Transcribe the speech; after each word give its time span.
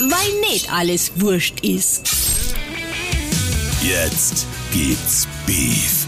weil 0.00 0.40
nicht 0.40 0.72
alles 0.72 1.20
wurscht 1.20 1.60
ist. 1.64 2.54
Jetzt 3.82 4.46
gibt's 4.72 5.26
Beef. 5.44 6.06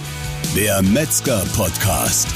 Der 0.54 0.80
Metzger-Podcast. 0.82 2.28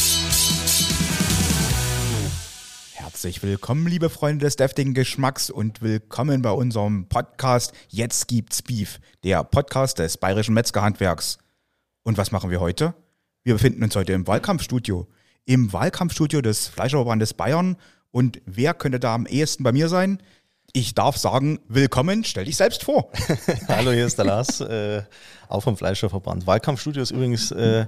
Herzlich 2.93 3.43
willkommen, 3.43 3.87
liebe 3.87 4.11
Freunde 4.11 4.45
des 4.45 4.56
deftigen 4.56 4.95
Geschmacks 4.95 5.48
und 5.48 5.80
willkommen 5.80 6.43
bei 6.43 6.50
unserem 6.50 7.09
Podcast 7.09 7.73
Jetzt 7.89 8.27
gibt's 8.27 8.62
Beef, 8.62 8.98
der 9.23 9.45
Podcast 9.45 10.00
des 10.00 10.16
bayerischen 10.16 10.55
Metzgerhandwerks. 10.55 11.39
Und 12.02 12.18
was 12.18 12.32
machen 12.32 12.50
wir 12.50 12.61
heute? 12.61 12.95
Wir 13.45 13.55
befinden 13.55 13.84
uns 13.84 13.95
heute 13.95 14.12
im 14.12 14.27
Wahlkampfstudio. 14.27 15.07
Im 15.45 15.73
Wahlkampfstudio 15.73 16.41
des 16.41 16.66
Fleischerverbandes 16.66 17.34
Bayern. 17.34 17.77
Und 18.11 18.41
wer 18.45 18.75
könnte 18.75 18.98
da 18.98 19.14
am 19.14 19.27
ehesten 19.27 19.62
bei 19.62 19.73
mir 19.73 19.89
sein? 19.89 20.18
Ich 20.77 20.93
darf 20.95 21.16
sagen, 21.16 21.61
willkommen, 21.68 22.25
stell 22.25 22.46
dich 22.46 22.57
selbst 22.57 22.82
vor. 22.82 23.08
Hallo, 23.68 23.93
hier 23.93 24.07
ist 24.07 24.18
der 24.18 24.25
Lars, 24.25 24.61
äh, 24.61 25.03
auch 25.49 25.61
vom 25.61 25.76
Fleischerverband. 25.76 26.49
Wahlkampfstudio 26.49 27.00
ist 27.00 27.12
übrigens 27.12 27.53
äh, 27.53 27.86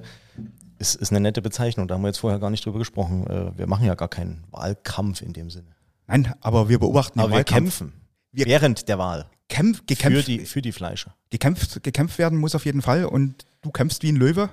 ist, 0.79 0.95
ist 0.95 1.11
eine 1.11 1.19
nette 1.21 1.43
Bezeichnung, 1.43 1.89
da 1.89 1.95
haben 1.97 2.03
wir 2.03 2.09
jetzt 2.09 2.19
vorher 2.19 2.39
gar 2.39 2.51
nicht 2.51 2.65
drüber 2.65 2.79
gesprochen. 2.79 3.27
Äh, 3.27 3.59
wir 3.59 3.67
machen 3.67 3.87
ja 3.87 3.97
gar 3.97 4.07
keinen 4.07 4.45
Wahlkampf 4.53 5.21
in 5.23 5.33
dem 5.33 5.51
Sinne. 5.51 5.75
Nein, 6.07 6.33
aber 6.41 6.69
wir 6.69 6.79
beobachten 6.79 7.19
Aber 7.19 7.29
den 7.29 7.33
wir 7.33 7.37
Wahlkampf. 7.39 7.79
kämpfen 7.79 7.93
Wir- 8.31 8.47
während 8.47 8.89
der 8.89 8.99
Wahl 8.99 9.27
Kämpf, 9.49 9.85
gekämpft, 9.87 10.19
für 10.21 10.25
die, 10.25 10.47
für 10.47 10.63
die 10.63 10.73
Fleischer. 10.73 11.15
gekämpft, 11.31 11.83
gekämpft 11.83 12.19
werden 12.19 12.39
muss 12.39 12.55
auf 12.55 12.67
jeden 12.67 12.83
Fall 12.83 13.05
und 13.05 13.45
du 13.63 13.71
kämpfst 13.73 14.03
wie 14.05 14.11
ein 14.13 14.17
Löwe, 14.17 14.49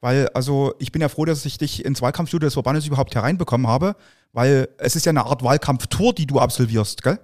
weil 0.00 0.28
also 0.34 0.74
ich 0.78 0.92
bin 0.92 1.00
ja 1.00 1.08
froh, 1.08 1.24
dass 1.24 1.44
ich 1.46 1.56
dich 1.56 1.84
ins 1.86 2.02
Wahlkampfstudio 2.02 2.46
des 2.48 2.54
Verbandes 2.54 2.86
überhaupt 2.86 3.14
hereinbekommen 3.14 3.66
habe, 3.66 3.96
weil 4.34 4.68
es 4.78 4.94
ist 4.94 5.06
ja 5.06 5.10
eine 5.10 5.24
Art 5.24 5.42
Wahlkampftour, 5.42 6.14
die 6.14 6.26
du 6.26 6.38
absolvierst, 6.38 7.02
gell? 7.02 7.18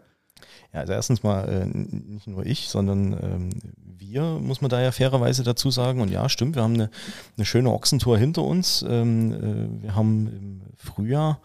Ja, 0.74 0.80
also 0.80 0.92
erstens 0.92 1.22
mal 1.22 1.48
äh, 1.48 1.66
nicht 1.66 2.26
nur 2.26 2.44
ich, 2.44 2.68
sondern 2.68 3.12
ähm, 3.12 3.50
wir, 3.76 4.22
muss 4.22 4.60
man 4.60 4.68
da 4.68 4.82
ja 4.82 4.90
fairerweise 4.90 5.44
dazu 5.44 5.70
sagen. 5.70 6.00
Und 6.00 6.10
ja, 6.10 6.28
stimmt, 6.28 6.56
wir 6.56 6.64
haben 6.64 6.74
eine, 6.74 6.90
eine 7.36 7.46
schöne 7.46 7.70
Ochsentour 7.70 8.18
hinter 8.18 8.42
uns. 8.42 8.84
Ähm, 8.86 9.32
äh, 9.32 9.82
wir 9.84 9.94
haben 9.94 10.26
im 10.26 10.62
Frühjahr, 10.76 11.40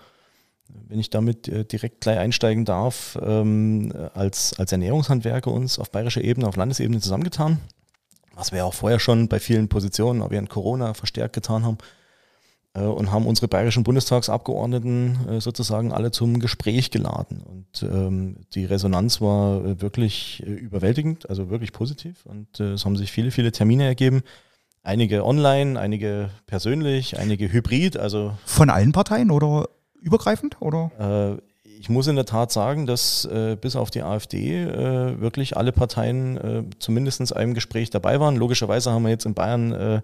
wenn 0.67 0.99
ich 0.99 1.11
damit 1.11 1.47
äh, 1.47 1.63
direkt 1.63 2.01
gleich 2.01 2.17
einsteigen 2.17 2.65
darf, 2.65 3.19
ähm, 3.21 3.93
als, 4.15 4.57
als 4.57 4.71
Ernährungshandwerker 4.71 5.51
uns 5.51 5.77
auf 5.77 5.91
bayerischer 5.91 6.23
Ebene, 6.23 6.47
auf 6.47 6.55
Landesebene 6.55 6.99
zusammengetan. 6.99 7.59
Was 8.33 8.51
wir 8.51 8.65
auch 8.65 8.73
vorher 8.73 8.99
schon 8.99 9.27
bei 9.27 9.39
vielen 9.39 9.69
Positionen, 9.69 10.23
auch 10.23 10.31
während 10.31 10.49
Corona 10.49 10.95
verstärkt 10.95 11.35
getan 11.35 11.65
haben 11.65 11.77
und 12.79 13.11
haben 13.11 13.25
unsere 13.25 13.47
bayerischen 13.47 13.83
Bundestagsabgeordneten 13.83 15.27
äh, 15.27 15.41
sozusagen 15.41 15.91
alle 15.91 16.11
zum 16.11 16.39
Gespräch 16.39 16.91
geladen. 16.91 17.41
Und 17.41 17.83
ähm, 17.83 18.37
die 18.53 18.65
Resonanz 18.65 19.21
war 19.21 19.65
äh, 19.65 19.81
wirklich 19.81 20.43
äh, 20.45 20.51
überwältigend, 20.51 21.29
also 21.29 21.49
wirklich 21.49 21.73
positiv. 21.73 22.25
Und 22.25 22.59
äh, 22.59 22.73
es 22.73 22.85
haben 22.85 22.95
sich 22.95 23.11
viele, 23.11 23.31
viele 23.31 23.51
Termine 23.51 23.85
ergeben. 23.85 24.21
Einige 24.83 25.25
online, 25.25 25.79
einige 25.79 26.29
persönlich, 26.45 27.17
einige 27.19 27.51
hybrid. 27.51 27.97
Also 27.97 28.37
Von 28.45 28.69
allen 28.69 28.91
Parteien 28.91 29.31
oder 29.31 29.67
übergreifend 30.01 30.61
oder? 30.61 31.39
äh, 31.39 31.41
ich 31.79 31.87
muss 31.87 32.07
in 32.07 32.17
der 32.17 32.25
Tat 32.25 32.51
sagen, 32.51 32.85
dass 32.85 33.23
äh, 33.23 33.55
bis 33.59 33.77
auf 33.77 33.89
die 33.89 34.03
AfD 34.03 34.63
äh, 34.63 35.21
wirklich 35.21 35.55
alle 35.55 35.71
Parteien 35.71 36.37
äh, 36.37 36.63
zumindest 36.77 37.21
in 37.21 37.31
einem 37.31 37.53
Gespräch 37.53 37.89
dabei 37.89 38.19
waren. 38.19 38.35
Logischerweise 38.35 38.91
haben 38.91 39.03
wir 39.03 39.09
jetzt 39.09 39.25
in 39.25 39.33
Bayern 39.33 39.71
äh, 39.71 40.01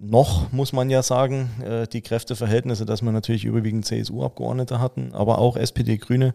noch, 0.00 0.50
muss 0.50 0.72
man 0.72 0.88
ja 0.88 1.02
sagen, 1.02 1.50
äh, 1.62 1.86
die 1.86 2.00
Kräfteverhältnisse, 2.00 2.86
dass 2.86 3.02
wir 3.02 3.12
natürlich 3.12 3.44
überwiegend 3.44 3.84
CSU-Abgeordnete 3.84 4.80
hatten, 4.80 5.12
aber 5.12 5.38
auch 5.38 5.56
SPD, 5.56 5.98
Grüne 5.98 6.34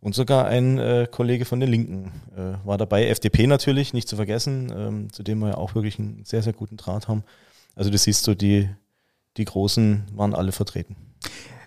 und 0.00 0.14
sogar 0.14 0.46
ein 0.46 0.78
äh, 0.78 1.08
Kollege 1.10 1.46
von 1.46 1.58
den 1.58 1.70
Linken 1.70 2.12
äh, 2.36 2.66
war 2.66 2.76
dabei. 2.76 3.08
FDP 3.08 3.46
natürlich, 3.46 3.94
nicht 3.94 4.08
zu 4.08 4.16
vergessen, 4.16 4.72
ähm, 4.76 5.12
zu 5.12 5.22
dem 5.22 5.38
wir 5.38 5.48
ja 5.48 5.56
auch 5.56 5.74
wirklich 5.74 5.98
einen 5.98 6.24
sehr, 6.24 6.42
sehr 6.42 6.52
guten 6.52 6.76
Draht 6.76 7.08
haben. 7.08 7.24
Also 7.74 7.90
du 7.90 7.96
siehst 7.96 8.24
so, 8.24 8.34
die, 8.34 8.68
die 9.38 9.44
Großen 9.46 10.04
waren 10.14 10.34
alle 10.34 10.52
vertreten. 10.52 10.96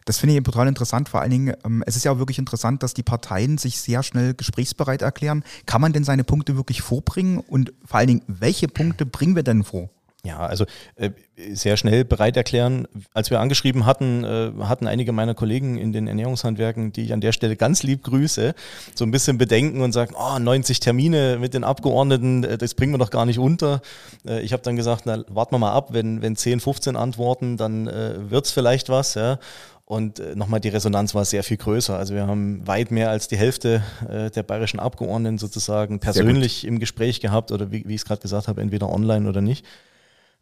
Das 0.05 0.19
finde 0.19 0.37
ich 0.37 0.43
total 0.43 0.67
interessant. 0.67 1.09
Vor 1.09 1.21
allen 1.21 1.31
Dingen, 1.31 1.55
ähm, 1.65 1.83
es 1.85 1.95
ist 1.95 2.05
ja 2.05 2.11
auch 2.11 2.19
wirklich 2.19 2.39
interessant, 2.39 2.83
dass 2.83 2.93
die 2.93 3.03
Parteien 3.03 3.57
sich 3.57 3.81
sehr 3.81 4.03
schnell 4.03 4.35
gesprächsbereit 4.35 5.01
erklären. 5.01 5.43
Kann 5.65 5.81
man 5.81 5.93
denn 5.93 6.03
seine 6.03 6.23
Punkte 6.23 6.55
wirklich 6.55 6.81
vorbringen? 6.81 7.39
Und 7.39 7.73
vor 7.85 7.99
allen 7.99 8.07
Dingen, 8.07 8.23
welche 8.27 8.67
Punkte 8.67 9.05
bringen 9.05 9.35
wir 9.35 9.43
denn 9.43 9.63
vor? 9.63 9.89
Ja, 10.25 10.39
also 10.39 10.65
äh, 10.95 11.11
sehr 11.53 11.77
schnell 11.77 12.03
bereit 12.03 12.35
erklären. 12.35 12.89
Als 13.13 13.29
wir 13.29 13.39
angeschrieben 13.39 13.85
hatten, 13.85 14.25
äh, 14.25 14.51
hatten 14.63 14.85
einige 14.85 15.13
meiner 15.13 15.33
Kollegen 15.33 15.77
in 15.77 15.93
den 15.93 16.07
Ernährungshandwerken, 16.07 16.91
die 16.91 17.03
ich 17.03 17.13
an 17.13 17.21
der 17.21 17.31
Stelle 17.31 17.55
ganz 17.55 17.83
lieb 17.83 18.03
grüße, 18.03 18.53
so 18.95 19.05
ein 19.05 19.11
bisschen 19.11 19.37
Bedenken 19.37 19.79
und 19.81 19.93
sagen, 19.93 20.13
oh, 20.19 20.37
90 20.37 20.81
Termine 20.81 21.37
mit 21.39 21.53
den 21.53 21.63
Abgeordneten, 21.63 22.43
äh, 22.43 22.57
das 22.57 22.73
bringen 22.73 22.93
wir 22.93 22.97
doch 22.97 23.11
gar 23.11 23.25
nicht 23.25 23.39
unter. 23.39 23.81
Äh, 24.27 24.41
ich 24.41 24.51
habe 24.51 24.61
dann 24.61 24.75
gesagt, 24.75 25.03
na, 25.05 25.23
warten 25.29 25.53
wir 25.53 25.59
mal 25.59 25.71
ab, 25.71 25.93
wenn, 25.93 26.21
wenn 26.21 26.35
10, 26.35 26.59
15 26.59 26.97
antworten, 26.97 27.55
dann 27.55 27.87
äh, 27.87 28.29
wird's 28.29 28.51
vielleicht 28.51 28.89
was. 28.89 29.13
Ja. 29.13 29.39
Und 29.85 30.19
äh, 30.19 30.35
nochmal, 30.35 30.59
die 30.59 30.69
Resonanz 30.69 31.15
war 31.15 31.23
sehr 31.23 31.43
viel 31.43 31.57
größer. 31.57 31.97
Also 31.97 32.13
wir 32.13 32.27
haben 32.27 32.67
weit 32.67 32.91
mehr 32.91 33.09
als 33.09 33.29
die 33.29 33.37
Hälfte 33.37 33.81
äh, 34.07 34.29
der 34.29 34.43
bayerischen 34.43 34.81
Abgeordneten 34.81 35.37
sozusagen 35.37 35.99
persönlich 35.99 36.67
im 36.67 36.77
Gespräch 36.77 37.21
gehabt 37.21 37.53
oder 37.53 37.71
wie, 37.71 37.85
wie 37.87 37.95
ich 37.95 38.01
es 38.01 38.05
gerade 38.05 38.21
gesagt 38.21 38.49
habe, 38.49 38.61
entweder 38.61 38.89
online 38.89 39.27
oder 39.27 39.39
nicht. 39.39 39.65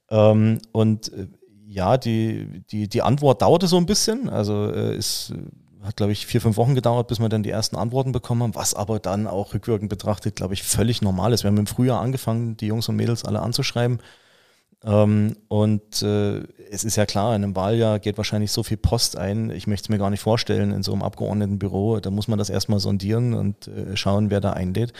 Ähm, 0.09 0.59
und 0.71 1.11
äh, 1.13 1.27
ja, 1.67 1.97
die, 1.97 2.63
die, 2.71 2.87
die 2.87 3.01
Antwort 3.01 3.41
dauerte 3.41 3.67
so 3.67 3.77
ein 3.77 3.85
bisschen. 3.85 4.29
Also 4.29 4.71
äh, 4.71 4.95
es 4.95 5.33
hat, 5.83 5.97
glaube 5.97 6.11
ich, 6.11 6.25
vier, 6.25 6.41
fünf 6.41 6.57
Wochen 6.57 6.75
gedauert, 6.75 7.07
bis 7.07 7.19
wir 7.19 7.29
dann 7.29 7.43
die 7.43 7.49
ersten 7.49 7.75
Antworten 7.75 8.11
bekommen 8.11 8.43
haben, 8.43 8.55
was 8.55 8.73
aber 8.73 8.99
dann 8.99 9.27
auch 9.27 9.53
rückwirkend 9.53 9.89
betrachtet, 9.89 10.35
glaube 10.35 10.53
ich, 10.53 10.63
völlig 10.63 11.01
normal 11.01 11.33
ist. 11.33 11.43
Wir 11.43 11.49
haben 11.49 11.57
im 11.57 11.67
Frühjahr 11.67 12.01
angefangen, 12.01 12.57
die 12.57 12.67
Jungs 12.67 12.89
und 12.89 12.95
Mädels 12.95 13.25
alle 13.25 13.41
anzuschreiben. 13.41 13.99
Ähm, 14.83 15.35
und 15.47 16.01
äh, 16.03 16.43
es 16.69 16.83
ist 16.83 16.97
ja 16.97 17.05
klar, 17.05 17.35
in 17.35 17.43
einem 17.43 17.55
Wahljahr 17.55 17.99
geht 17.99 18.17
wahrscheinlich 18.17 18.51
so 18.51 18.61
viel 18.63 18.77
Post 18.77 19.17
ein. 19.17 19.49
Ich 19.49 19.65
möchte 19.65 19.85
es 19.85 19.89
mir 19.89 19.97
gar 19.97 20.09
nicht 20.09 20.21
vorstellen 20.21 20.71
in 20.71 20.83
so 20.83 20.93
einem 20.93 21.01
Abgeordnetenbüro. 21.01 21.99
Da 21.99 22.11
muss 22.11 22.27
man 22.27 22.37
das 22.37 22.49
erstmal 22.49 22.79
sondieren 22.79 23.33
und 23.33 23.67
äh, 23.67 23.97
schauen, 23.97 24.29
wer 24.29 24.39
da 24.39 24.51
einlädt. 24.51 24.93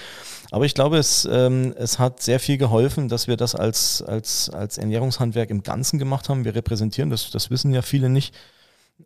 Aber 0.52 0.66
ich 0.66 0.74
glaube, 0.74 0.98
es, 0.98 1.28
ähm, 1.32 1.74
es 1.78 2.00
hat 2.00 2.22
sehr 2.22 2.40
viel 2.40 2.58
geholfen, 2.58 3.08
dass 3.08 3.28
wir 3.28 3.38
das 3.38 3.54
als, 3.54 4.02
als, 4.02 4.50
als 4.50 4.78
Ernährungshandwerk 4.78 5.50
im 5.50 5.64
Ganzen 5.64 6.00
gemacht 6.00 6.30
haben. 6.30 6.46
Wir 6.46 6.56
repräsentieren, 6.56 7.10
das, 7.10 7.30
das 7.30 7.52
wissen 7.52 7.74
ja 7.74 7.82
viele 7.82 8.10
nicht, 8.10 8.34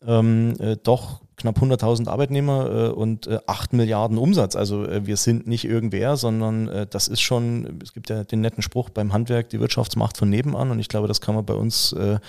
ähm, 0.05 0.53
äh, 0.59 0.77
doch 0.81 1.21
knapp 1.41 1.57
100.000 1.57 2.07
Arbeitnehmer 2.07 2.69
äh, 2.69 2.89
und 2.89 3.27
äh, 3.27 3.39
8 3.47 3.73
Milliarden 3.73 4.17
Umsatz. 4.17 4.55
Also 4.55 4.85
äh, 4.85 5.05
wir 5.05 5.17
sind 5.17 5.47
nicht 5.47 5.65
irgendwer, 5.65 6.17
sondern 6.17 6.67
äh, 6.67 6.87
das 6.87 7.07
ist 7.07 7.21
schon, 7.21 7.79
es 7.83 7.93
gibt 7.93 8.09
ja 8.09 8.23
den 8.23 8.41
netten 8.41 8.63
Spruch 8.63 8.89
beim 8.89 9.13
Handwerk, 9.13 9.49
die 9.49 9.59
Wirtschaftsmacht 9.59 10.17
von 10.17 10.29
nebenan 10.29 10.71
und 10.71 10.79
ich 10.79 10.87
glaube, 10.87 11.07
das 11.07 11.21
kann 11.21 11.35
man 11.35 11.45
bei 11.45 11.53
uns 11.53 11.93
äh, 11.93 12.19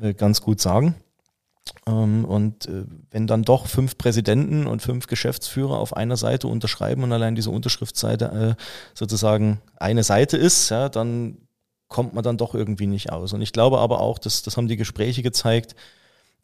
äh, 0.00 0.14
ganz 0.14 0.40
gut 0.40 0.60
sagen. 0.60 0.94
Ähm, 1.88 2.24
und 2.24 2.68
wenn 3.10 3.26
dann 3.26 3.42
doch 3.42 3.66
fünf 3.66 3.98
Präsidenten 3.98 4.66
und 4.66 4.82
fünf 4.82 5.08
Geschäftsführer 5.08 5.78
auf 5.78 5.96
einer 5.96 6.16
Seite 6.16 6.46
unterschreiben 6.46 7.02
und 7.02 7.12
allein 7.12 7.34
diese 7.34 7.50
Unterschriftsseite 7.50 8.56
sozusagen 8.94 9.60
eine 9.76 10.04
Seite 10.04 10.36
ist, 10.36 10.68
ja, 10.68 10.88
dann 10.88 11.38
kommt 11.88 12.14
man 12.14 12.22
dann 12.22 12.36
doch 12.36 12.54
irgendwie 12.54 12.86
nicht 12.86 13.10
aus. 13.10 13.32
Und 13.32 13.42
ich 13.42 13.52
glaube 13.52 13.78
aber 13.78 14.00
auch, 14.00 14.18
dass, 14.18 14.42
das 14.42 14.56
haben 14.56 14.68
die 14.68 14.76
Gespräche 14.76 15.22
gezeigt, 15.22 15.74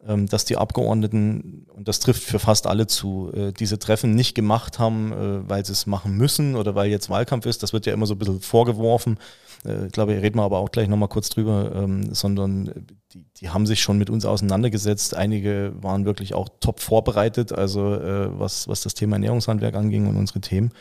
dass 0.05 0.43
die 0.43 0.57
Abgeordneten, 0.57 1.65
und 1.73 1.87
das 1.87 2.01
trifft 2.01 2.23
für 2.23 2.37
fast 2.37 2.67
alle 2.67 2.87
zu, 2.87 3.31
äh, 3.33 3.53
diese 3.53 3.79
Treffen 3.79 4.15
nicht 4.15 4.35
gemacht 4.35 4.77
haben, 4.77 5.13
äh, 5.13 5.49
weil 5.49 5.65
sie 5.65 5.71
es 5.71 5.85
machen 5.85 6.17
müssen 6.17 6.57
oder 6.57 6.75
weil 6.75 6.89
jetzt 6.89 7.09
Wahlkampf 7.09 7.45
ist. 7.45 7.63
Das 7.63 7.71
wird 7.71 7.85
ja 7.85 7.93
immer 7.93 8.05
so 8.05 8.15
ein 8.15 8.17
bisschen 8.17 8.41
vorgeworfen. 8.41 9.17
Äh, 9.63 9.85
Ich 9.85 9.93
glaube, 9.93 10.11
reden 10.21 10.37
wir 10.37 10.43
aber 10.43 10.59
auch 10.59 10.71
gleich 10.71 10.89
nochmal 10.89 11.07
kurz 11.07 11.29
drüber, 11.29 11.71
ähm, 11.73 12.13
sondern 12.13 12.85
die, 13.13 13.23
die 13.37 13.49
haben 13.49 13.65
sich 13.65 13.81
schon 13.81 13.97
mit 13.97 14.09
uns 14.09 14.25
auseinandergesetzt. 14.25 15.15
Einige 15.15 15.73
waren 15.81 16.03
wirklich 16.03 16.33
auch 16.33 16.49
top 16.59 16.81
vorbereitet, 16.81 17.53
also 17.53 17.81
was, 17.81 18.67
was 18.67 18.81
das 18.81 18.95
Thema 18.95 19.15
Ernährungshandwerk 19.15 19.75
anging 19.75 20.07
und 20.07 20.17
unsere 20.17 20.41
Themen. 20.41 20.71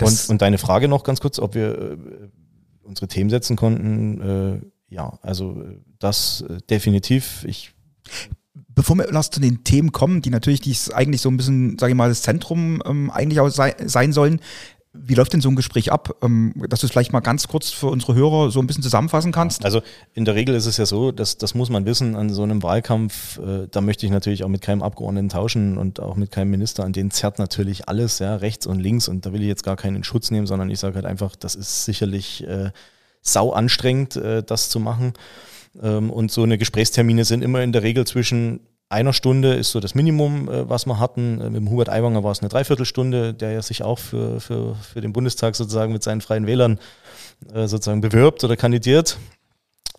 Und, 0.00 0.28
und 0.28 0.42
deine 0.42 0.58
Frage 0.58 0.86
noch 0.86 1.02
ganz 1.02 1.20
kurz, 1.20 1.38
ob 1.40 1.54
wir 1.54 1.98
unsere 2.84 3.08
Themen 3.08 3.30
setzen 3.30 3.56
konnten. 3.56 4.72
Ja, 4.90 5.18
also 5.22 5.64
das 5.98 6.44
definitiv. 6.68 7.44
Ich 7.48 7.72
Bevor 8.74 8.96
wir 8.96 9.12
erst 9.12 9.34
zu 9.34 9.40
den 9.40 9.64
Themen 9.64 9.92
kommen, 9.92 10.22
die 10.22 10.30
natürlich 10.30 10.60
dies 10.60 10.90
eigentlich 10.90 11.20
so 11.20 11.28
ein 11.28 11.36
bisschen, 11.36 11.78
sage 11.78 11.92
ich 11.92 11.96
mal, 11.96 12.08
das 12.08 12.22
Zentrum 12.22 12.82
ähm, 12.86 13.10
eigentlich 13.10 13.40
auch 13.40 13.48
sei, 13.48 13.74
sein 13.84 14.12
sollen, 14.12 14.40
wie 14.94 15.14
läuft 15.14 15.32
denn 15.32 15.40
so 15.40 15.48
ein 15.48 15.56
Gespräch 15.56 15.90
ab? 15.90 16.16
Ähm, 16.22 16.52
dass 16.68 16.80
du 16.80 16.86
es 16.86 16.92
vielleicht 16.92 17.12
mal 17.12 17.20
ganz 17.20 17.48
kurz 17.48 17.70
für 17.70 17.86
unsere 17.86 18.14
Hörer 18.14 18.50
so 18.50 18.60
ein 18.60 18.66
bisschen 18.66 18.82
zusammenfassen 18.82 19.32
kannst? 19.32 19.64
Also 19.64 19.80
in 20.12 20.24
der 20.24 20.34
Regel 20.34 20.54
ist 20.54 20.66
es 20.66 20.76
ja 20.76 20.84
so, 20.84 21.12
dass 21.12 21.38
das 21.38 21.54
muss 21.54 21.70
man 21.70 21.86
wissen, 21.86 22.14
an 22.14 22.28
so 22.30 22.42
einem 22.42 22.62
Wahlkampf, 22.62 23.38
äh, 23.38 23.68
da 23.70 23.80
möchte 23.80 24.04
ich 24.04 24.12
natürlich 24.12 24.44
auch 24.44 24.48
mit 24.48 24.60
keinem 24.60 24.82
Abgeordneten 24.82 25.30
tauschen 25.30 25.78
und 25.78 26.00
auch 26.00 26.16
mit 26.16 26.30
keinem 26.30 26.50
Minister, 26.50 26.84
an 26.84 26.92
den 26.92 27.10
zerrt 27.10 27.38
natürlich 27.38 27.88
alles, 27.88 28.18
ja, 28.18 28.36
rechts 28.36 28.66
und 28.66 28.80
links 28.80 29.08
und 29.08 29.24
da 29.24 29.32
will 29.32 29.40
ich 29.40 29.48
jetzt 29.48 29.64
gar 29.64 29.76
keinen 29.76 29.96
in 29.96 30.04
Schutz 30.04 30.30
nehmen, 30.30 30.46
sondern 30.46 30.68
ich 30.68 30.78
sage 30.78 30.96
halt 30.96 31.06
einfach, 31.06 31.36
das 31.36 31.54
ist 31.54 31.86
sicherlich 31.86 32.46
äh, 32.46 32.70
sau 33.22 33.52
anstrengend, 33.52 34.16
äh, 34.16 34.42
das 34.42 34.68
zu 34.68 34.78
machen. 34.78 35.14
Ähm, 35.80 36.10
und 36.10 36.30
so 36.30 36.42
eine 36.42 36.58
Gesprächstermine 36.58 37.24
sind 37.24 37.42
immer 37.42 37.62
in 37.62 37.72
der 37.72 37.82
Regel 37.82 38.06
zwischen 38.06 38.60
einer 38.92 39.14
Stunde 39.14 39.54
ist 39.54 39.70
so 39.70 39.80
das 39.80 39.94
Minimum, 39.94 40.48
äh, 40.48 40.68
was 40.68 40.86
wir 40.86 41.00
hatten. 41.00 41.40
Äh, 41.40 41.44
mit 41.44 41.56
dem 41.56 41.70
Hubert 41.70 41.88
Aiwanger 41.88 42.22
war 42.22 42.32
es 42.32 42.40
eine 42.40 42.50
Dreiviertelstunde, 42.50 43.32
der 43.32 43.52
ja 43.52 43.62
sich 43.62 43.82
auch 43.82 43.98
für, 43.98 44.40
für, 44.40 44.76
für 44.76 45.00
den 45.00 45.12
Bundestag 45.12 45.56
sozusagen 45.56 45.92
mit 45.92 46.02
seinen 46.02 46.20
freien 46.20 46.46
Wählern 46.46 46.78
äh, 47.54 47.66
sozusagen 47.66 48.02
bewirbt 48.02 48.44
oder 48.44 48.56
kandidiert. 48.56 49.18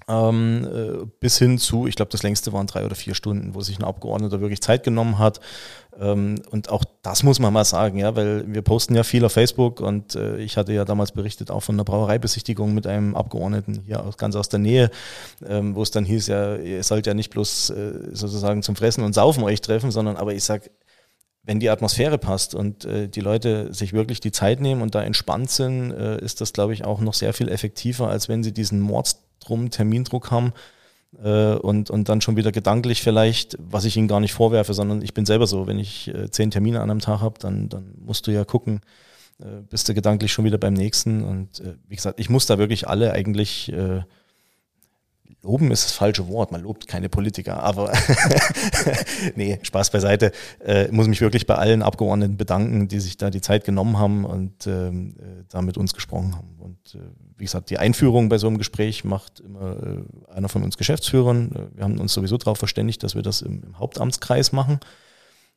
Ähm, 0.08 0.68
äh, 0.68 1.06
bis 1.20 1.38
hin 1.38 1.58
zu, 1.58 1.88
ich 1.88 1.96
glaube, 1.96 2.12
das 2.12 2.24
längste 2.24 2.52
waren 2.52 2.68
drei 2.68 2.86
oder 2.86 2.96
vier 2.96 3.16
Stunden, 3.16 3.56
wo 3.56 3.62
sich 3.62 3.80
ein 3.80 3.84
Abgeordneter 3.84 4.42
wirklich 4.42 4.62
Zeit 4.62 4.84
genommen 4.84 5.18
hat. 5.18 5.40
Ähm, 6.00 6.42
und 6.50 6.70
auch 6.70 6.84
das 7.04 7.24
muss 7.24 7.40
man 7.40 7.54
mal 7.54 7.66
sagen, 7.66 7.98
ja, 8.00 8.16
weil 8.16 8.44
wir 8.52 8.62
posten 8.64 8.96
ja 8.96 9.04
viel 9.04 9.24
auf 9.24 9.34
Facebook 9.34 9.80
und 9.80 10.16
äh, 10.16 10.38
ich 10.38 10.58
hatte 10.58 10.74
ja 10.74 10.86
damals 10.86 11.12
berichtet 11.12 11.52
auch 11.52 11.62
von 11.62 11.76
einer 11.76 11.84
Brauereibesichtigung 11.84 12.74
mit 12.74 12.88
einem 12.88 13.16
Abgeordneten 13.16 13.84
hier 13.86 14.04
aus, 14.04 14.18
ganz 14.18 14.36
aus 14.36 14.50
der 14.50 14.60
Nähe, 14.60 14.90
ähm, 15.46 15.76
wo 15.76 15.84
es 15.84 15.92
dann 15.92 16.06
hieß, 16.06 16.28
ja, 16.28 16.56
ihr 16.56 16.84
sollt 16.84 17.06
ja 17.06 17.14
nicht 17.14 17.30
bloß 17.30 17.70
äh, 17.70 17.94
sozusagen 18.12 18.64
zum 18.64 18.76
Fressen 18.76 19.04
und 19.04 19.14
Saufen 19.14 19.44
euch 19.44 19.62
treffen, 19.62 19.92
sondern 19.92 20.18
aber 20.18 20.34
ich 20.34 20.44
sag, 20.44 20.70
wenn 21.44 21.60
die 21.60 21.70
Atmosphäre 21.70 22.18
passt 22.18 22.56
und 22.56 22.86
äh, 22.86 23.08
die 23.08 23.20
Leute 23.20 23.74
sich 23.74 23.94
wirklich 23.94 24.22
die 24.22 24.32
Zeit 24.32 24.62
nehmen 24.62 24.82
und 24.82 24.96
da 24.96 25.04
entspannt 25.04 25.52
sind, 25.52 25.92
äh, 25.92 26.20
ist 26.24 26.42
das, 26.42 26.54
glaube 26.54 26.74
ich, 26.74 26.86
auch 26.86 27.02
noch 27.02 27.14
sehr 27.14 27.34
viel 27.34 27.50
effektiver, 27.50 28.08
als 28.08 28.30
wenn 28.30 28.44
sie 28.44 28.54
diesen 28.54 28.80
Mordsdrum, 29.44 29.70
Termindruck 29.70 30.32
haben 30.32 30.54
äh, 31.24 31.56
und, 31.56 31.90
und 31.90 32.10
dann 32.10 32.22
schon 32.22 32.36
wieder 32.36 32.52
gedanklich 32.52 33.02
vielleicht, 33.02 33.58
was 33.60 33.86
ich 33.86 33.98
ihnen 33.98 34.08
gar 34.08 34.20
nicht 34.20 34.34
vorwerfe, 34.34 34.74
sondern 34.74 35.02
ich 35.02 35.14
bin 35.14 35.26
selber 35.26 35.48
so, 35.48 35.68
wenn 35.68 35.80
ich 35.80 36.08
äh, 36.14 36.30
zehn 36.30 36.52
Termine 36.52 36.82
an 36.82 36.90
einem 36.90 37.00
Tag 37.00 37.22
habe, 37.22 37.40
dann, 37.40 37.70
dann 37.70 37.94
musst 38.00 38.28
du 38.28 38.32
ja 38.32 38.46
gucken, 38.46 38.82
äh, 39.40 39.62
bist 39.70 39.88
du 39.90 39.94
gedanklich 39.94 40.32
schon 40.32 40.46
wieder 40.46 40.58
beim 40.58 40.74
nächsten. 40.74 41.24
Und 41.24 41.60
äh, 41.60 41.76
wie 41.88 41.96
gesagt, 41.96 42.20
ich 42.20 42.30
muss 42.30 42.46
da 42.46 42.58
wirklich 42.58 42.88
alle 42.88 43.12
eigentlich 43.12 43.72
äh, 43.72 44.02
loben 45.44 45.72
ist 45.72 45.86
das 45.86 45.92
falsche 45.92 46.28
Wort, 46.30 46.52
man 46.52 46.62
lobt 46.62 46.88
keine 46.88 47.10
Politiker, 47.10 47.62
aber 47.62 47.92
nee, 49.36 49.60
Spaß 49.62 49.92
beiseite. 49.92 50.32
Äh, 50.66 50.88
muss 50.92 51.08
mich 51.08 51.22
wirklich 51.22 51.46
bei 51.46 51.56
allen 51.56 51.84
Abgeordneten 51.84 52.38
bedanken, 52.38 52.88
die 52.88 53.00
sich 53.00 53.18
da 53.18 53.30
die 53.30 53.42
Zeit 53.42 53.66
genommen 53.66 54.00
haben 54.00 54.26
und 54.26 54.66
ähm, 54.68 55.16
äh, 55.20 55.44
da 55.50 55.62
mit 55.62 55.78
uns 55.78 55.94
gesprochen 55.94 56.36
haben. 56.36 56.56
Und 56.60 56.96
äh, 56.96 57.00
wie 57.38 57.44
gesagt, 57.44 57.70
die 57.70 57.78
Einführung 57.78 58.30
bei 58.30 58.38
so 58.38 58.48
einem 58.48 58.58
Gespräch 58.58 59.04
macht 59.04 59.42
immer 59.42 59.76
einer 60.34 60.48
von 60.48 60.64
uns 60.64 60.78
Geschäftsführern. 60.78 61.70
Wir 61.74 61.84
haben 61.84 62.00
uns 62.00 62.14
sowieso 62.14 62.38
darauf 62.38 62.58
verständigt, 62.58 63.04
dass 63.04 63.16
wir 63.16 63.22
das 63.22 63.42
im, 63.42 63.64
im 63.64 63.80
Hauptamtskreis 63.80 64.54
machen. 64.54 64.80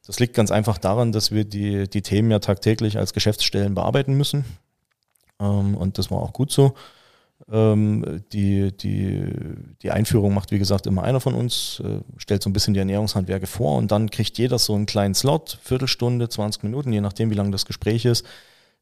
Das 0.07 0.19
liegt 0.19 0.35
ganz 0.35 0.51
einfach 0.51 0.79
daran, 0.79 1.13
dass 1.13 1.31
wir 1.31 1.45
die, 1.45 1.89
die 1.89 2.03
Themen 2.03 2.31
ja 2.31 2.39
tagtäglich 2.39 2.99
als 2.99 3.13
Geschäftsstellen 3.13 3.75
bearbeiten 3.75 4.15
müssen. 4.15 4.45
Ähm, 5.41 5.77
und 5.77 5.99
das 5.99 6.11
war 6.11 6.19
auch 6.19 6.33
gut 6.33 6.51
so. 6.51 6.75
Ähm, 7.49 8.25
die, 8.33 8.77
die, 8.77 9.33
die 9.81 9.91
Einführung 9.93 10.35
macht, 10.35 10.51
wie 10.51 10.59
gesagt, 10.59 10.87
immer 10.87 11.05
einer 11.05 11.21
von 11.21 11.35
uns, 11.35 11.81
äh, 11.85 12.01
stellt 12.17 12.43
so 12.43 12.51
ein 12.51 12.53
bisschen 12.53 12.75
die 12.75 12.81
Ernährungshandwerke 12.81 13.47
vor 13.47 13.77
und 13.77 13.93
dann 13.93 14.11
kriegt 14.11 14.37
jeder 14.37 14.59
so 14.59 14.75
einen 14.75 14.87
kleinen 14.87 15.15
Slot, 15.15 15.59
Viertelstunde, 15.63 16.29
20 16.29 16.65
Minuten, 16.65 16.93
je 16.93 17.01
nachdem, 17.01 17.31
wie 17.31 17.37
lang 17.37 17.53
das 17.53 17.65
Gespräch 17.65 18.05
ist, 18.05 18.27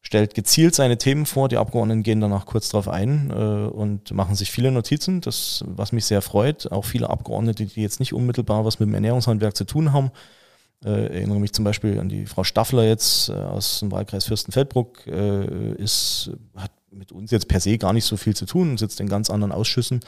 stellt 0.00 0.34
gezielt 0.34 0.74
seine 0.74 0.96
Themen 0.96 1.26
vor. 1.26 1.50
Die 1.50 1.58
Abgeordneten 1.58 2.02
gehen 2.02 2.22
danach 2.22 2.46
kurz 2.46 2.70
darauf 2.70 2.88
ein 2.88 3.30
äh, 3.30 3.34
und 3.34 4.12
machen 4.12 4.34
sich 4.34 4.50
viele 4.50 4.72
Notizen, 4.72 5.20
das, 5.20 5.62
was 5.66 5.92
mich 5.92 6.06
sehr 6.06 6.22
freut. 6.22 6.72
Auch 6.72 6.86
viele 6.86 7.10
Abgeordnete, 7.10 7.66
die 7.66 7.82
jetzt 7.82 8.00
nicht 8.00 8.14
unmittelbar 8.14 8.64
was 8.64 8.80
mit 8.80 8.88
dem 8.88 8.94
Ernährungshandwerk 8.94 9.54
zu 9.54 9.64
tun 9.64 9.92
haben. 9.92 10.10
Äh, 10.82 11.16
erinnere 11.16 11.38
mich 11.38 11.52
zum 11.52 11.66
Beispiel 11.66 12.00
an 12.00 12.08
die 12.08 12.24
Frau 12.24 12.44
Staffler 12.44 12.84
jetzt 12.84 13.30
aus 13.30 13.80
dem 13.80 13.92
Wahlkreis 13.92 14.24
Fürstenfeldbruck, 14.24 15.06
ist, 15.06 16.30
hat 16.56 16.70
mit 16.94 17.12
uns 17.12 17.30
jetzt 17.30 17.48
per 17.48 17.60
se 17.60 17.78
gar 17.78 17.92
nicht 17.92 18.04
so 18.04 18.16
viel 18.16 18.34
zu 18.34 18.46
tun, 18.46 18.78
sitzt 18.78 19.00
in 19.00 19.08
ganz 19.08 19.30
anderen 19.30 19.52
Ausschüssen, 19.52 20.00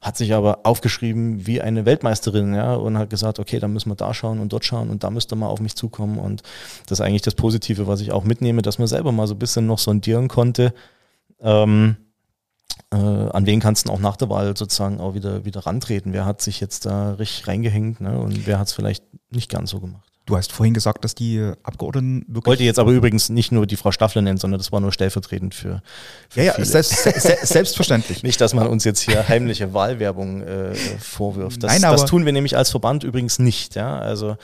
hat 0.00 0.16
sich 0.16 0.34
aber 0.34 0.60
aufgeschrieben 0.64 1.46
wie 1.46 1.60
eine 1.60 1.86
Weltmeisterin, 1.86 2.54
ja, 2.54 2.74
und 2.74 2.98
hat 2.98 3.10
gesagt, 3.10 3.38
okay, 3.38 3.58
da 3.58 3.68
müssen 3.68 3.90
wir 3.90 3.96
da 3.96 4.12
schauen 4.14 4.40
und 4.40 4.52
dort 4.52 4.64
schauen 4.64 4.90
und 4.90 5.04
da 5.04 5.10
müsste 5.10 5.36
mal 5.36 5.48
auf 5.48 5.60
mich 5.60 5.74
zukommen. 5.74 6.18
Und 6.18 6.42
das 6.86 7.00
ist 7.00 7.04
eigentlich 7.04 7.22
das 7.22 7.34
Positive, 7.34 7.86
was 7.86 8.00
ich 8.00 8.12
auch 8.12 8.24
mitnehme, 8.24 8.62
dass 8.62 8.78
man 8.78 8.88
selber 8.88 9.12
mal 9.12 9.26
so 9.26 9.34
ein 9.34 9.38
bisschen 9.38 9.66
noch 9.66 9.78
sondieren 9.78 10.28
konnte, 10.28 10.74
ähm, 11.40 11.96
äh, 12.92 12.96
an 12.96 13.46
wen 13.46 13.60
kannst 13.60 13.88
du 13.88 13.92
auch 13.92 13.98
nach 13.98 14.16
der 14.16 14.30
Wahl 14.30 14.56
sozusagen 14.56 15.00
auch 15.00 15.14
wieder, 15.14 15.44
wieder 15.44 15.60
rantreten? 15.60 16.12
Wer 16.12 16.24
hat 16.24 16.40
sich 16.42 16.60
jetzt 16.60 16.86
da 16.86 17.14
richtig 17.14 17.48
reingehängt 17.48 18.00
ne? 18.00 18.18
und 18.18 18.46
wer 18.46 18.58
hat 18.58 18.68
es 18.68 18.72
vielleicht 18.72 19.04
nicht 19.30 19.50
ganz 19.50 19.70
so 19.70 19.80
gemacht? 19.80 20.13
Du 20.26 20.38
hast 20.38 20.52
vorhin 20.52 20.72
gesagt, 20.72 21.04
dass 21.04 21.14
die 21.14 21.52
Abgeordneten 21.62 22.24
wirklich. 22.28 22.40
Ich 22.40 22.46
wollte 22.46 22.62
jetzt 22.64 22.78
aber 22.78 22.92
übrigens 22.92 23.28
nicht 23.28 23.52
nur 23.52 23.66
die 23.66 23.76
Frau 23.76 23.92
Staffler 23.92 24.22
nennen, 24.22 24.38
sondern 24.38 24.58
das 24.58 24.72
war 24.72 24.80
nur 24.80 24.90
stellvertretend 24.90 25.54
für. 25.54 25.82
für 26.30 26.42
ja, 26.42 26.56
ja, 26.56 26.64
selbst, 26.64 26.92
selbstverständlich. 27.46 28.22
nicht, 28.22 28.40
dass 28.40 28.54
man 28.54 28.66
uns 28.66 28.84
jetzt 28.84 29.00
hier 29.00 29.28
heimliche 29.28 29.74
Wahlwerbung 29.74 30.42
äh, 30.42 30.74
vorwirft. 30.98 31.62
Das, 31.62 31.72
Nein, 31.72 31.82
das 31.82 32.06
tun 32.06 32.24
wir 32.24 32.32
nämlich 32.32 32.56
als 32.56 32.70
Verband 32.70 33.04
übrigens 33.04 33.38
nicht. 33.38 33.74
Ja, 33.74 33.98
also 33.98 34.36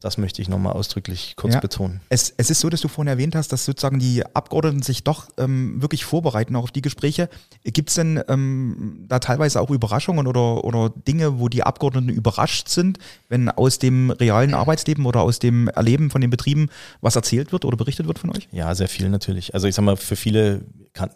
das 0.00 0.16
möchte 0.16 0.40
ich 0.40 0.48
nochmal 0.48 0.74
ausdrücklich 0.74 1.34
kurz 1.36 1.54
ja, 1.54 1.60
betonen. 1.60 2.00
Es, 2.08 2.32
es 2.36 2.50
ist 2.50 2.60
so, 2.60 2.68
dass 2.68 2.80
du 2.80 2.88
vorhin 2.88 3.08
erwähnt 3.08 3.34
hast, 3.34 3.52
dass 3.52 3.64
sozusagen 3.64 3.98
die 3.98 4.24
Abgeordneten 4.34 4.82
sich 4.82 5.02
doch 5.02 5.28
ähm, 5.38 5.82
wirklich 5.82 6.04
vorbereiten 6.04 6.54
auch 6.56 6.64
auf 6.64 6.70
die 6.70 6.82
Gespräche. 6.82 7.28
Gibt 7.64 7.88
es 7.88 7.96
denn 7.96 8.22
ähm, 8.28 9.04
da 9.08 9.18
teilweise 9.18 9.60
auch 9.60 9.70
Überraschungen 9.70 10.26
oder, 10.26 10.64
oder 10.64 10.90
Dinge, 10.90 11.40
wo 11.40 11.48
die 11.48 11.64
Abgeordneten 11.64 12.10
überrascht 12.10 12.68
sind, 12.68 12.98
wenn 13.28 13.48
aus 13.50 13.78
dem 13.78 14.10
realen 14.10 14.54
Arbeitsleben 14.54 15.04
oder 15.04 15.22
aus 15.22 15.40
dem 15.40 15.68
Erleben 15.68 16.10
von 16.10 16.20
den 16.20 16.30
Betrieben 16.30 16.68
was 17.00 17.16
erzählt 17.16 17.50
wird 17.52 17.64
oder 17.64 17.76
berichtet 17.76 18.06
wird 18.06 18.18
von 18.20 18.30
euch? 18.30 18.48
Ja, 18.52 18.74
sehr 18.74 18.88
viel 18.88 19.08
natürlich. 19.08 19.54
Also 19.54 19.66
ich 19.66 19.74
sag 19.74 19.84
mal, 19.84 19.96
für 19.96 20.16
viele, 20.16 20.62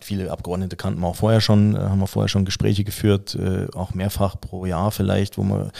viele 0.00 0.30
Abgeordnete 0.30 0.76
kannten 0.76 1.00
wir 1.00 1.06
auch 1.06 1.16
vorher 1.16 1.40
schon, 1.40 1.76
äh, 1.76 1.78
haben 1.78 2.00
wir 2.00 2.08
vorher 2.08 2.28
schon 2.28 2.44
Gespräche 2.44 2.82
geführt, 2.82 3.36
äh, 3.36 3.68
auch 3.74 3.94
mehrfach 3.94 4.40
pro 4.40 4.66
Jahr 4.66 4.90
vielleicht, 4.90 5.38
wo 5.38 5.44
man 5.44 5.70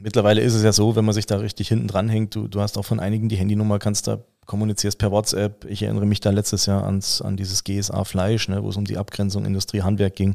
mittlerweile 0.00 0.40
ist 0.40 0.54
es 0.54 0.62
ja 0.62 0.72
so, 0.72 0.96
wenn 0.96 1.04
man 1.04 1.14
sich 1.14 1.26
da 1.26 1.36
richtig 1.36 1.68
hinten 1.68 1.88
dran 1.88 2.08
hängt, 2.08 2.34
du, 2.34 2.48
du 2.48 2.60
hast 2.60 2.76
auch 2.78 2.84
von 2.84 3.00
einigen 3.00 3.28
die 3.28 3.36
Handynummer, 3.36 3.78
kannst 3.78 4.08
da 4.08 4.18
kommunizierst 4.46 4.98
per 4.98 5.12
WhatsApp. 5.12 5.64
Ich 5.66 5.82
erinnere 5.82 6.06
mich 6.06 6.20
da 6.20 6.30
letztes 6.30 6.66
Jahr 6.66 6.84
ans, 6.84 7.22
an 7.22 7.36
dieses 7.36 7.62
GSA 7.62 8.04
Fleisch, 8.04 8.48
ne, 8.48 8.62
wo 8.62 8.70
es 8.70 8.76
um 8.76 8.84
die 8.84 8.98
Abgrenzung 8.98 9.44
Industrie, 9.44 9.82
Handwerk 9.82 10.16
ging. 10.16 10.34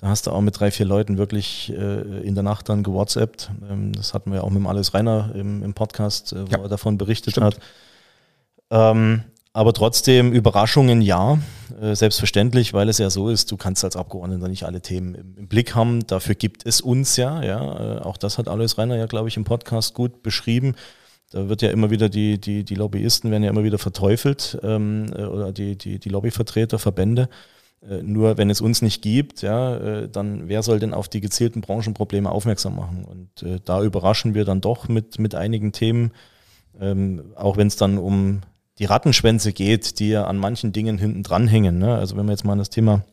Da 0.00 0.08
hast 0.08 0.26
du 0.26 0.32
auch 0.32 0.40
mit 0.40 0.58
drei, 0.58 0.70
vier 0.70 0.84
Leuten 0.84 1.16
wirklich 1.16 1.72
äh, 1.72 2.20
in 2.26 2.34
der 2.34 2.42
Nacht 2.42 2.68
dann 2.68 2.82
gewhatsappt. 2.82 3.50
Ähm, 3.70 3.92
das 3.92 4.12
hatten 4.12 4.32
wir 4.32 4.44
auch 4.44 4.50
mit 4.50 4.58
dem 4.58 4.66
Alles 4.66 4.92
Reiner 4.92 5.32
im, 5.34 5.62
im 5.62 5.74
Podcast, 5.74 6.32
äh, 6.32 6.46
wo 6.46 6.50
ja, 6.50 6.58
er 6.58 6.68
davon 6.68 6.98
berichtet 6.98 7.32
stimmt. 7.32 7.46
hat. 7.46 7.60
Ähm, 8.70 9.22
aber 9.56 9.72
trotzdem 9.72 10.34
Überraschungen 10.34 11.00
ja, 11.00 11.38
äh, 11.80 11.94
selbstverständlich, 11.94 12.74
weil 12.74 12.90
es 12.90 12.98
ja 12.98 13.08
so 13.08 13.30
ist, 13.30 13.50
du 13.50 13.56
kannst 13.56 13.84
als 13.84 13.96
Abgeordneter 13.96 14.48
nicht 14.48 14.64
alle 14.64 14.82
Themen 14.82 15.14
im, 15.14 15.48
Blick 15.48 15.74
haben. 15.74 16.06
Dafür 16.06 16.34
gibt 16.34 16.66
es 16.66 16.82
uns 16.82 17.16
ja, 17.16 17.42
ja. 17.42 17.96
Äh, 17.96 17.98
auch 18.00 18.18
das 18.18 18.36
hat 18.36 18.48
Alois 18.48 18.76
Reiner 18.76 18.98
ja, 18.98 19.06
glaube 19.06 19.28
ich, 19.28 19.36
im 19.38 19.44
Podcast 19.44 19.94
gut 19.94 20.22
beschrieben. 20.22 20.74
Da 21.30 21.48
wird 21.48 21.62
ja 21.62 21.70
immer 21.70 21.88
wieder 21.88 22.10
die, 22.10 22.38
die, 22.38 22.64
die 22.64 22.74
Lobbyisten 22.74 23.30
werden 23.30 23.44
ja 23.44 23.48
immer 23.48 23.64
wieder 23.64 23.78
verteufelt 23.78 24.58
ähm, 24.62 25.06
äh, 25.16 25.24
oder 25.24 25.52
die, 25.52 25.78
die, 25.78 25.98
die 25.98 26.08
Lobbyvertreter, 26.10 26.78
Verbände. 26.78 27.30
Äh, 27.80 28.02
nur 28.02 28.36
wenn 28.36 28.50
es 28.50 28.60
uns 28.60 28.82
nicht 28.82 29.00
gibt, 29.00 29.40
ja, 29.40 29.76
äh, 29.78 30.08
dann 30.10 30.50
wer 30.50 30.62
soll 30.62 30.80
denn 30.80 30.92
auf 30.92 31.08
die 31.08 31.22
gezielten 31.22 31.62
Branchenprobleme 31.62 32.30
aufmerksam 32.30 32.76
machen? 32.76 33.06
Und 33.06 33.42
äh, 33.42 33.58
da 33.64 33.82
überraschen 33.82 34.34
wir 34.34 34.44
dann 34.44 34.60
doch 34.60 34.88
mit, 34.88 35.18
mit 35.18 35.34
einigen 35.34 35.72
Themen, 35.72 36.12
ähm, 36.78 37.32
auch 37.36 37.56
wenn 37.56 37.68
es 37.68 37.76
dann 37.76 37.96
um 37.96 38.42
die 38.78 38.84
Rattenschwänze 38.84 39.52
geht, 39.52 39.98
die 39.98 40.10
ja 40.10 40.24
an 40.24 40.36
manchen 40.36 40.72
Dingen 40.72 40.98
hinten 40.98 41.22
dranhängen. 41.22 41.78
Ne? 41.78 41.94
Also 41.94 42.16
wenn 42.16 42.26
wir 42.26 42.32
jetzt 42.32 42.44
mal 42.44 42.52
an 42.52 42.58
das 42.58 42.70
Thema 42.70 43.04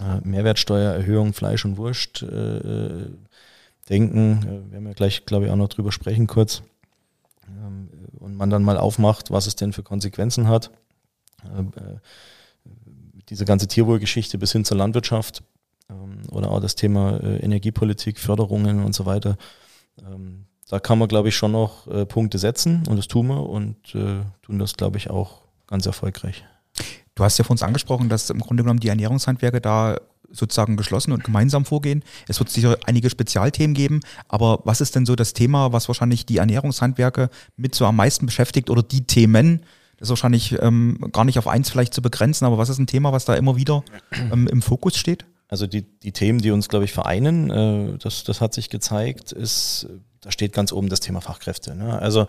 äh, 0.00 0.26
Mehrwertsteuererhöhung 0.26 1.32
Fleisch 1.32 1.64
und 1.64 1.76
Wurst 1.76 2.22
äh, 2.22 3.06
denken, 3.88 4.40
äh, 4.42 4.72
werden 4.72 4.86
wir 4.86 4.94
gleich, 4.94 5.24
glaube 5.26 5.46
ich, 5.46 5.50
auch 5.50 5.56
noch 5.56 5.68
drüber 5.68 5.92
sprechen 5.92 6.26
kurz, 6.26 6.62
ähm, 7.48 7.88
und 8.18 8.36
man 8.36 8.50
dann 8.50 8.62
mal 8.62 8.78
aufmacht, 8.78 9.30
was 9.30 9.46
es 9.46 9.56
denn 9.56 9.72
für 9.72 9.82
Konsequenzen 9.82 10.48
hat. 10.48 10.70
Äh, 11.44 11.60
äh, 11.60 11.96
diese 13.28 13.44
ganze 13.44 13.66
Tierwohlgeschichte 13.66 14.38
bis 14.38 14.52
hin 14.52 14.64
zur 14.64 14.76
Landwirtschaft 14.76 15.42
ähm, 15.90 16.22
oder 16.30 16.50
auch 16.50 16.60
das 16.60 16.74
Thema 16.74 17.18
äh, 17.18 17.38
Energiepolitik, 17.38 18.18
Förderungen 18.18 18.84
und 18.84 18.94
so 18.94 19.06
weiter. 19.06 19.36
Ähm, 19.98 20.46
da 20.72 20.80
kann 20.80 20.98
man, 20.98 21.06
glaube 21.06 21.28
ich, 21.28 21.36
schon 21.36 21.52
noch 21.52 21.86
äh, 21.86 22.06
Punkte 22.06 22.38
setzen 22.38 22.84
und 22.88 22.96
das 22.96 23.06
tun 23.06 23.26
wir 23.26 23.46
und 23.46 23.76
äh, 23.94 24.22
tun 24.40 24.58
das, 24.58 24.72
glaube 24.72 24.96
ich, 24.96 25.10
auch 25.10 25.42
ganz 25.66 25.84
erfolgreich. 25.84 26.44
Du 27.14 27.24
hast 27.24 27.36
ja 27.36 27.44
von 27.44 27.52
uns 27.52 27.62
angesprochen, 27.62 28.08
dass 28.08 28.30
im 28.30 28.40
Grunde 28.40 28.62
genommen 28.62 28.80
die 28.80 28.88
Ernährungshandwerke 28.88 29.60
da 29.60 29.98
sozusagen 30.30 30.78
geschlossen 30.78 31.12
und 31.12 31.24
gemeinsam 31.24 31.66
vorgehen. 31.66 32.02
Es 32.26 32.38
wird 32.38 32.48
sicher 32.48 32.78
einige 32.86 33.10
Spezialthemen 33.10 33.74
geben, 33.74 34.00
aber 34.28 34.60
was 34.64 34.80
ist 34.80 34.96
denn 34.96 35.04
so 35.04 35.14
das 35.14 35.34
Thema, 35.34 35.74
was 35.74 35.88
wahrscheinlich 35.88 36.24
die 36.24 36.38
Ernährungshandwerke 36.38 37.28
mit 37.56 37.74
so 37.74 37.84
am 37.84 37.96
meisten 37.96 38.24
beschäftigt 38.24 38.70
oder 38.70 38.82
die 38.82 39.06
Themen? 39.06 39.60
Das 39.98 40.06
ist 40.06 40.10
wahrscheinlich 40.12 40.56
ähm, 40.62 40.96
gar 41.12 41.26
nicht 41.26 41.38
auf 41.38 41.48
eins 41.48 41.68
vielleicht 41.68 41.92
zu 41.92 42.00
begrenzen, 42.00 42.46
aber 42.46 42.56
was 42.56 42.70
ist 42.70 42.78
ein 42.78 42.86
Thema, 42.86 43.12
was 43.12 43.26
da 43.26 43.34
immer 43.34 43.56
wieder 43.56 43.84
ähm, 44.32 44.48
im 44.48 44.62
Fokus 44.62 44.96
steht? 44.96 45.26
Also 45.48 45.66
die, 45.66 45.82
die 45.82 46.12
Themen, 46.12 46.38
die 46.38 46.50
uns, 46.50 46.70
glaube 46.70 46.86
ich, 46.86 46.94
vereinen, 46.94 47.50
äh, 47.50 47.98
das, 47.98 48.24
das 48.24 48.40
hat 48.40 48.54
sich 48.54 48.70
gezeigt, 48.70 49.32
ist 49.32 49.86
da 50.22 50.30
steht 50.30 50.52
ganz 50.52 50.72
oben 50.72 50.88
das 50.88 51.00
Thema 51.00 51.20
Fachkräfte. 51.20 51.74
Ne? 51.74 51.98
Also 51.98 52.26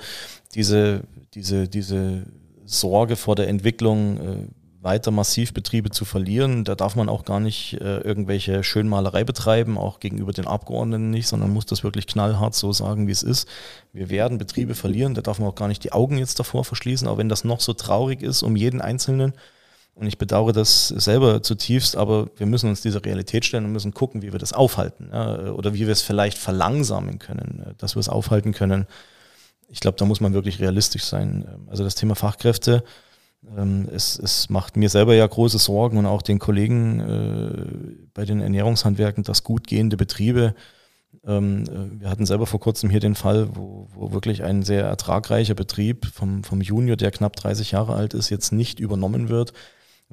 diese, 0.55 1.03
diese, 1.33 1.69
diese 1.69 2.23
Sorge 2.65 3.15
vor 3.15 3.35
der 3.35 3.47
Entwicklung, 3.47 4.17
äh, 4.17 4.47
weiter 4.83 5.11
massiv 5.11 5.53
Betriebe 5.53 5.89
zu 5.89 6.03
verlieren. 6.03 6.65
Da 6.65 6.75
darf 6.75 6.95
man 6.95 7.07
auch 7.07 7.23
gar 7.23 7.39
nicht 7.39 7.75
äh, 7.75 7.99
irgendwelche 7.99 8.63
Schönmalerei 8.63 9.23
betreiben, 9.23 9.77
auch 9.77 9.99
gegenüber 9.99 10.33
den 10.33 10.45
Abgeordneten 10.45 11.09
nicht, 11.09 11.27
sondern 11.27 11.51
muss 11.51 11.65
das 11.65 11.83
wirklich 11.83 12.05
knallhart 12.05 12.53
so 12.53 12.73
sagen, 12.73 13.07
wie 13.07 13.11
es 13.11 13.23
ist. 13.23 13.47
Wir 13.93 14.09
werden 14.09 14.37
Betriebe 14.37 14.75
verlieren, 14.75 15.13
da 15.13 15.21
darf 15.21 15.39
man 15.39 15.47
auch 15.47 15.55
gar 15.55 15.69
nicht 15.69 15.83
die 15.83 15.93
Augen 15.93 16.17
jetzt 16.17 16.39
davor 16.39 16.65
verschließen, 16.65 17.07
auch 17.07 17.17
wenn 17.17 17.29
das 17.29 17.45
noch 17.45 17.61
so 17.61 17.73
traurig 17.73 18.21
ist 18.21 18.43
um 18.43 18.55
jeden 18.55 18.81
Einzelnen. 18.81 19.33
Und 19.95 20.07
ich 20.07 20.17
bedauere 20.17 20.53
das 20.53 20.87
selber 20.87 21.43
zutiefst, 21.43 21.95
aber 21.95 22.27
wir 22.37 22.47
müssen 22.47 22.69
uns 22.69 22.81
dieser 22.81 23.05
Realität 23.05 23.45
stellen 23.45 23.65
und 23.65 23.73
müssen 23.73 23.93
gucken, 23.93 24.23
wie 24.23 24.31
wir 24.31 24.39
das 24.39 24.51
aufhalten 24.51 25.09
oder 25.11 25.75
wie 25.75 25.81
wir 25.81 25.91
es 25.91 26.01
vielleicht 26.01 26.37
verlangsamen 26.37 27.19
können, 27.19 27.63
äh, 27.65 27.73
dass 27.77 27.95
wir 27.95 27.99
es 27.99 28.09
aufhalten 28.09 28.53
können. 28.53 28.87
Ich 29.69 29.79
glaube, 29.79 29.97
da 29.97 30.05
muss 30.05 30.21
man 30.21 30.33
wirklich 30.33 30.59
realistisch 30.59 31.03
sein. 31.03 31.45
Also 31.67 31.83
das 31.83 31.95
Thema 31.95 32.15
Fachkräfte, 32.15 32.83
ähm, 33.57 33.87
es, 33.93 34.17
es 34.17 34.49
macht 34.49 34.77
mir 34.77 34.89
selber 34.89 35.15
ja 35.15 35.25
große 35.25 35.57
Sorgen 35.57 35.97
und 35.97 36.05
auch 36.05 36.21
den 36.21 36.39
Kollegen 36.39 36.99
äh, 36.99 38.05
bei 38.13 38.25
den 38.25 38.41
Ernährungshandwerken, 38.41 39.23
dass 39.23 39.43
gut 39.43 39.67
gehende 39.67 39.97
Betriebe, 39.97 40.55
ähm, 41.25 41.63
äh, 41.63 42.01
wir 42.01 42.09
hatten 42.09 42.25
selber 42.25 42.45
vor 42.45 42.59
kurzem 42.59 42.89
hier 42.89 42.99
den 42.99 43.15
Fall, 43.15 43.55
wo, 43.55 43.87
wo 43.93 44.11
wirklich 44.11 44.43
ein 44.43 44.63
sehr 44.63 44.85
ertragreicher 44.85 45.53
Betrieb 45.53 46.05
vom, 46.05 46.43
vom 46.43 46.61
Junior, 46.61 46.97
der 46.97 47.11
knapp 47.11 47.35
30 47.35 47.71
Jahre 47.71 47.95
alt 47.95 48.13
ist, 48.13 48.29
jetzt 48.29 48.51
nicht 48.51 48.79
übernommen 48.79 49.29
wird, 49.29 49.53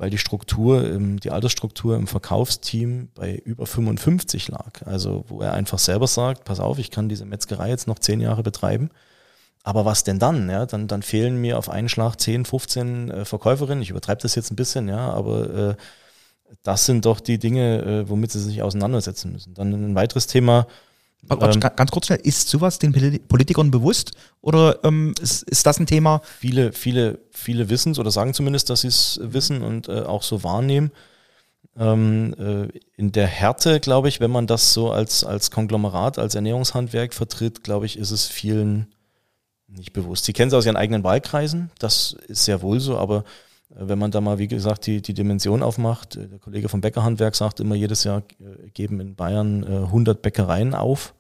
weil 0.01 0.11
die 0.11 0.19
Struktur, 0.19 0.83
die 0.99 1.31
Altersstruktur 1.31 1.97
im 1.97 2.07
Verkaufsteam 2.07 3.11
bei 3.15 3.37
über 3.37 3.67
55 3.67 4.49
lag. 4.49 4.83
Also 4.87 5.25
wo 5.29 5.41
er 5.41 5.53
einfach 5.53 5.79
selber 5.79 6.07
sagt, 6.07 6.45
pass 6.45 6.59
auf, 6.59 6.79
ich 6.79 6.91
kann 6.91 7.09
diese 7.09 7.27
Metzgerei 7.27 7.69
jetzt 7.69 7.87
noch 7.87 7.99
zehn 7.99 8.21
Jahre 8.21 8.43
betreiben 8.43 8.91
aber 9.63 9.85
was 9.85 10.05
denn 10.05 10.19
dann? 10.19 10.49
Ja, 10.49 10.67
dann, 10.67 10.89
dann 10.89 11.03
fehlen 11.03 11.41
mir 11.41 11.59
auf 11.59 11.69
einen 11.69 11.89
Schlag 11.89 12.17
10, 12.17 12.45
15 12.45 13.11
äh, 13.11 13.25
Verkäuferinnen. 13.25 13.83
Ich 13.83 13.91
übertreibe 13.91 14.23
das 14.23 14.35
jetzt 14.35 14.51
ein 14.51 14.57
bisschen, 14.57 14.89
ja, 14.89 15.11
aber 15.11 15.51
äh, 15.55 15.75
das 16.63 16.87
sind 16.87 17.05
doch 17.05 17.21
die 17.21 17.39
Dinge, 17.39 17.83
äh, 17.83 18.09
womit 18.09 18.33
sie 18.33 18.41
sich 18.41 18.63
auseinandersetzen 18.63 19.33
müssen. 19.33 19.55
Dann 19.55 19.73
ein 19.73 19.95
weiteres 19.95 20.27
Thema. 20.27 20.67
Ähm, 21.29 21.61
ganz 21.61 21.91
kurz 21.91 22.07
schnell, 22.07 22.21
ist 22.23 22.49
sowas 22.49 22.79
den 22.79 22.93
Politikern 23.29 23.71
bewusst 23.71 24.13
oder 24.41 24.83
ähm, 24.85 25.15
ist, 25.21 25.43
ist 25.45 25.67
das 25.67 25.79
ein 25.79 25.87
Thema? 25.87 26.23
Viele, 26.25 26.73
viele, 26.73 27.19
viele 27.31 27.69
wissen 27.69 27.93
es 27.93 27.99
oder 27.99 28.11
sagen 28.11 28.35
zumindest, 28.35 28.71
dass 28.71 28.81
sie 28.81 28.89
es 28.89 29.21
wissen 29.23 29.63
und 29.63 29.89
äh, 29.89 30.01
auch 30.03 30.23
so 30.23 30.43
wahrnehmen. 30.43 30.91
Ähm, 31.77 32.35
äh, 32.39 32.79
in 32.97 33.13
der 33.13 33.27
Härte, 33.27 33.81
glaube 33.81 34.09
ich, 34.09 34.21
wenn 34.21 34.31
man 34.31 34.47
das 34.47 34.73
so 34.73 34.91
als, 34.91 35.23
als 35.23 35.51
Konglomerat, 35.51 36.19
als 36.19 36.35
Ernährungshandwerk 36.35 37.15
vertritt, 37.15 37.63
glaube 37.63 37.87
ich, 37.87 37.97
ist 37.97 38.11
es 38.11 38.27
vielen 38.27 38.89
nicht 39.69 39.93
bewusst. 39.93 40.25
Sie 40.25 40.33
kennen 40.33 40.49
es 40.49 40.55
aus 40.55 40.67
ihren 40.67 40.77
eigenen 40.77 41.05
Wahlkreisen, 41.05 41.71
das 41.79 42.17
ist 42.27 42.45
sehr 42.45 42.61
wohl 42.63 42.81
so, 42.81 42.99
aber 42.99 43.25
wenn 43.75 43.99
man 43.99 44.11
da 44.11 44.21
mal, 44.21 44.39
wie 44.39 44.49
gesagt, 44.49 44.87
die, 44.87 45.01
die 45.01 45.15
Dimension 45.15 45.63
aufmacht, 45.63 46.17
äh, 46.17 46.29
der 46.29 46.39
Kollege 46.39 46.69
vom 46.69 46.81
Bäckerhandwerk 46.81 47.37
sagt 47.37 47.61
immer, 47.61 47.75
jedes 47.75 48.05
Jahr 48.05 48.23
äh, 48.41 48.69
geben 48.71 49.01
in 49.01 49.15
Bayern 49.15 49.65
100 49.65 50.23
Bäckereien 50.23 50.75
auf. 50.75 51.15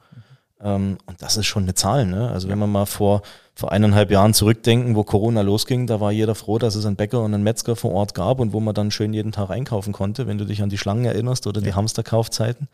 Mhm. 0.62 0.98
Und 1.06 1.22
das 1.22 1.38
ist 1.38 1.46
schon 1.46 1.62
eine 1.62 1.74
Zahl. 1.74 2.04
Ne? 2.04 2.30
Also 2.30 2.48
wenn 2.48 2.58
man 2.58 2.70
mal 2.70 2.84
vor, 2.84 3.22
vor 3.54 3.72
eineinhalb 3.72 4.10
Jahren 4.10 4.34
zurückdenken, 4.34 4.94
wo 4.94 5.04
Corona 5.04 5.40
losging, 5.40 5.86
da 5.86 6.00
war 6.00 6.12
jeder 6.12 6.34
froh, 6.34 6.58
dass 6.58 6.74
es 6.74 6.84
einen 6.84 6.96
Bäcker 6.96 7.22
und 7.22 7.32
einen 7.32 7.44
Metzger 7.44 7.76
vor 7.76 7.92
Ort 7.92 8.14
gab 8.14 8.40
und 8.40 8.52
wo 8.52 8.60
man 8.60 8.74
dann 8.74 8.90
schön 8.90 9.14
jeden 9.14 9.32
Tag 9.32 9.48
einkaufen 9.48 9.94
konnte, 9.94 10.26
wenn 10.26 10.36
du 10.36 10.44
dich 10.44 10.62
an 10.62 10.68
die 10.68 10.76
Schlangen 10.76 11.06
erinnerst 11.06 11.46
oder 11.46 11.62
die 11.62 11.72
Hamsterkaufzeiten. 11.72 12.68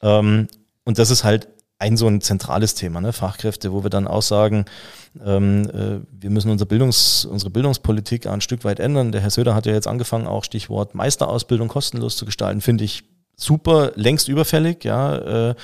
Ähm, 0.00 0.48
und 0.84 0.98
das 0.98 1.10
ist 1.10 1.22
halt 1.22 1.48
ein 1.78 1.96
so 1.96 2.06
ein 2.06 2.20
zentrales 2.20 2.74
Thema, 2.74 3.00
ne? 3.00 3.12
Fachkräfte, 3.12 3.72
wo 3.72 3.82
wir 3.82 3.90
dann 3.90 4.06
auch 4.06 4.22
sagen, 4.22 4.64
ähm, 5.24 5.68
äh, 5.70 6.00
wir 6.10 6.30
müssen 6.30 6.50
unser 6.50 6.66
Bildungs-, 6.66 7.24
unsere 7.24 7.50
Bildungspolitik 7.50 8.26
ein 8.26 8.40
Stück 8.40 8.64
weit 8.64 8.80
ändern. 8.80 9.12
Der 9.12 9.20
Herr 9.20 9.30
Söder 9.30 9.54
hat 9.54 9.66
ja 9.66 9.72
jetzt 9.72 9.88
angefangen, 9.88 10.26
auch 10.26 10.44
Stichwort 10.44 10.94
Meisterausbildung 10.94 11.68
kostenlos 11.68 12.16
zu 12.16 12.24
gestalten, 12.24 12.60
finde 12.60 12.84
ich 12.84 13.04
super, 13.36 13.92
längst 13.94 14.28
überfällig, 14.28 14.84
ja. 14.84 15.50
Äh, 15.50 15.54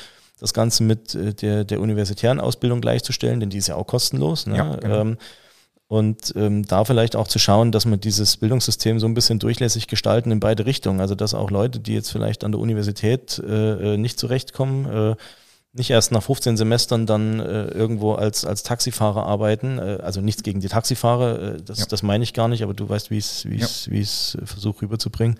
das 0.40 0.54
Ganze 0.54 0.84
mit 0.84 1.14
äh, 1.14 1.34
der, 1.34 1.64
der 1.64 1.80
universitären 1.80 2.40
Ausbildung 2.40 2.80
gleichzustellen, 2.80 3.40
denn 3.40 3.50
die 3.50 3.58
ist 3.58 3.66
ja 3.66 3.74
auch 3.74 3.86
kostenlos. 3.86 4.46
Ne? 4.46 4.56
Ja, 4.56 4.76
genau. 4.76 5.00
ähm, 5.00 5.18
und 5.88 6.34
ähm, 6.36 6.66
da 6.66 6.84
vielleicht 6.84 7.16
auch 7.16 7.28
zu 7.28 7.38
schauen, 7.38 7.72
dass 7.72 7.86
wir 7.86 7.96
dieses 7.96 8.36
Bildungssystem 8.36 9.00
so 9.00 9.06
ein 9.06 9.14
bisschen 9.14 9.38
durchlässig 9.38 9.86
gestalten 9.86 10.30
in 10.30 10.38
beide 10.38 10.66
Richtungen. 10.66 11.00
Also 11.00 11.14
dass 11.14 11.32
auch 11.32 11.50
Leute, 11.50 11.80
die 11.80 11.94
jetzt 11.94 12.12
vielleicht 12.12 12.44
an 12.44 12.52
der 12.52 12.60
Universität 12.60 13.38
äh, 13.38 13.94
äh 13.94 13.96
nicht 13.96 14.20
zurechtkommen, 14.20 14.84
äh, 14.84 15.16
nicht 15.72 15.90
erst 15.90 16.12
nach 16.12 16.22
15 16.22 16.56
Semestern 16.56 17.06
dann 17.06 17.40
äh, 17.40 17.66
irgendwo 17.68 18.14
als, 18.14 18.44
als 18.44 18.62
Taxifahrer 18.62 19.26
arbeiten. 19.26 19.78
Äh, 19.78 19.98
also 20.02 20.20
nichts 20.20 20.42
gegen 20.42 20.60
die 20.60 20.68
Taxifahrer, 20.68 21.42
äh, 21.42 21.62
das, 21.62 21.80
ja. 21.80 21.87
das 21.87 22.02
meine 22.02 22.25
ich 22.25 22.34
gar 22.34 22.48
nicht, 22.48 22.62
aber 22.62 22.75
du 22.75 22.88
weißt, 22.88 23.10
wie 23.10 23.18
ich 23.18 23.44
es 23.44 24.32
ja. 24.34 24.46
versuche 24.46 24.82
rüberzubringen. 24.82 25.38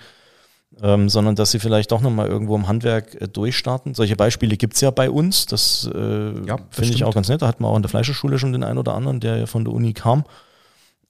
Ähm, 0.83 1.09
sondern 1.09 1.35
dass 1.35 1.51
sie 1.51 1.61
vielleicht 1.61 1.91
doch 1.93 2.03
nochmal 2.03 2.29
irgendwo 2.29 2.55
im 2.55 2.69
Handwerk 2.69 3.21
äh, 3.21 3.27
durchstarten. 3.27 3.95
Solche 3.95 4.17
Beispiele 4.17 4.59
gibt 4.59 4.75
es 4.75 4.83
ja 4.83 4.91
bei 4.91 5.11
uns. 5.11 5.47
Das 5.47 5.91
äh, 5.93 6.47
ja, 6.47 6.59
finde 6.71 6.93
ich 6.93 7.05
auch 7.05 7.15
ganz 7.15 7.29
nett. 7.29 7.41
Da 7.41 7.49
hatten 7.49 7.65
wir 7.65 7.69
auch 7.69 7.77
in 7.77 7.83
der 7.83 7.89
Fleischerschule 7.89 8.39
schon 8.39 8.53
den 8.53 8.63
einen 8.63 8.79
oder 8.79 8.95
anderen, 8.95 9.19
der 9.19 9.39
ja 9.39 9.47
von 9.47 9.65
der 9.65 9.73
Uni 9.73 9.95
kam. 9.95 10.25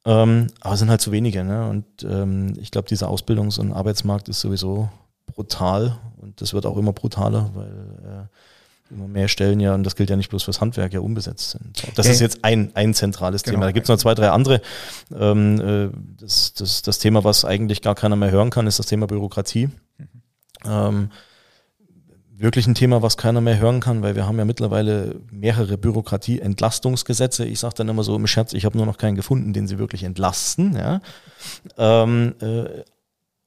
Ähm, 0.06 0.46
aber 0.60 0.74
es 0.74 0.80
sind 0.80 0.90
halt 0.90 1.00
zu 1.00 1.10
wenige. 1.10 1.42
Ne? 1.42 1.68
Und 1.68 1.84
ähm, 2.04 2.54
ich 2.60 2.70
glaube, 2.70 2.88
dieser 2.88 3.10
Ausbildungs- 3.10 3.58
und 3.58 3.72
Arbeitsmarkt 3.72 4.28
ist 4.28 4.40
sowieso 4.40 4.88
brutal 5.26 5.98
und 6.16 6.40
das 6.40 6.54
wird 6.54 6.64
auch 6.64 6.76
immer 6.76 6.92
brutaler, 6.92 7.50
weil 7.54 7.66
äh, 7.68 8.26
immer 8.90 9.08
mehr 9.08 9.28
Stellen 9.28 9.60
ja, 9.60 9.74
und 9.74 9.84
das 9.84 9.96
gilt 9.96 10.10
ja 10.10 10.16
nicht 10.16 10.30
bloß 10.30 10.42
fürs 10.44 10.60
Handwerk, 10.60 10.92
ja 10.92 11.00
unbesetzt 11.00 11.50
sind. 11.50 11.82
Das 11.96 12.06
ja, 12.06 12.12
ist 12.12 12.20
jetzt 12.20 12.44
ein, 12.44 12.70
ein 12.74 12.94
zentrales 12.94 13.42
genau. 13.42 13.56
Thema. 13.56 13.66
Da 13.66 13.72
gibt 13.72 13.84
es 13.84 13.88
noch 13.88 13.98
zwei, 13.98 14.14
drei 14.14 14.30
andere. 14.30 14.60
Ähm, 15.14 15.60
äh, 15.60 15.96
das, 16.20 16.54
das, 16.54 16.82
das 16.82 16.98
Thema, 16.98 17.24
was 17.24 17.44
eigentlich 17.44 17.82
gar 17.82 17.94
keiner 17.94 18.16
mehr 18.16 18.30
hören 18.30 18.50
kann, 18.50 18.66
ist 18.66 18.78
das 18.78 18.86
Thema 18.86 19.06
Bürokratie. 19.06 19.68
Mhm. 19.98 20.08
Ähm, 20.66 21.10
wirklich 22.38 22.66
ein 22.66 22.74
Thema, 22.74 23.02
was 23.02 23.16
keiner 23.16 23.40
mehr 23.40 23.58
hören 23.58 23.80
kann, 23.80 24.02
weil 24.02 24.14
wir 24.14 24.26
haben 24.26 24.38
ja 24.38 24.44
mittlerweile 24.44 25.16
mehrere 25.30 25.76
Bürokratieentlastungsgesetze. 25.76 27.44
Ich 27.44 27.58
sage 27.58 27.74
dann 27.78 27.88
immer 27.88 28.04
so 28.04 28.14
im 28.14 28.26
Scherz, 28.26 28.52
ich 28.52 28.64
habe 28.64 28.76
nur 28.76 28.86
noch 28.86 28.96
keinen 28.96 29.16
gefunden, 29.16 29.52
den 29.52 29.66
sie 29.66 29.78
wirklich 29.78 30.04
entlasten. 30.04 30.76
Ja. 30.76 31.00
Ähm, 31.76 32.34
äh, 32.40 32.84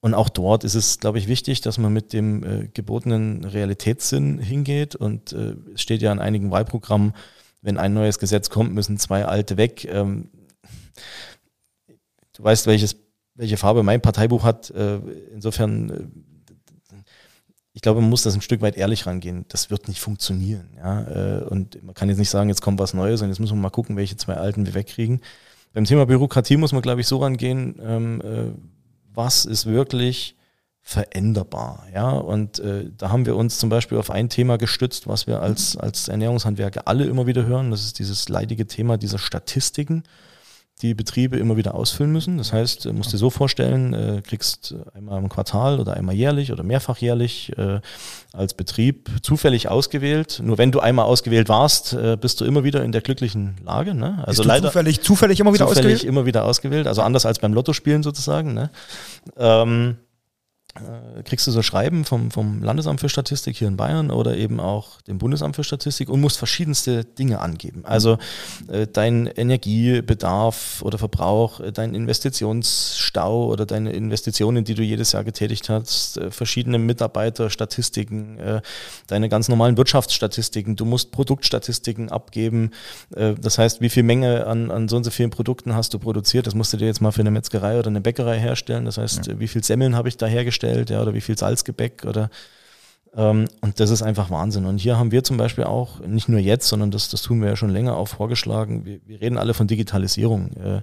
und 0.01 0.15
auch 0.15 0.29
dort 0.29 0.63
ist 0.63 0.73
es, 0.73 0.97
glaube 0.97 1.19
ich, 1.19 1.27
wichtig, 1.27 1.61
dass 1.61 1.77
man 1.77 1.93
mit 1.93 2.11
dem 2.11 2.43
äh, 2.43 2.67
gebotenen 2.73 3.45
Realitätssinn 3.45 4.39
hingeht. 4.39 4.95
Und 4.95 5.31
äh, 5.31 5.55
es 5.75 5.81
steht 5.81 6.01
ja 6.01 6.11
in 6.11 6.19
einigen 6.19 6.49
Wahlprogrammen, 6.49 7.13
wenn 7.61 7.77
ein 7.77 7.93
neues 7.93 8.17
Gesetz 8.17 8.49
kommt, 8.49 8.73
müssen 8.73 8.97
zwei 8.97 9.25
alte 9.25 9.57
weg. 9.57 9.85
Ähm, 9.85 10.31
du 12.33 12.43
weißt, 12.43 12.65
welches, 12.65 12.95
welche 13.35 13.57
Farbe 13.57 13.83
mein 13.83 14.01
Parteibuch 14.01 14.43
hat. 14.43 14.71
Äh, 14.71 14.97
insofern, 15.35 15.89
äh, 15.91 16.95
ich 17.73 17.83
glaube, 17.83 18.01
man 18.01 18.09
muss 18.09 18.23
das 18.23 18.33
ein 18.33 18.41
Stück 18.41 18.61
weit 18.61 18.77
ehrlich 18.77 19.05
rangehen. 19.05 19.45
Das 19.49 19.69
wird 19.69 19.87
nicht 19.87 20.01
funktionieren. 20.01 20.71
Ja? 20.77 21.01
Äh, 21.03 21.43
und 21.43 21.83
man 21.83 21.93
kann 21.93 22.09
jetzt 22.09 22.17
nicht 22.17 22.31
sagen, 22.31 22.49
jetzt 22.49 22.61
kommt 22.61 22.79
was 22.79 22.95
Neues 22.95 23.21
und 23.21 23.27
jetzt 23.27 23.39
müssen 23.39 23.55
wir 23.55 23.61
mal 23.61 23.69
gucken, 23.69 23.97
welche 23.97 24.17
zwei 24.17 24.33
alten 24.33 24.65
wir 24.65 24.73
wegkriegen. 24.73 25.21
Beim 25.73 25.85
Thema 25.85 26.07
Bürokratie 26.07 26.57
muss 26.57 26.73
man, 26.73 26.81
glaube 26.81 27.01
ich, 27.01 27.07
so 27.07 27.17
rangehen, 27.17 27.79
ähm, 27.83 28.21
äh, 28.21 28.51
was 29.13 29.45
ist 29.45 29.65
wirklich 29.65 30.35
veränderbar. 30.81 31.85
Ja, 31.93 32.11
und 32.11 32.59
äh, 32.59 32.89
da 32.97 33.09
haben 33.09 33.25
wir 33.25 33.35
uns 33.35 33.59
zum 33.59 33.69
Beispiel 33.69 33.97
auf 33.97 34.09
ein 34.09 34.29
Thema 34.29 34.57
gestützt, 34.57 35.07
was 35.07 35.27
wir 35.27 35.41
als, 35.41 35.77
als 35.77 36.07
Ernährungshandwerker 36.07 36.87
alle 36.87 37.05
immer 37.05 37.27
wieder 37.27 37.45
hören. 37.45 37.71
Das 37.71 37.83
ist 37.83 37.99
dieses 37.99 38.29
leidige 38.29 38.65
Thema 38.65 38.97
dieser 38.97 39.19
Statistiken 39.19 40.03
die 40.81 40.93
Betriebe 40.93 41.37
immer 41.37 41.57
wieder 41.57 41.75
ausfüllen 41.75 42.11
müssen. 42.11 42.37
Das 42.37 42.53
heißt, 42.53 42.85
du 42.85 42.93
musst 42.93 43.13
dir 43.13 43.17
so 43.17 43.29
vorstellen, 43.29 43.93
äh, 43.93 44.21
kriegst 44.21 44.75
einmal 44.95 45.19
im 45.19 45.29
Quartal 45.29 45.79
oder 45.79 45.95
einmal 45.95 46.15
jährlich 46.15 46.51
oder 46.51 46.63
mehrfach 46.63 46.97
jährlich 46.97 47.51
äh, 47.57 47.79
als 48.33 48.53
Betrieb 48.53 49.09
zufällig 49.21 49.69
ausgewählt. 49.69 50.41
Nur 50.43 50.57
wenn 50.57 50.71
du 50.71 50.79
einmal 50.79 51.05
ausgewählt 51.05 51.49
warst, 51.49 51.93
äh, 51.93 52.17
bist 52.19 52.41
du 52.41 52.45
immer 52.45 52.63
wieder 52.63 52.83
in 52.83 52.91
der 52.91 53.01
glücklichen 53.01 53.55
Lage. 53.63 53.93
Ne? 53.93 54.23
Also 54.25 54.43
leider 54.43 54.69
zufällig, 54.69 55.01
zufällig 55.01 55.39
immer 55.39 55.53
wieder 55.53 55.67
zufällig 55.67 55.93
ausgewählt. 55.95 56.03
immer 56.03 56.25
wieder 56.25 56.45
ausgewählt. 56.45 56.87
Also 56.87 57.01
anders 57.01 57.25
als 57.25 57.39
beim 57.39 57.53
Lottospielen 57.53 58.03
sozusagen. 58.03 58.53
Ne? 58.53 58.69
Ähm, 59.37 59.97
äh, 59.97 60.10
kriegst 61.25 61.45
du 61.47 61.51
so 61.51 61.61
Schreiben 61.61 62.05
vom, 62.05 62.31
vom 62.31 62.63
Landesamt 62.63 63.01
für 63.01 63.09
Statistik 63.09 63.57
hier 63.57 63.67
in 63.67 63.75
Bayern 63.75 64.09
oder 64.09 64.37
eben 64.37 64.59
auch 64.61 65.01
dem 65.01 65.17
Bundesamt 65.17 65.57
für 65.57 65.65
Statistik 65.65 66.09
und 66.09 66.21
musst 66.21 66.37
verschiedenste 66.37 67.03
Dinge 67.03 67.39
angeben. 67.41 67.83
Also 67.83 68.17
äh, 68.69 68.87
dein 68.87 69.27
Energiebedarf 69.27 70.81
oder 70.81 70.97
Verbrauch, 70.97 71.59
äh, 71.59 71.73
dein 71.73 71.93
Investitionsstau 71.93 73.47
oder 73.47 73.65
deine 73.65 73.91
Investitionen, 73.91 74.63
die 74.63 74.73
du 74.73 74.81
jedes 74.81 75.11
Jahr 75.11 75.25
getätigt 75.25 75.69
hast, 75.69 76.17
äh, 76.17 76.31
verschiedene 76.31 76.79
Mitarbeiterstatistiken, 76.79 78.39
äh, 78.39 78.61
deine 79.07 79.27
ganz 79.27 79.49
normalen 79.49 79.75
Wirtschaftsstatistiken. 79.75 80.77
Du 80.77 80.85
musst 80.85 81.11
Produktstatistiken 81.11 82.09
abgeben. 82.09 82.71
Äh, 83.13 83.33
das 83.33 83.57
heißt, 83.57 83.81
wie 83.81 83.89
viel 83.89 84.03
Menge 84.03 84.47
an, 84.47 84.71
an 84.71 84.87
so 84.87 84.95
und 84.95 85.03
so 85.03 85.11
vielen 85.11 85.31
Produkten 85.31 85.75
hast 85.75 85.93
du 85.93 85.99
produziert? 85.99 86.47
Das 86.47 86.55
musst 86.55 86.71
du 86.71 86.77
dir 86.77 86.85
jetzt 86.85 87.01
mal 87.01 87.11
für 87.11 87.21
eine 87.21 87.31
Metzgerei 87.31 87.77
oder 87.77 87.89
eine 87.89 87.99
Bäckerei 87.99 88.39
herstellen. 88.39 88.85
Das 88.85 88.97
heißt, 88.97 89.27
ja. 89.27 89.39
wie 89.39 89.49
viel 89.49 89.63
Semmeln 89.63 89.97
habe 89.97 90.07
ich 90.07 90.15
da 90.15 90.27
hergestellt? 90.27 90.60
Hergestellt, 90.63 90.89
ja, 90.89 91.01
oder 91.01 91.13
wie 91.13 91.21
viel 91.21 91.37
Salzgebäck 91.37 92.05
oder 92.05 92.29
ähm, 93.15 93.47
und 93.59 93.79
das 93.79 93.89
ist 93.89 94.01
einfach 94.01 94.29
Wahnsinn. 94.29 94.65
Und 94.65 94.77
hier 94.77 94.97
haben 94.97 95.11
wir 95.11 95.23
zum 95.23 95.37
Beispiel 95.37 95.65
auch, 95.65 95.99
nicht 95.99 96.29
nur 96.29 96.39
jetzt, 96.39 96.67
sondern 96.67 96.91
das, 96.91 97.09
das 97.09 97.21
tun 97.21 97.41
wir 97.41 97.49
ja 97.49 97.55
schon 97.55 97.69
länger 97.69 97.97
auch 97.97 98.07
vorgeschlagen, 98.07 98.85
wir, 98.85 98.99
wir 99.05 99.19
reden 99.19 99.37
alle 99.37 99.53
von 99.53 99.67
Digitalisierung. 99.67 100.51
Äh, 100.53 100.81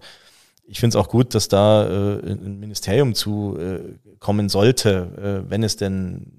ich 0.66 0.80
finde 0.80 0.98
es 0.98 1.02
auch 1.02 1.08
gut, 1.08 1.34
dass 1.34 1.48
da 1.48 1.86
äh, 1.86 2.32
ein 2.32 2.60
Ministerium 2.60 3.14
zu 3.14 3.56
äh, 3.58 3.80
kommen 4.18 4.50
sollte, 4.50 5.44
äh, 5.46 5.50
wenn 5.50 5.62
es 5.62 5.76
denn 5.76 6.32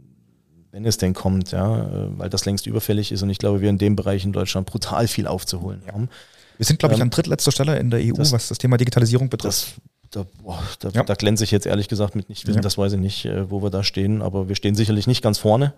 wenn 0.71 0.85
es 0.85 0.97
denn 0.97 1.15
kommt, 1.15 1.51
ja, 1.51 1.87
äh, 1.87 2.19
weil 2.19 2.29
das 2.29 2.45
längst 2.45 2.67
überfällig 2.67 3.11
ist 3.11 3.23
und 3.23 3.31
ich 3.31 3.39
glaube, 3.39 3.59
wir 3.59 3.71
in 3.71 3.79
dem 3.79 3.95
Bereich 3.95 4.23
in 4.23 4.31
Deutschland 4.31 4.67
brutal 4.67 5.07
viel 5.07 5.25
aufzuholen 5.25 5.81
haben. 5.91 6.09
Wir 6.57 6.65
sind, 6.65 6.77
glaube 6.77 6.93
ich, 6.93 6.99
ähm, 6.99 7.05
an 7.05 7.09
drittletzter 7.09 7.51
Stelle 7.51 7.79
in 7.79 7.89
der 7.89 8.01
EU, 8.01 8.13
das, 8.13 8.31
was 8.31 8.49
das 8.49 8.59
Thema 8.59 8.77
Digitalisierung 8.77 9.29
betrifft. 9.29 9.77
Das, 9.77 9.88
da, 10.11 10.25
boah, 10.41 10.61
da, 10.79 10.89
ja. 10.89 11.03
da 11.03 11.13
glänze 11.13 11.43
ich 11.43 11.51
jetzt 11.51 11.65
ehrlich 11.65 11.87
gesagt 11.87 12.15
mit 12.15 12.29
nicht 12.29 12.47
wissen, 12.47 12.61
das 12.61 12.77
weiß 12.77 12.93
ich 12.93 12.99
nicht, 12.99 13.25
äh, 13.25 13.49
wo 13.49 13.61
wir 13.61 13.69
da 13.69 13.83
stehen, 13.83 14.21
aber 14.21 14.47
wir 14.47 14.55
stehen 14.55 14.75
sicherlich 14.75 15.07
nicht 15.07 15.21
ganz 15.21 15.37
vorne. 15.37 15.73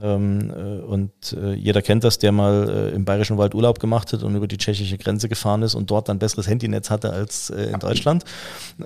Ähm, 0.00 0.50
äh, 0.50 0.82
und 0.82 1.12
äh, 1.34 1.52
jeder 1.54 1.82
kennt 1.82 2.04
das, 2.04 2.18
der 2.18 2.32
mal 2.32 2.68
äh, 2.68 2.94
im 2.94 3.04
Bayerischen 3.04 3.38
Wald 3.38 3.54
Urlaub 3.54 3.78
gemacht 3.80 4.12
hat 4.12 4.22
und 4.22 4.34
über 4.34 4.48
die 4.48 4.56
tschechische 4.56 4.98
Grenze 4.98 5.28
gefahren 5.28 5.62
ist 5.62 5.74
und 5.74 5.90
dort 5.90 6.08
ein 6.10 6.18
besseres 6.18 6.48
Handynetz 6.48 6.90
hatte 6.90 7.12
als 7.12 7.50
äh, 7.50 7.64
in 7.66 7.78
Deutschland. 7.78 8.24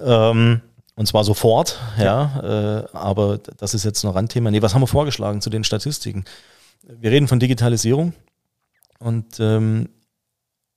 Ähm, 0.00 0.60
und 0.96 1.06
zwar 1.06 1.22
sofort, 1.22 1.78
ja. 1.96 2.04
ja 2.04 2.80
äh, 2.80 2.88
aber 2.92 3.38
das 3.38 3.74
ist 3.74 3.84
jetzt 3.84 4.02
noch 4.02 4.16
Randthema. 4.16 4.50
Nee, 4.50 4.60
was 4.60 4.74
haben 4.74 4.82
wir 4.82 4.88
vorgeschlagen 4.88 5.40
zu 5.40 5.50
den 5.50 5.62
Statistiken? 5.62 6.24
Wir 6.82 7.10
reden 7.12 7.28
von 7.28 7.38
Digitalisierung 7.38 8.12
und 8.98 9.38
ähm, 9.38 9.88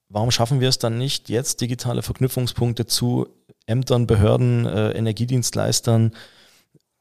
warum 0.09 0.29
schaffen 0.29 0.59
wir 0.59 0.69
es 0.69 0.77
dann 0.77 0.97
nicht, 0.97 1.29
jetzt 1.29 1.61
digitale 1.61 2.03
Verknüpfungspunkte 2.03 2.85
zu 2.85 3.27
Ämtern, 3.71 4.07
Behörden, 4.07 4.65
äh, 4.65 4.91
Energiedienstleistern, 4.91 6.11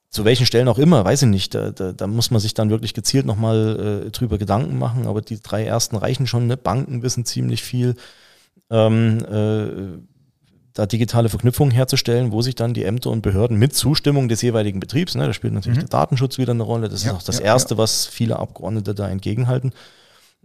zu 0.09 0.25
welchen 0.25 0.47
Stellen 0.47 0.69
auch 0.69 0.79
immer, 0.79 1.05
weiß 1.05 1.23
ich 1.23 1.29
nicht. 1.29 1.55
Da, 1.55 1.71
da, 1.71 1.93
da 1.93 2.07
muss 2.07 2.31
man 2.31 2.41
sich 2.41 2.55
dann 2.55 2.71
wirklich 2.71 2.95
gezielt 2.95 3.27
nochmal 3.27 4.05
äh, 4.07 4.11
drüber 4.11 4.39
Gedanken 4.39 4.79
machen. 4.79 5.07
Aber 5.07 5.23
die 5.23 5.41
drei 5.41 5.65
ersten 5.65 5.97
reichen 5.97 6.27
schon. 6.27 6.47
Ne? 6.47 6.57
Banken 6.57 7.03
wissen 7.03 7.25
ziemlich 7.25 7.63
viel. 7.63 7.95
Ähm, 8.71 9.19
äh, 9.25 10.01
da 10.73 10.87
digitale 10.87 11.29
Verknüpfungen 11.29 11.73
herzustellen, 11.73 12.33
wo 12.33 12.43
sich 12.43 12.55
dann 12.55 12.75
die 12.75 12.85
Ämter 12.85 13.11
und 13.11 13.23
Behörden 13.23 13.59
mit 13.59 13.75
Zustimmung 13.75 14.29
des 14.29 14.43
jeweiligen 14.43 14.81
Betriebs, 14.81 15.15
ne, 15.15 15.27
da 15.27 15.33
spielt 15.33 15.53
natürlich 15.53 15.79
mhm. 15.79 15.83
der 15.83 15.91
Datenschutz 15.91 16.39
wieder 16.39 16.53
eine 16.53 16.63
Rolle, 16.63 16.89
das 16.89 17.05
ja, 17.05 17.11
ist 17.11 17.17
auch 17.17 17.23
das 17.23 17.39
ja, 17.41 17.47
Erste, 17.47 17.75
ja. 17.75 17.79
was 17.79 18.07
viele 18.07 18.39
Abgeordnete 18.39 18.95
da 18.95 19.09
entgegenhalten, 19.09 19.73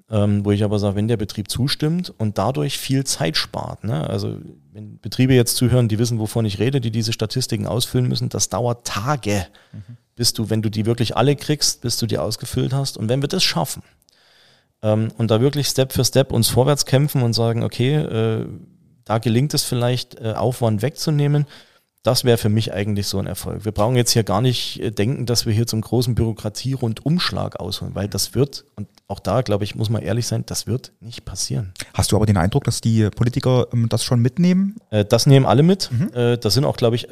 ähm, 0.10 0.46
wo 0.46 0.52
ich 0.52 0.64
aber 0.64 0.78
sage, 0.80 0.96
wenn 0.96 1.08
der 1.08 1.18
Betrieb 1.18 1.50
zustimmt 1.50 2.14
und 2.18 2.38
dadurch 2.38 2.78
viel 2.78 3.04
Zeit 3.06 3.38
spart, 3.38 3.84
ne, 3.84 4.08
also 4.08 4.38
wenn 4.72 5.00
Betriebe 5.00 5.34
jetzt 5.34 5.56
zuhören, 5.56 5.88
die 5.88 5.98
wissen, 5.98 6.20
wovon 6.20 6.46
ich 6.46 6.60
rede, 6.60 6.82
die 6.82 6.92
diese 6.92 7.14
Statistiken 7.14 7.66
ausfüllen 7.66 8.08
müssen, 8.08 8.30
das 8.30 8.50
dauert 8.50 8.86
Tage, 8.86 9.48
mhm. 9.72 9.98
bis 10.16 10.34
du, 10.34 10.50
wenn 10.50 10.62
du 10.62 10.70
die 10.70 10.86
wirklich 10.86 11.18
alle 11.18 11.36
kriegst, 11.36 11.82
bis 11.82 11.98
du 11.98 12.06
die 12.06 12.18
ausgefüllt 12.18 12.74
hast. 12.74 12.98
Und 12.98 13.10
wenn 13.10 13.22
wir 13.22 13.30
das 13.30 13.44
schaffen 13.44 13.82
ähm, 14.84 15.10
und 15.18 15.32
da 15.32 15.42
wirklich 15.42 15.68
Step 15.68 15.92
für 15.92 16.06
Step 16.06 16.32
uns 16.32 16.50
vorwärts 16.50 16.86
kämpfen 16.86 17.24
und 17.24 17.34
sagen, 17.34 17.64
okay, 17.64 17.96
äh, 17.96 18.46
da 19.06 19.18
gelingt 19.18 19.54
es 19.54 19.64
vielleicht, 19.64 20.20
äh, 20.20 20.34
Aufwand 20.34 20.82
wegzunehmen, 20.82 21.46
das 22.04 22.24
wäre 22.24 22.38
für 22.38 22.50
mich 22.50 22.72
eigentlich 22.72 23.08
so 23.08 23.18
ein 23.18 23.26
Erfolg. 23.26 23.66
Wir 23.66 23.72
brauchen 23.72 23.96
jetzt 23.96 24.12
hier 24.12 24.24
gar 24.24 24.42
nicht 24.42 24.80
äh, 24.80 24.92
denken, 24.92 25.26
dass 25.26 25.48
wir 25.48 25.54
hier 25.54 25.66
zum 25.66 25.82
großen 25.82 26.14
Bürokratie-Rundumschlag 26.14 27.60
ausholen, 27.60 27.96
weil 27.96 28.08
das 28.08 28.36
wird, 28.36 28.66
und 28.76 28.88
auch 29.08 29.20
da, 29.20 29.42
glaube 29.42 29.64
ich, 29.64 29.76
muss 29.76 29.90
man 29.90 30.02
ehrlich 30.02 30.28
sein, 30.28 30.46
das 30.46 30.66
wird 30.68 30.92
nicht 31.00 31.26
passieren. 31.26 31.74
Hast 31.94 32.12
du 32.12 32.16
aber 32.16 32.26
den 32.26 32.38
Eindruck, 32.38 32.64
dass 32.64 32.82
die 32.82 33.10
Politiker 33.10 33.68
ähm, 33.72 33.88
das 33.90 34.04
schon 34.04 34.20
mitnehmen? 34.20 34.78
Äh, 34.90 35.06
das 35.06 35.28
nehmen 35.28 35.46
alle 35.46 35.64
mit. 35.64 35.92
Mhm. 35.92 36.12
Äh, 36.14 36.38
das 36.38 36.56
sind 36.56 36.66
auch, 36.66 36.78
glaube 36.78 36.96
ich, 36.96 37.08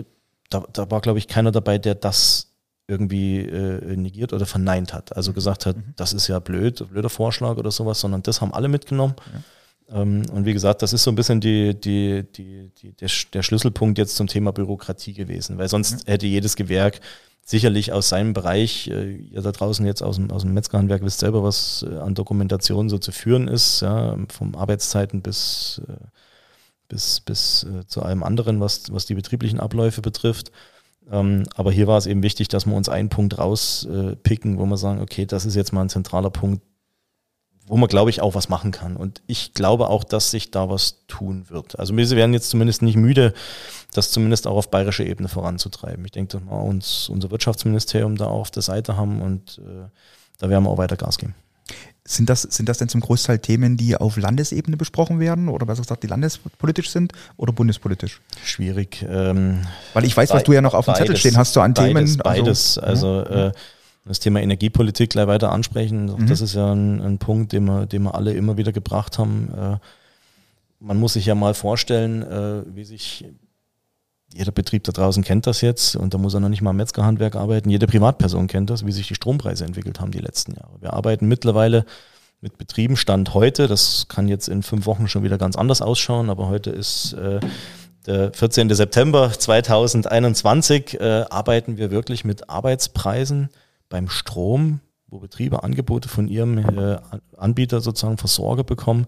da, 0.50 0.64
da 0.74 0.90
war, 0.90 1.02
glaube 1.02 1.20
ich, 1.20 1.28
keiner 1.28 1.52
dabei, 1.52 1.78
der 1.78 1.96
das 1.96 2.50
irgendwie 2.88 3.40
äh, 3.40 3.96
negiert 3.96 4.34
oder 4.34 4.46
verneint 4.46 4.94
hat. 4.94 5.16
Also 5.16 5.34
gesagt 5.34 5.66
hat, 5.66 5.78
mhm. 5.78 5.94
das 5.96 6.14
ist 6.14 6.28
ja 6.28 6.40
blöd, 6.40 6.86
blöder 6.90 7.10
Vorschlag 7.10 7.58
oder 7.58 7.72
sowas, 7.72 8.00
sondern 8.00 8.24
das 8.24 8.42
haben 8.42 8.54
alle 8.54 8.68
mitgenommen. 8.68 9.16
Ja. 9.34 9.42
Ähm, 9.90 10.24
und 10.32 10.46
wie 10.46 10.54
gesagt, 10.54 10.82
das 10.82 10.94
ist 10.94 11.04
so 11.04 11.12
ein 11.12 11.16
bisschen 11.16 11.40
die, 11.40 11.80
die, 11.80 12.24
die, 12.36 12.72
die, 12.78 12.94
der, 12.94 13.10
der 13.34 13.44
Schlüsselpunkt 13.44 13.98
jetzt 13.98 14.16
zum 14.16 14.28
Thema 14.28 14.52
Bürokratie 14.52 15.14
gewesen, 15.14 15.58
weil 15.58 15.70
sonst 15.70 16.08
mhm. 16.08 16.12
hätte 16.12 16.28
jedes 16.28 16.56
Gewerk 16.56 17.00
sicherlich 17.46 17.92
aus 17.92 18.10
seinem 18.10 18.34
Bereich, 18.34 18.88
äh, 18.88 19.16
ihr 19.16 19.42
da 19.42 19.52
draußen 19.52 19.86
jetzt 19.86 20.02
aus 20.02 20.16
dem, 20.16 20.32
aus 20.32 20.44
dem 20.44 20.54
Metzgerhandwerk 20.54 21.04
wisst 21.04 21.20
selber, 21.20 21.44
was 21.44 21.86
äh, 21.90 21.98
an 21.98 22.16
Dokumentation 22.16 22.90
so 22.90 22.98
zu 22.98 23.12
führen 23.12 23.48
ist, 23.48 23.82
ja, 23.82 24.18
vom 24.30 24.56
Arbeitszeiten 24.56 25.22
bis, 25.22 25.82
äh, 25.88 25.94
bis, 26.88 27.20
bis 27.20 27.66
zu 27.88 28.04
allem 28.04 28.24
anderen, 28.24 28.60
was, 28.60 28.92
was 28.92 29.06
die 29.06 29.16
betrieblichen 29.16 29.60
Abläufe 29.60 30.02
betrifft. 30.02 30.52
Ähm, 31.12 31.44
aber 31.56 31.72
hier 31.72 31.88
war 31.88 31.98
es 31.98 32.06
eben 32.06 32.24
wichtig, 32.24 32.48
dass 32.48 32.66
wir 32.66 32.76
uns 32.76 32.88
einen 32.88 33.10
Punkt 33.10 33.38
rauspicken, 33.38 34.58
wo 34.58 34.66
wir 34.66 34.78
sagen, 34.78 35.02
okay, 35.02 35.26
das 35.26 35.46
ist 35.46 35.56
jetzt 35.56 35.74
mal 35.74 35.82
ein 35.82 35.90
zentraler 35.90 36.30
Punkt, 36.30 36.62
wo 37.68 37.78
man, 37.78 37.88
glaube 37.88 38.10
ich, 38.10 38.22
auch 38.22 38.36
was 38.36 38.50
machen 38.50 38.72
kann. 38.72 38.96
Und 38.96 39.22
ich 39.28 39.54
glaube 39.54 39.88
auch, 39.90 40.04
dass 40.04 40.32
sich 40.32 40.52
da 40.52 40.70
was 40.70 41.06
tun 41.08 41.46
wird. 41.50 41.80
Also 41.80 41.96
wir 41.96 42.10
werden 42.12 42.34
jetzt 42.34 42.50
zumindest 42.50 42.82
nicht 42.82 42.98
müde, 42.98 43.34
das 43.94 44.12
zumindest 44.12 44.48
auch 44.48 44.58
auf 44.58 44.70
bayerischer 44.70 45.06
Ebene 45.06 45.30
voranzutreiben. 45.30 46.04
Ich 46.06 46.12
denke, 46.12 46.38
dass 46.38 46.46
wir 46.46 46.62
uns 46.62 47.10
unser 47.10 47.32
Wirtschaftsministerium 47.32 48.18
da 48.18 48.28
auch 48.28 48.42
auf 48.42 48.52
der 48.52 48.64
Seite 48.64 48.98
haben 48.98 49.22
und 49.22 49.60
äh, 49.60 49.88
da 50.40 50.50
werden 50.50 50.64
wir 50.64 50.70
auch 50.70 50.78
weiter 50.78 50.98
Gas 50.98 51.18
geben. 51.18 51.36
Sind 52.06 52.30
das, 52.30 52.42
sind 52.42 52.68
das 52.68 52.80
denn 52.80 52.90
zum 52.90 53.00
Großteil 53.00 53.40
Themen, 53.40 53.78
die 53.78 53.96
auf 53.96 54.18
Landesebene 54.18 54.76
besprochen 54.76 55.22
werden 55.22 55.48
oder 55.48 55.66
besser 55.66 55.84
gesagt, 55.84 56.04
die 56.04 56.08
landespolitisch 56.08 56.90
sind 56.90 57.14
oder 57.38 57.54
bundespolitisch? 57.54 58.20
Schwierig. 58.44 59.06
Ähm, 59.08 59.62
Weil 59.94 60.04
ich 60.04 60.18
weiß, 60.18 60.32
was 60.32 60.44
du 60.44 60.52
ja 60.52 60.62
noch 60.62 60.74
auf 60.74 60.84
dem 60.84 60.96
Zettel 60.96 61.16
stehen 61.16 61.38
hast, 61.38 61.54
so 61.54 61.62
an 61.62 61.74
beides, 61.74 62.12
Themen. 62.12 62.18
Beides. 62.18 62.78
Also, 62.78 63.20
also 63.20 63.30
äh, 63.30 63.52
das 64.06 64.20
Thema 64.20 64.42
Energiepolitik 64.42 65.12
gleich 65.12 65.28
weiter 65.28 65.52
ansprechen. 65.52 66.06
Mhm. 66.06 66.28
Das 66.28 66.42
ist 66.42 66.56
ja 66.56 66.74
ein, 66.74 67.02
ein, 67.02 67.18
Punkt, 67.18 67.54
den 67.54 67.66
wir, 67.66 67.86
den 67.86 68.04
wir 68.04 68.16
alle 68.16 68.34
immer 68.34 68.58
wieder 68.58 68.72
gebracht 68.72 69.18
haben. 69.18 69.50
Äh, 69.54 69.78
man 70.80 70.98
muss 70.98 71.14
sich 71.14 71.26
ja 71.26 71.36
mal 71.36 71.54
vorstellen, 71.54 72.22
äh, 72.22 72.64
wie 72.76 72.84
sich 72.84 73.26
jeder 74.34 74.52
Betrieb 74.52 74.84
da 74.84 74.92
draußen 74.92 75.24
kennt 75.24 75.48
das 75.48 75.62
jetzt 75.62 75.96
und 75.96 76.14
da 76.14 76.18
muss 76.18 76.34
er 76.34 76.40
noch 76.40 76.50
nicht 76.50 76.62
mal 76.62 76.72
im 76.72 76.78
Metzgerhandwerk 76.78 77.36
arbeiten. 77.36 77.70
Jede 77.70 77.88
Privatperson 77.88 78.48
kennt 78.48 78.70
das, 78.70 78.86
wie 78.86 78.92
sich 78.92 79.08
die 79.08 79.16
Strompreise 79.16 79.64
entwickelt 79.64 80.00
haben 80.00 80.12
die 80.12 80.20
letzten 80.20 80.54
Jahre. 80.56 80.82
Wir 80.82 80.94
arbeiten 80.94 81.28
mittlerweile 81.28 81.86
mit 82.42 82.58
Betrieben 82.58 82.98
Stand 82.98 83.34
heute. 83.34 83.68
Das 83.68 84.08
kann 84.10 84.28
jetzt 84.28 84.50
in 84.50 84.64
fünf 84.64 84.86
Wochen 84.86 85.08
schon 85.08 85.24
wieder 85.24 85.38
ganz 85.38 85.56
anders 85.56 85.82
ausschauen, 85.82 86.30
aber 86.30 86.50
heute 86.50 86.72
ist 86.72 87.14
äh, 87.14 87.40
der 88.06 88.34
14. 88.34 88.70
September 88.70 89.32
2021. 89.32 91.00
Äh, 91.00 91.26
arbeiten 91.30 91.78
wir 91.78 91.92
wirklich 91.92 92.26
mit 92.26 92.50
Arbeitspreisen, 92.50 93.50
beim 93.90 94.10
Strom, 94.10 94.80
wo 95.08 95.20
Betriebe 95.20 95.64
Angebote 95.64 96.10
von 96.10 96.28
ihrem 96.28 96.58
äh, 96.58 96.98
Anbieter 97.38 97.82
sozusagen 97.82 98.18
Versorger 98.18 98.64
bekommen, 98.64 99.08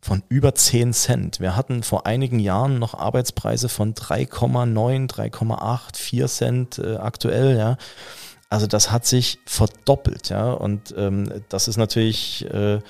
von 0.00 0.22
über 0.28 0.54
10 0.54 0.92
Cent. 0.92 1.40
Wir 1.40 1.56
hatten 1.56 1.82
vor 1.82 2.06
einigen 2.06 2.38
Jahren 2.38 2.78
noch 2.78 2.94
Arbeitspreise 2.94 3.70
von 3.70 3.94
3,9, 3.94 5.08
3,8, 5.08 5.96
4 5.96 6.26
Cent 6.26 6.78
äh, 6.78 6.96
aktuell, 6.96 7.56
ja. 7.56 7.78
Also 8.50 8.66
das 8.66 8.92
hat 8.92 9.06
sich 9.06 9.38
verdoppelt, 9.46 10.28
ja. 10.28 10.52
Und 10.52 10.94
ähm, 10.96 11.42
das 11.48 11.68
ist 11.68 11.78
natürlich 11.78 12.44
äh, 12.52 12.80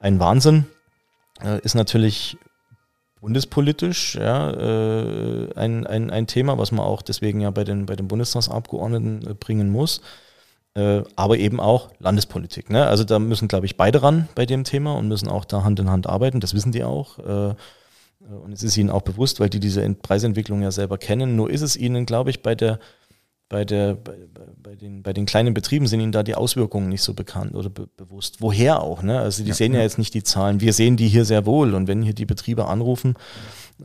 ein 0.00 0.18
Wahnsinn. 0.18 0.66
Äh, 1.40 1.60
ist 1.60 1.74
natürlich 1.74 2.36
bundespolitisch 3.20 4.14
ja, 4.14 4.48
ein, 5.56 5.86
ein, 5.86 6.10
ein 6.10 6.26
Thema, 6.28 6.58
was 6.58 6.70
man 6.70 6.84
auch 6.84 7.02
deswegen 7.02 7.40
ja 7.40 7.50
bei 7.50 7.64
den, 7.64 7.86
bei 7.86 7.96
den 7.96 8.06
Bundestagsabgeordneten 8.06 9.36
bringen 9.40 9.70
muss 9.70 10.00
äh, 10.76 11.02
aber 11.16 11.38
eben 11.38 11.58
auch 11.58 11.90
Landespolitik. 11.98 12.68
Ne? 12.68 12.86
Also 12.86 13.02
da 13.02 13.18
müssen, 13.18 13.48
glaube 13.48 13.64
ich, 13.64 13.76
beide 13.76 14.02
ran 14.02 14.28
bei 14.34 14.44
dem 14.44 14.62
Thema 14.62 14.94
und 14.94 15.08
müssen 15.08 15.28
auch 15.28 15.46
da 15.46 15.64
Hand 15.64 15.80
in 15.80 15.90
Hand 15.90 16.06
arbeiten. 16.06 16.40
Das 16.40 16.54
wissen 16.54 16.70
die 16.70 16.84
auch. 16.84 17.18
Äh, 17.18 17.54
und 18.44 18.52
es 18.52 18.62
ist 18.62 18.76
ihnen 18.76 18.90
auch 18.90 19.02
bewusst, 19.02 19.40
weil 19.40 19.48
die 19.48 19.60
diese 19.60 19.88
Preisentwicklung 19.94 20.60
ja 20.60 20.70
selber 20.70 20.98
kennen. 20.98 21.34
Nur 21.34 21.48
ist 21.48 21.62
es 21.62 21.76
ihnen, 21.76 22.04
glaube 22.04 22.30
ich, 22.30 22.42
bei 22.42 22.54
der 22.54 22.78
bei, 23.48 23.64
der, 23.64 23.94
bei, 23.94 24.12
bei, 24.60 24.74
den, 24.74 25.04
bei 25.04 25.12
den 25.12 25.24
kleinen 25.24 25.54
Betrieben 25.54 25.86
sind 25.86 26.00
ihnen 26.00 26.10
da 26.10 26.24
die 26.24 26.34
Auswirkungen 26.34 26.88
nicht 26.88 27.02
so 27.02 27.14
bekannt 27.14 27.54
oder 27.54 27.70
be 27.70 27.88
bewusst. 27.96 28.40
Woher 28.40 28.82
auch? 28.82 29.04
Ne? 29.04 29.20
Also 29.20 29.44
die 29.44 29.50
ja, 29.50 29.54
sehen 29.54 29.72
ja, 29.72 29.78
ja 29.78 29.84
jetzt 29.84 29.98
nicht 29.98 30.14
die 30.14 30.24
Zahlen. 30.24 30.60
Wir 30.60 30.72
sehen 30.72 30.96
die 30.96 31.06
hier 31.06 31.24
sehr 31.24 31.46
wohl. 31.46 31.74
Und 31.74 31.86
wenn 31.86 32.02
hier 32.02 32.12
die 32.12 32.26
Betriebe 32.26 32.66
anrufen, 32.66 33.14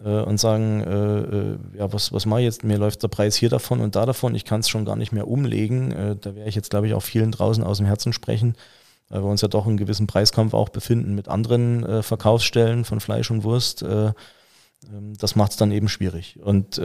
äh, 0.03 0.21
und 0.21 0.39
sagen, 0.39 0.81
äh, 0.81 1.19
äh, 1.19 1.57
ja, 1.77 1.91
was, 1.93 2.11
was 2.13 2.25
mache 2.25 2.41
ich 2.41 2.45
jetzt? 2.45 2.63
Mir 2.63 2.77
läuft 2.77 3.03
der 3.03 3.07
Preis 3.07 3.35
hier 3.35 3.49
davon 3.49 3.79
und 3.81 3.95
da 3.95 4.05
davon, 4.05 4.35
ich 4.35 4.45
kann 4.45 4.61
es 4.61 4.69
schon 4.69 4.85
gar 4.85 4.95
nicht 4.95 5.11
mehr 5.11 5.27
umlegen. 5.27 5.91
Äh, 5.91 6.15
da 6.15 6.35
werde 6.35 6.49
ich 6.49 6.55
jetzt, 6.55 6.69
glaube 6.69 6.87
ich, 6.87 6.93
auch 6.93 7.03
vielen 7.03 7.31
draußen 7.31 7.63
aus 7.63 7.77
dem 7.77 7.85
Herzen 7.85 8.13
sprechen, 8.13 8.55
weil 9.09 9.23
wir 9.23 9.29
uns 9.29 9.41
ja 9.41 9.47
doch 9.47 9.67
in 9.67 9.77
gewissen 9.77 10.07
Preiskampf 10.07 10.53
auch 10.53 10.69
befinden 10.69 11.15
mit 11.15 11.27
anderen 11.27 11.85
äh, 11.85 12.03
Verkaufsstellen 12.03 12.85
von 12.85 12.99
Fleisch 12.99 13.31
und 13.31 13.43
Wurst. 13.43 13.81
Äh, 13.83 14.13
ähm, 14.91 15.13
das 15.17 15.35
macht 15.35 15.51
es 15.51 15.57
dann 15.57 15.71
eben 15.71 15.89
schwierig. 15.89 16.39
Und 16.41 16.81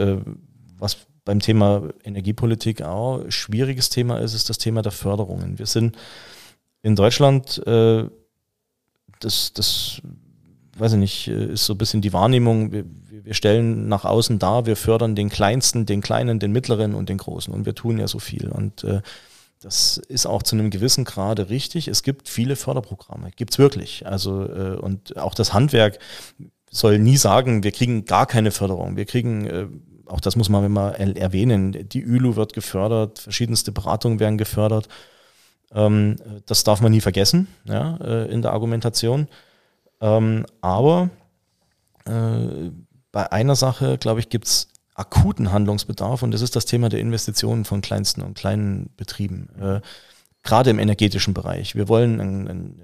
was 0.78 0.98
beim 1.24 1.40
Thema 1.40 1.88
Energiepolitik 2.04 2.82
auch 2.82 3.24
schwieriges 3.30 3.90
Thema 3.90 4.18
ist, 4.18 4.32
ist 4.32 4.48
das 4.48 4.58
Thema 4.58 4.82
der 4.82 4.92
Förderungen. 4.92 5.58
Wir 5.58 5.66
sind 5.66 5.96
in 6.82 6.94
Deutschland, 6.94 7.66
äh, 7.66 8.08
das, 9.18 9.52
das 9.52 10.00
weiß 10.78 10.92
ich 10.92 10.98
nicht, 10.98 11.28
äh, 11.28 11.52
ist 11.52 11.66
so 11.66 11.74
ein 11.74 11.78
bisschen 11.78 12.02
die 12.02 12.12
Wahrnehmung, 12.12 12.72
wir, 12.72 12.84
wir 13.10 13.34
stellen 13.34 13.88
nach 13.88 14.04
außen 14.04 14.38
dar, 14.38 14.66
wir 14.66 14.76
fördern 14.76 15.14
den 15.14 15.28
Kleinsten, 15.28 15.86
den 15.86 16.00
Kleinen, 16.00 16.38
den 16.38 16.52
Mittleren 16.52 16.94
und 16.94 17.08
den 17.08 17.18
Großen 17.18 17.52
und 17.52 17.66
wir 17.66 17.74
tun 17.74 17.98
ja 17.98 18.08
so 18.08 18.18
viel 18.18 18.48
und 18.48 18.84
äh, 18.84 19.00
das 19.60 19.96
ist 19.96 20.26
auch 20.26 20.42
zu 20.42 20.54
einem 20.54 20.70
gewissen 20.70 21.04
Grade 21.04 21.48
richtig. 21.48 21.88
Es 21.88 22.02
gibt 22.02 22.28
viele 22.28 22.56
Förderprogramme, 22.56 23.30
gibt's 23.34 23.58
wirklich. 23.58 24.06
Also 24.06 24.44
äh, 24.44 24.76
und 24.76 25.16
auch 25.16 25.34
das 25.34 25.54
Handwerk, 25.54 25.98
soll 26.70 26.98
nie 26.98 27.16
sagen, 27.16 27.62
wir 27.64 27.72
kriegen 27.72 28.04
gar 28.04 28.26
keine 28.26 28.50
Förderung. 28.50 28.96
Wir 28.96 29.06
kriegen, 29.06 29.46
äh, 29.46 29.66
auch 30.06 30.20
das 30.20 30.36
muss 30.36 30.48
man 30.48 30.64
immer 30.64 30.98
erwähnen, 30.98 31.88
die 31.88 32.04
ÜLU 32.04 32.36
wird 32.36 32.52
gefördert, 32.52 33.18
verschiedenste 33.18 33.72
Beratungen 33.72 34.20
werden 34.20 34.38
gefördert. 34.38 34.88
Ähm, 35.74 36.16
das 36.46 36.64
darf 36.64 36.80
man 36.80 36.92
nie 36.92 37.00
vergessen 37.00 37.48
ja, 37.64 37.96
äh, 37.96 38.30
in 38.30 38.42
der 38.42 38.52
Argumentation. 38.52 39.26
Ähm, 40.00 40.46
aber 40.60 41.10
äh, 42.04 42.70
bei 43.12 43.32
einer 43.32 43.56
Sache, 43.56 43.98
glaube 43.98 44.20
ich, 44.20 44.28
gibt 44.28 44.46
es 44.46 44.68
akuten 44.94 45.52
Handlungsbedarf 45.52 46.22
und 46.22 46.30
das 46.32 46.42
ist 46.42 46.56
das 46.56 46.66
Thema 46.66 46.88
der 46.88 47.00
Investitionen 47.00 47.64
von 47.64 47.82
kleinsten 47.82 48.22
und 48.22 48.34
kleinen 48.34 48.90
Betrieben, 48.96 49.48
äh, 49.60 49.80
gerade 50.42 50.70
im 50.70 50.78
energetischen 50.78 51.34
Bereich. 51.34 51.74
Wir 51.74 51.88
wollen 51.88 52.20
einen, 52.20 52.48
einen, 52.48 52.82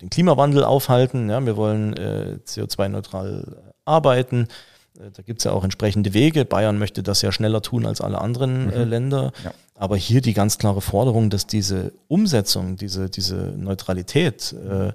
den 0.00 0.10
Klimawandel 0.10 0.64
aufhalten, 0.64 1.30
ja, 1.30 1.44
wir 1.44 1.56
wollen 1.56 1.94
äh, 1.94 2.38
CO2-neutral 2.46 3.74
arbeiten. 3.84 4.48
Äh, 4.98 5.10
da 5.12 5.22
gibt 5.22 5.40
es 5.40 5.44
ja 5.44 5.52
auch 5.52 5.64
entsprechende 5.64 6.12
Wege. 6.12 6.44
Bayern 6.44 6.78
möchte 6.78 7.02
das 7.02 7.22
ja 7.22 7.32
schneller 7.32 7.62
tun 7.62 7.86
als 7.86 8.00
alle 8.00 8.20
anderen 8.20 8.72
äh, 8.72 8.84
mhm. 8.84 8.90
Länder. 8.90 9.32
Ja. 9.44 9.52
Aber 9.74 9.96
hier 9.96 10.20
die 10.20 10.34
ganz 10.34 10.58
klare 10.58 10.80
Forderung, 10.80 11.30
dass 11.30 11.46
diese 11.46 11.92
Umsetzung, 12.08 12.76
diese, 12.76 13.10
diese 13.10 13.36
Neutralität 13.56 14.52
äh, 14.52 14.92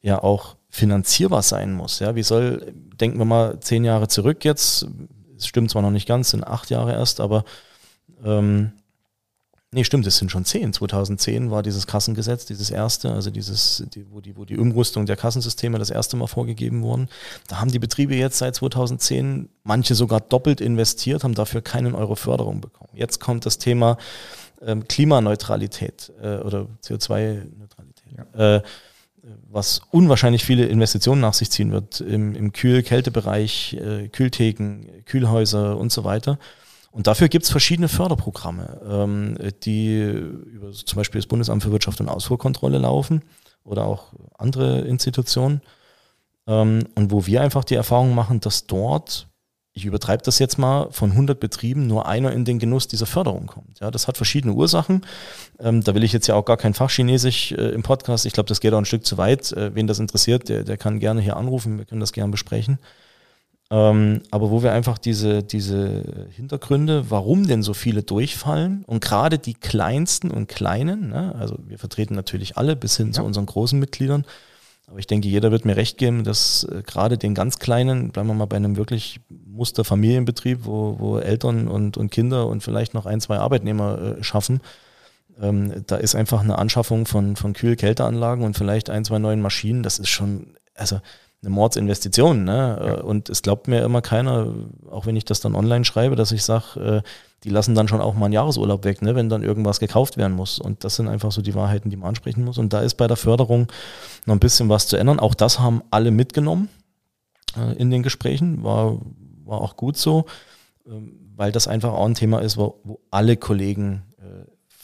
ja 0.00 0.22
auch 0.22 0.56
finanzierbar 0.70 1.42
sein 1.42 1.72
muss. 1.72 1.98
Ja, 1.98 2.14
wie 2.14 2.22
soll, 2.22 2.72
denken 3.00 3.18
wir 3.18 3.24
mal 3.24 3.60
zehn 3.60 3.84
Jahre 3.84 4.08
zurück 4.08 4.44
jetzt, 4.44 4.86
es 5.36 5.46
stimmt 5.46 5.70
zwar 5.70 5.82
noch 5.82 5.90
nicht 5.90 6.08
ganz, 6.08 6.30
sind 6.30 6.46
acht 6.46 6.70
Jahre 6.70 6.92
erst, 6.92 7.20
aber 7.20 7.44
ähm, 8.24 8.72
nee, 9.70 9.84
stimmt, 9.84 10.06
es 10.06 10.16
sind 10.16 10.30
schon 10.30 10.44
zehn. 10.44 10.72
2010 10.72 11.50
war 11.50 11.62
dieses 11.62 11.86
Kassengesetz, 11.86 12.46
dieses 12.46 12.70
erste, 12.70 13.12
also 13.12 13.30
dieses, 13.30 13.84
die, 13.94 14.10
wo, 14.10 14.20
die, 14.20 14.36
wo 14.36 14.44
die 14.44 14.58
Umrüstung 14.58 15.06
der 15.06 15.16
Kassensysteme 15.16 15.78
das 15.78 15.90
erste 15.90 16.16
Mal 16.16 16.26
vorgegeben 16.26 16.82
wurden. 16.82 17.08
Da 17.46 17.60
haben 17.60 17.70
die 17.70 17.78
Betriebe 17.78 18.14
jetzt 18.14 18.38
seit 18.38 18.56
2010 18.56 19.48
manche 19.62 19.94
sogar 19.94 20.20
doppelt 20.20 20.60
investiert, 20.60 21.24
haben 21.24 21.34
dafür 21.34 21.62
keinen 21.62 21.94
Euro 21.94 22.14
Förderung 22.14 22.60
bekommen. 22.60 22.90
Jetzt 22.94 23.20
kommt 23.20 23.46
das 23.46 23.58
Thema 23.58 23.96
ähm, 24.60 24.86
Klimaneutralität 24.88 26.12
äh, 26.20 26.38
oder 26.38 26.66
CO2-Neutralität. 26.84 28.12
Ja. 28.16 28.56
Äh, 28.56 28.62
was 29.50 29.80
unwahrscheinlich 29.90 30.44
viele 30.44 30.66
Investitionen 30.66 31.20
nach 31.20 31.34
sich 31.34 31.50
ziehen 31.50 31.72
wird 31.72 32.00
im, 32.00 32.34
im 32.34 32.52
Kühl-Kältebereich, 32.52 33.74
äh, 33.74 34.08
Kühltheken, 34.08 35.04
Kühlhäuser 35.04 35.76
und 35.76 35.92
so 35.92 36.04
weiter. 36.04 36.38
Und 36.90 37.06
dafür 37.06 37.28
gibt 37.28 37.44
es 37.44 37.50
verschiedene 37.50 37.88
Förderprogramme, 37.88 38.80
ähm, 38.88 39.38
die 39.62 40.00
über 40.00 40.72
zum 40.72 40.96
Beispiel 40.96 41.20
das 41.20 41.26
Bundesamt 41.28 41.62
für 41.62 41.70
Wirtschaft 41.70 42.00
und 42.00 42.08
Ausfuhrkontrolle 42.08 42.78
laufen 42.78 43.22
oder 43.62 43.86
auch 43.86 44.12
andere 44.36 44.80
Institutionen. 44.80 45.60
Ähm, 46.46 46.86
und 46.94 47.12
wo 47.12 47.26
wir 47.26 47.42
einfach 47.42 47.64
die 47.64 47.74
Erfahrung 47.74 48.14
machen, 48.14 48.40
dass 48.40 48.66
dort 48.66 49.27
ich 49.78 49.84
übertreibe 49.84 50.22
das 50.24 50.40
jetzt 50.40 50.58
mal, 50.58 50.88
von 50.90 51.12
100 51.12 51.38
Betrieben 51.38 51.86
nur 51.86 52.06
einer 52.06 52.32
in 52.32 52.44
den 52.44 52.58
Genuss 52.58 52.88
dieser 52.88 53.06
Förderung 53.06 53.46
kommt. 53.46 53.78
Ja, 53.80 53.90
das 53.90 54.08
hat 54.08 54.16
verschiedene 54.16 54.52
Ursachen. 54.54 55.06
Ähm, 55.60 55.82
da 55.84 55.94
will 55.94 56.02
ich 56.02 56.12
jetzt 56.12 56.26
ja 56.26 56.34
auch 56.34 56.44
gar 56.44 56.56
kein 56.56 56.74
Fachchinesisch 56.74 57.52
äh, 57.52 57.70
im 57.70 57.84
Podcast. 57.84 58.26
Ich 58.26 58.32
glaube, 58.32 58.48
das 58.48 58.60
geht 58.60 58.74
auch 58.74 58.78
ein 58.78 58.84
Stück 58.84 59.06
zu 59.06 59.16
weit. 59.18 59.52
Äh, 59.52 59.74
wen 59.74 59.86
das 59.86 60.00
interessiert, 60.00 60.48
der, 60.48 60.64
der 60.64 60.76
kann 60.76 60.98
gerne 60.98 61.20
hier 61.20 61.36
anrufen. 61.36 61.78
Wir 61.78 61.84
können 61.84 62.00
das 62.00 62.12
gerne 62.12 62.32
besprechen. 62.32 62.78
Ähm, 63.70 64.22
aber 64.30 64.50
wo 64.50 64.62
wir 64.62 64.72
einfach 64.72 64.98
diese, 64.98 65.42
diese 65.44 66.26
Hintergründe, 66.30 67.10
warum 67.10 67.46
denn 67.46 67.62
so 67.62 67.74
viele 67.74 68.02
durchfallen 68.02 68.82
und 68.86 69.00
gerade 69.00 69.38
die 69.38 69.54
kleinsten 69.54 70.30
und 70.30 70.48
kleinen, 70.48 71.10
ne, 71.10 71.34
also 71.38 71.56
wir 71.66 71.78
vertreten 71.78 72.14
natürlich 72.14 72.56
alle 72.56 72.76
bis 72.76 72.96
hin 72.96 73.08
ja. 73.08 73.12
zu 73.12 73.24
unseren 73.24 73.46
großen 73.46 73.78
Mitgliedern, 73.78 74.24
aber 74.88 74.98
ich 74.98 75.06
denke, 75.06 75.28
jeder 75.28 75.50
wird 75.50 75.64
mir 75.64 75.76
recht 75.76 75.98
geben, 75.98 76.24
dass 76.24 76.64
äh, 76.64 76.82
gerade 76.82 77.18
den 77.18 77.34
ganz 77.34 77.58
Kleinen, 77.58 78.10
bleiben 78.10 78.28
wir 78.28 78.34
mal 78.34 78.46
bei 78.46 78.56
einem 78.56 78.76
wirklich 78.76 79.20
Musterfamilienbetrieb, 79.28 80.60
wo, 80.62 80.98
wo 80.98 81.18
Eltern 81.18 81.68
und, 81.68 81.96
und 81.96 82.10
Kinder 82.10 82.46
und 82.46 82.62
vielleicht 82.62 82.94
noch 82.94 83.06
ein, 83.06 83.20
zwei 83.20 83.38
Arbeitnehmer 83.38 84.16
äh, 84.18 84.22
schaffen, 84.22 84.60
ähm, 85.40 85.84
da 85.86 85.96
ist 85.96 86.14
einfach 86.14 86.40
eine 86.40 86.58
Anschaffung 86.58 87.06
von, 87.06 87.36
von 87.36 87.52
Kühl-Kälteanlagen 87.52 88.44
und 88.44 88.56
vielleicht 88.56 88.90
ein, 88.90 89.04
zwei 89.04 89.18
neuen 89.18 89.42
Maschinen, 89.42 89.82
das 89.82 89.98
ist 89.98 90.08
schon, 90.08 90.54
also 90.74 91.00
eine 91.42 91.50
Mordsinvestition. 91.50 92.44
Ne? 92.44 92.78
Ja. 92.80 92.94
Und 93.02 93.28
es 93.28 93.42
glaubt 93.42 93.68
mir 93.68 93.82
immer 93.82 94.02
keiner, 94.02 94.52
auch 94.90 95.06
wenn 95.06 95.16
ich 95.16 95.24
das 95.24 95.40
dann 95.40 95.54
online 95.54 95.84
schreibe, 95.84 96.16
dass 96.16 96.32
ich 96.32 96.42
sage, 96.42 97.02
äh, 97.04 97.08
die 97.44 97.50
lassen 97.50 97.76
dann 97.76 97.86
schon 97.86 98.00
auch 98.00 98.14
mal 98.14 98.26
einen 98.26 98.34
Jahresurlaub 98.34 98.84
weg, 98.84 99.00
ne? 99.02 99.14
wenn 99.14 99.28
dann 99.28 99.44
irgendwas 99.44 99.78
gekauft 99.78 100.16
werden 100.16 100.32
muss. 100.34 100.58
Und 100.58 100.82
das 100.82 100.96
sind 100.96 101.06
einfach 101.06 101.30
so 101.30 101.40
die 101.40 101.54
Wahrheiten, 101.54 101.90
die 101.90 101.96
man 101.96 102.08
ansprechen 102.08 102.44
muss. 102.44 102.58
Und 102.58 102.72
da 102.72 102.80
ist 102.80 102.94
bei 102.94 103.06
der 103.06 103.16
Förderung 103.16 103.68
noch 104.26 104.34
ein 104.34 104.40
bisschen 104.40 104.68
was 104.68 104.88
zu 104.88 104.96
ändern. 104.96 105.20
Auch 105.20 105.34
das 105.34 105.60
haben 105.60 105.82
alle 105.90 106.10
mitgenommen 106.10 106.68
äh, 107.56 107.76
in 107.76 107.90
den 107.90 108.02
Gesprächen. 108.02 108.64
War, 108.64 108.98
war 109.44 109.60
auch 109.60 109.76
gut 109.76 109.96
so, 109.96 110.24
ähm, 110.86 111.32
weil 111.36 111.52
das 111.52 111.68
einfach 111.68 111.92
auch 111.92 112.06
ein 112.06 112.14
Thema 112.14 112.40
ist, 112.40 112.56
wo, 112.56 112.80
wo 112.82 112.98
alle 113.12 113.36
Kollegen 113.36 114.02
äh, 114.02 114.07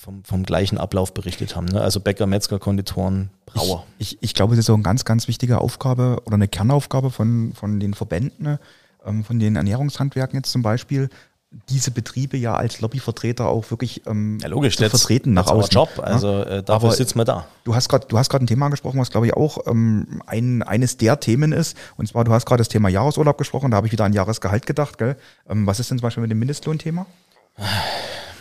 vom, 0.04 0.22
vom 0.22 0.42
gleichen 0.44 0.76
Ablauf 0.76 1.14
berichtet 1.14 1.56
haben. 1.56 1.66
Ne? 1.66 1.80
Also 1.80 1.98
Bäcker, 1.98 2.26
Metzger, 2.26 2.58
Konditoren, 2.58 3.30
Brauer. 3.46 3.86
Ich, 3.98 4.12
ich, 4.12 4.18
ich, 4.22 4.34
glaube, 4.34 4.52
es 4.52 4.58
ist 4.58 4.66
so 4.66 4.74
eine 4.74 4.82
ganz, 4.82 5.04
ganz 5.04 5.28
wichtige 5.28 5.60
Aufgabe 5.60 6.20
oder 6.26 6.34
eine 6.34 6.48
Kernaufgabe 6.48 7.10
von, 7.10 7.52
von 7.54 7.80
den 7.80 7.94
Verbänden, 7.94 8.44
ne? 8.44 8.60
ähm, 9.06 9.24
von 9.24 9.38
den 9.38 9.56
Ernährungshandwerken 9.56 10.36
jetzt 10.36 10.52
zum 10.52 10.62
Beispiel, 10.62 11.08
diese 11.68 11.92
Betriebe 11.92 12.36
ja 12.36 12.56
als 12.56 12.80
Lobbyvertreter 12.80 13.46
auch 13.46 13.70
wirklich 13.70 14.02
ähm, 14.06 14.38
ja, 14.42 14.48
logisch, 14.48 14.76
zu 14.76 14.90
vertreten 14.90 15.34
nach 15.34 15.46
außen. 15.46 15.70
Job, 15.70 15.88
also 16.02 16.42
äh, 16.42 16.62
dafür 16.64 16.88
Aber 16.88 16.92
sitzen 16.92 17.16
wir 17.18 17.24
da. 17.24 17.46
Du 17.62 17.76
hast 17.76 17.88
gerade, 17.88 18.06
du 18.08 18.18
hast 18.18 18.28
gerade 18.28 18.44
ein 18.44 18.48
Thema 18.48 18.66
angesprochen, 18.66 18.98
was 18.98 19.10
glaube 19.10 19.26
ich 19.26 19.34
auch 19.34 19.58
ähm, 19.68 20.20
ein, 20.26 20.64
eines 20.64 20.96
der 20.96 21.20
Themen 21.20 21.52
ist. 21.52 21.76
Und 21.96 22.08
zwar, 22.08 22.24
du 22.24 22.32
hast 22.32 22.44
gerade 22.44 22.60
das 22.60 22.68
Thema 22.68 22.88
Jahresurlaub 22.88 23.38
gesprochen. 23.38 23.70
Da 23.70 23.76
habe 23.76 23.86
ich 23.86 23.92
wieder 23.92 24.04
an 24.04 24.12
Jahresgehalt 24.12 24.66
gedacht. 24.66 24.98
Gell? 24.98 25.16
Ähm, 25.48 25.66
was 25.66 25.78
ist 25.78 25.90
denn 25.92 25.98
zum 25.98 26.02
Beispiel 26.02 26.22
mit 26.22 26.30
dem 26.32 26.40
Mindestlohnthema? 26.40 27.06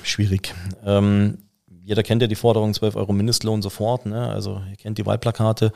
Schwierig. 0.04 0.54
Ähm, 0.86 1.38
jeder 1.84 2.04
kennt 2.04 2.22
ja 2.22 2.28
die 2.28 2.36
Forderung 2.36 2.74
12 2.74 2.96
Euro 2.96 3.14
Mindestlohn 3.14 3.62
sofort. 3.62 4.06
Ne? 4.06 4.30
Also 4.30 4.62
ihr 4.70 4.78
kennt 4.78 4.98
die 4.98 5.06
Wahlplakate. 5.06 5.72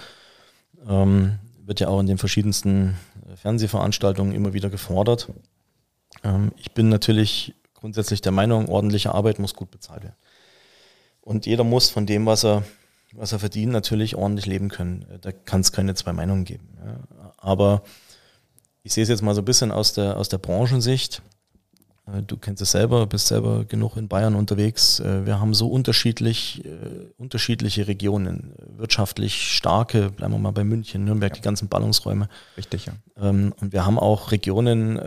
Ähm, 0.87 1.39
wird 1.63 1.79
ja 1.81 1.89
auch 1.89 1.99
in 1.99 2.07
den 2.07 2.17
verschiedensten 2.17 2.97
äh, 3.29 3.35
Fernsehveranstaltungen 3.35 4.33
immer 4.33 4.53
wieder 4.53 4.69
gefordert. 4.69 5.29
Ähm, 6.23 6.53
ich 6.57 6.71
bin 6.71 6.89
natürlich 6.89 7.53
grundsätzlich 7.73 8.21
der 8.21 8.31
Meinung, 8.31 8.69
ordentliche 8.69 9.13
Arbeit 9.13 9.39
muss 9.39 9.53
gut 9.53 9.69
bezahlt 9.69 10.03
werden. 10.03 10.15
Und 11.21 11.45
jeder 11.45 11.65
muss 11.65 11.89
von 11.89 12.05
dem, 12.05 12.25
was 12.25 12.45
er, 12.45 12.63
was 13.13 13.33
er 13.33 13.39
verdient, 13.39 13.73
natürlich 13.73 14.15
ordentlich 14.15 14.45
leben 14.45 14.69
können. 14.69 15.05
Äh, 15.11 15.19
da 15.19 15.31
kann 15.31 15.61
es 15.61 15.71
keine 15.71 15.93
zwei 15.95 16.13
Meinungen 16.13 16.45
geben. 16.45 16.69
Ja. 16.83 17.33
Aber 17.37 17.83
ich 18.83 18.93
sehe 18.93 19.03
es 19.03 19.09
jetzt 19.09 19.21
mal 19.21 19.35
so 19.35 19.41
ein 19.41 19.45
bisschen 19.45 19.71
aus 19.71 19.91
der, 19.91 20.17
aus 20.17 20.29
der 20.29 20.37
Branchensicht. 20.37 21.21
Äh, 22.07 22.23
du 22.23 22.37
kennst 22.37 22.61
es 22.61 22.71
selber, 22.71 23.05
bist 23.05 23.27
selber 23.27 23.65
genug 23.65 23.97
in 23.97 24.07
Bayern 24.07 24.35
unterwegs. 24.35 24.99
Äh, 24.99 25.25
wir 25.25 25.39
haben 25.39 25.53
so 25.53 25.67
unterschiedlich, 25.67 26.63
äh, 26.65 26.69
unterschiedliche 27.17 27.87
Regionen, 27.87 28.53
wirtschaftlich 28.77 29.51
starke, 29.51 30.09
bleiben 30.11 30.33
wir 30.33 30.39
mal 30.39 30.51
bei 30.51 30.63
München, 30.63 31.05
Nürnberg, 31.05 31.31
ja. 31.31 31.35
die 31.35 31.41
ganzen 31.41 31.67
Ballungsräume. 31.67 32.29
Richtig, 32.55 32.85
ja. 32.85 32.93
Ähm, 33.19 33.53
und 33.59 33.73
wir 33.73 33.85
haben 33.85 33.99
auch 33.99 34.31
Regionen, 34.31 34.97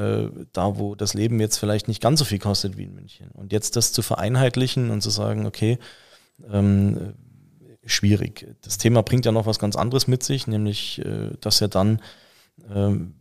da 0.53 0.79
wo 0.79 0.95
das 0.95 1.15
Leben 1.15 1.41
jetzt 1.41 1.59
vielleicht 1.59 1.89
nicht 1.89 2.03
ganz 2.03 2.19
so 2.19 2.25
viel 2.25 2.39
kostet 2.39 2.77
wie 2.77 2.85
in 2.85 2.95
München. 2.95 3.31
Und 3.33 3.53
jetzt 3.53 3.77
das 3.77 3.93
zu 3.93 4.03
vereinheitlichen 4.03 4.91
und 4.91 5.01
zu 5.01 5.11
sagen, 5.11 5.47
okay, 5.47 5.79
ähm, 6.51 7.15
schwierig. 7.85 8.47
Das 8.63 8.79
Thema 8.79 9.03
bringt 9.03 9.27
ja 9.27 9.33
noch 9.33 9.47
was 9.47 9.59
ganz 9.59 9.77
anderes 9.77 10.07
mit 10.07 10.23
sich, 10.23 10.47
nämlich, 10.47 11.03
dass 11.41 11.61
ja 11.61 11.69
dann 11.69 12.01
ähm, 12.73 13.15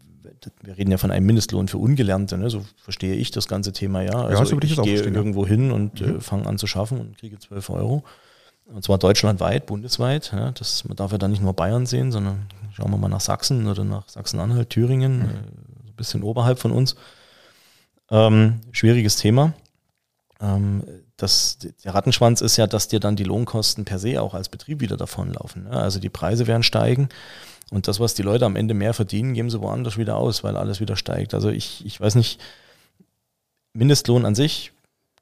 wir 0.61 0.77
reden 0.77 0.91
ja 0.91 0.97
von 0.97 1.11
einem 1.11 1.25
Mindestlohn 1.25 1.67
für 1.67 1.77
Ungelernte, 1.77 2.37
ne? 2.37 2.49
so 2.49 2.65
verstehe 2.77 3.15
ich 3.15 3.31
das 3.31 3.47
ganze 3.47 3.71
Thema 3.71 4.01
ja. 4.01 4.13
Also 4.13 4.43
ja, 4.43 4.45
so 4.45 4.57
ich, 4.61 4.71
ich 4.71 4.81
gehe 4.81 5.01
irgendwo 5.01 5.45
hin 5.45 5.71
und 5.71 6.01
mhm. 6.01 6.17
äh, 6.17 6.19
fange 6.21 6.45
an 6.47 6.57
zu 6.57 6.67
schaffen 6.67 6.99
und 6.99 7.17
kriege 7.17 7.37
12 7.39 7.69
Euro. 7.69 8.03
Und 8.65 8.83
zwar 8.83 8.97
deutschlandweit, 8.97 9.65
bundesweit. 9.65 10.31
Ja? 10.31 10.51
Das, 10.51 10.85
man 10.85 10.95
darf 10.95 11.11
ja 11.11 11.17
dann 11.17 11.31
nicht 11.31 11.41
nur 11.41 11.53
Bayern 11.53 11.85
sehen, 11.85 12.11
sondern 12.11 12.45
schauen 12.73 12.91
wir 12.91 12.97
mal 12.97 13.07
nach 13.07 13.21
Sachsen 13.21 13.67
oder 13.67 13.83
nach 13.83 14.07
Sachsen-Anhalt, 14.07 14.69
Thüringen, 14.69 15.19
mhm. 15.19 15.25
äh, 15.25 15.89
ein 15.89 15.95
bisschen 15.97 16.23
oberhalb 16.23 16.59
von 16.59 16.71
uns. 16.71 16.95
Ähm, 18.11 18.61
schwieriges 18.71 19.17
Thema. 19.17 19.53
Ähm, 20.41 20.83
das, 21.17 21.57
der 21.83 21.93
Rattenschwanz 21.93 22.41
ist 22.41 22.57
ja, 22.57 22.67
dass 22.67 22.87
dir 22.87 22.99
dann 22.99 23.15
die 23.15 23.23
Lohnkosten 23.23 23.85
per 23.85 23.99
se 23.99 24.21
auch 24.21 24.33
als 24.33 24.49
Betrieb 24.49 24.79
wieder 24.79 24.97
davonlaufen. 24.97 25.63
Ne? 25.63 25.71
Also 25.71 25.99
die 25.99 26.09
Preise 26.09 26.47
werden 26.47 26.63
steigen. 26.63 27.09
Und 27.71 27.87
das, 27.87 27.99
was 27.99 28.15
die 28.15 28.23
Leute 28.23 28.45
am 28.45 28.55
Ende 28.55 28.73
mehr 28.73 28.93
verdienen, 28.93 29.33
geben 29.33 29.49
sie 29.49 29.61
woanders 29.61 29.97
wieder 29.97 30.17
aus, 30.17 30.43
weil 30.43 30.57
alles 30.57 30.79
wieder 30.79 30.95
steigt. 30.95 31.33
Also 31.33 31.49
ich, 31.49 31.85
ich 31.85 32.01
weiß 32.01 32.15
nicht, 32.15 32.41
Mindestlohn 33.73 34.25
an 34.25 34.35
sich, 34.35 34.71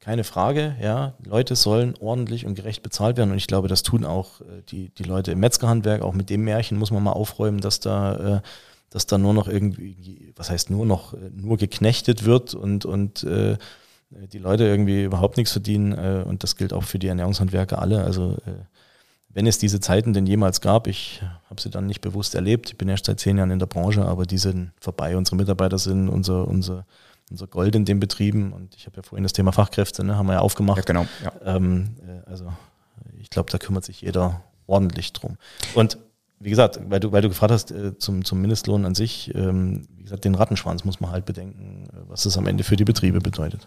keine 0.00 0.24
Frage, 0.24 0.76
ja. 0.80 1.12
Leute 1.24 1.56
sollen 1.56 1.94
ordentlich 2.00 2.46
und 2.46 2.54
gerecht 2.54 2.82
bezahlt 2.82 3.16
werden. 3.18 3.30
Und 3.32 3.36
ich 3.36 3.46
glaube, 3.46 3.68
das 3.68 3.82
tun 3.82 4.04
auch 4.04 4.40
äh, 4.40 4.62
die, 4.68 4.88
die 4.90 5.02
Leute 5.02 5.32
im 5.32 5.40
Metzgerhandwerk. 5.40 6.02
Auch 6.02 6.14
mit 6.14 6.30
dem 6.30 6.44
Märchen 6.44 6.78
muss 6.78 6.90
man 6.90 7.02
mal 7.02 7.12
aufräumen, 7.12 7.60
dass 7.60 7.80
da, 7.80 8.36
äh, 8.36 8.40
dass 8.90 9.06
da 9.06 9.18
nur 9.18 9.34
noch 9.34 9.48
irgendwie, 9.48 10.32
was 10.36 10.50
heißt 10.50 10.70
nur 10.70 10.86
noch, 10.86 11.12
äh, 11.12 11.30
nur 11.34 11.58
geknechtet 11.58 12.24
wird 12.24 12.54
und, 12.54 12.86
und 12.86 13.26
die 14.10 14.38
Leute 14.38 14.64
irgendwie 14.64 15.04
überhaupt 15.04 15.36
nichts 15.36 15.52
verdienen. 15.52 15.92
Und 16.24 16.42
das 16.42 16.56
gilt 16.56 16.72
auch 16.72 16.84
für 16.84 16.98
die 16.98 17.08
Ernährungshandwerker 17.08 17.78
alle. 17.78 18.04
Also 18.04 18.38
äh, 18.46 18.52
wenn 19.28 19.46
es 19.46 19.58
diese 19.58 19.80
Zeiten 19.80 20.12
denn 20.12 20.26
jemals 20.26 20.60
gab, 20.60 20.86
ich 20.86 21.22
habe 21.48 21.60
sie 21.60 21.70
dann 21.70 21.86
nicht 21.86 22.00
bewusst 22.00 22.34
erlebt, 22.34 22.70
ich 22.70 22.78
bin 22.78 22.88
erst 22.88 23.06
seit 23.06 23.20
zehn 23.20 23.36
Jahren 23.36 23.50
in 23.50 23.58
der 23.58 23.66
Branche, 23.66 24.04
aber 24.04 24.24
die 24.24 24.38
sind 24.38 24.72
vorbei. 24.80 25.16
Unsere 25.16 25.36
Mitarbeiter 25.36 25.78
sind 25.78 26.08
unser, 26.08 26.48
unser, 26.48 26.86
unser 27.30 27.46
Gold 27.46 27.74
in 27.74 27.84
den 27.84 28.00
Betrieben 28.00 28.52
und 28.52 28.74
ich 28.74 28.86
habe 28.86 28.96
ja 28.96 29.02
vorhin 29.02 29.22
das 29.22 29.32
Thema 29.32 29.52
Fachkräfte, 29.52 30.02
ne, 30.02 30.16
haben 30.16 30.26
wir 30.26 30.34
ja 30.34 30.40
aufgemacht. 30.40 30.78
Ja, 30.78 30.84
genau. 30.84 31.06
Ja. 31.22 31.56
Ähm, 31.56 31.96
äh, 32.06 32.28
also 32.28 32.52
ich 33.18 33.30
glaube, 33.30 33.50
da 33.50 33.58
kümmert 33.58 33.84
sich 33.84 34.00
jeder 34.00 34.42
ordentlich 34.66 35.12
drum. 35.12 35.36
Und 35.74 35.98
wie 36.40 36.50
gesagt, 36.50 36.78
weil 36.88 37.00
du, 37.00 37.12
weil 37.12 37.22
du 37.22 37.28
gefragt 37.28 37.52
hast 37.52 37.70
äh, 37.70 37.98
zum, 37.98 38.24
zum 38.24 38.40
Mindestlohn 38.40 38.84
an 38.84 38.94
sich, 38.94 39.34
ähm, 39.34 39.86
wie 39.96 40.04
gesagt, 40.04 40.24
den 40.24 40.34
Rattenschwanz 40.34 40.84
muss 40.84 41.00
man 41.00 41.10
halt 41.10 41.24
bedenken, 41.24 41.88
was 42.06 42.22
das 42.22 42.38
am 42.38 42.46
Ende 42.46 42.64
für 42.64 42.76
die 42.76 42.84
Betriebe 42.84 43.20
bedeutet. 43.20 43.66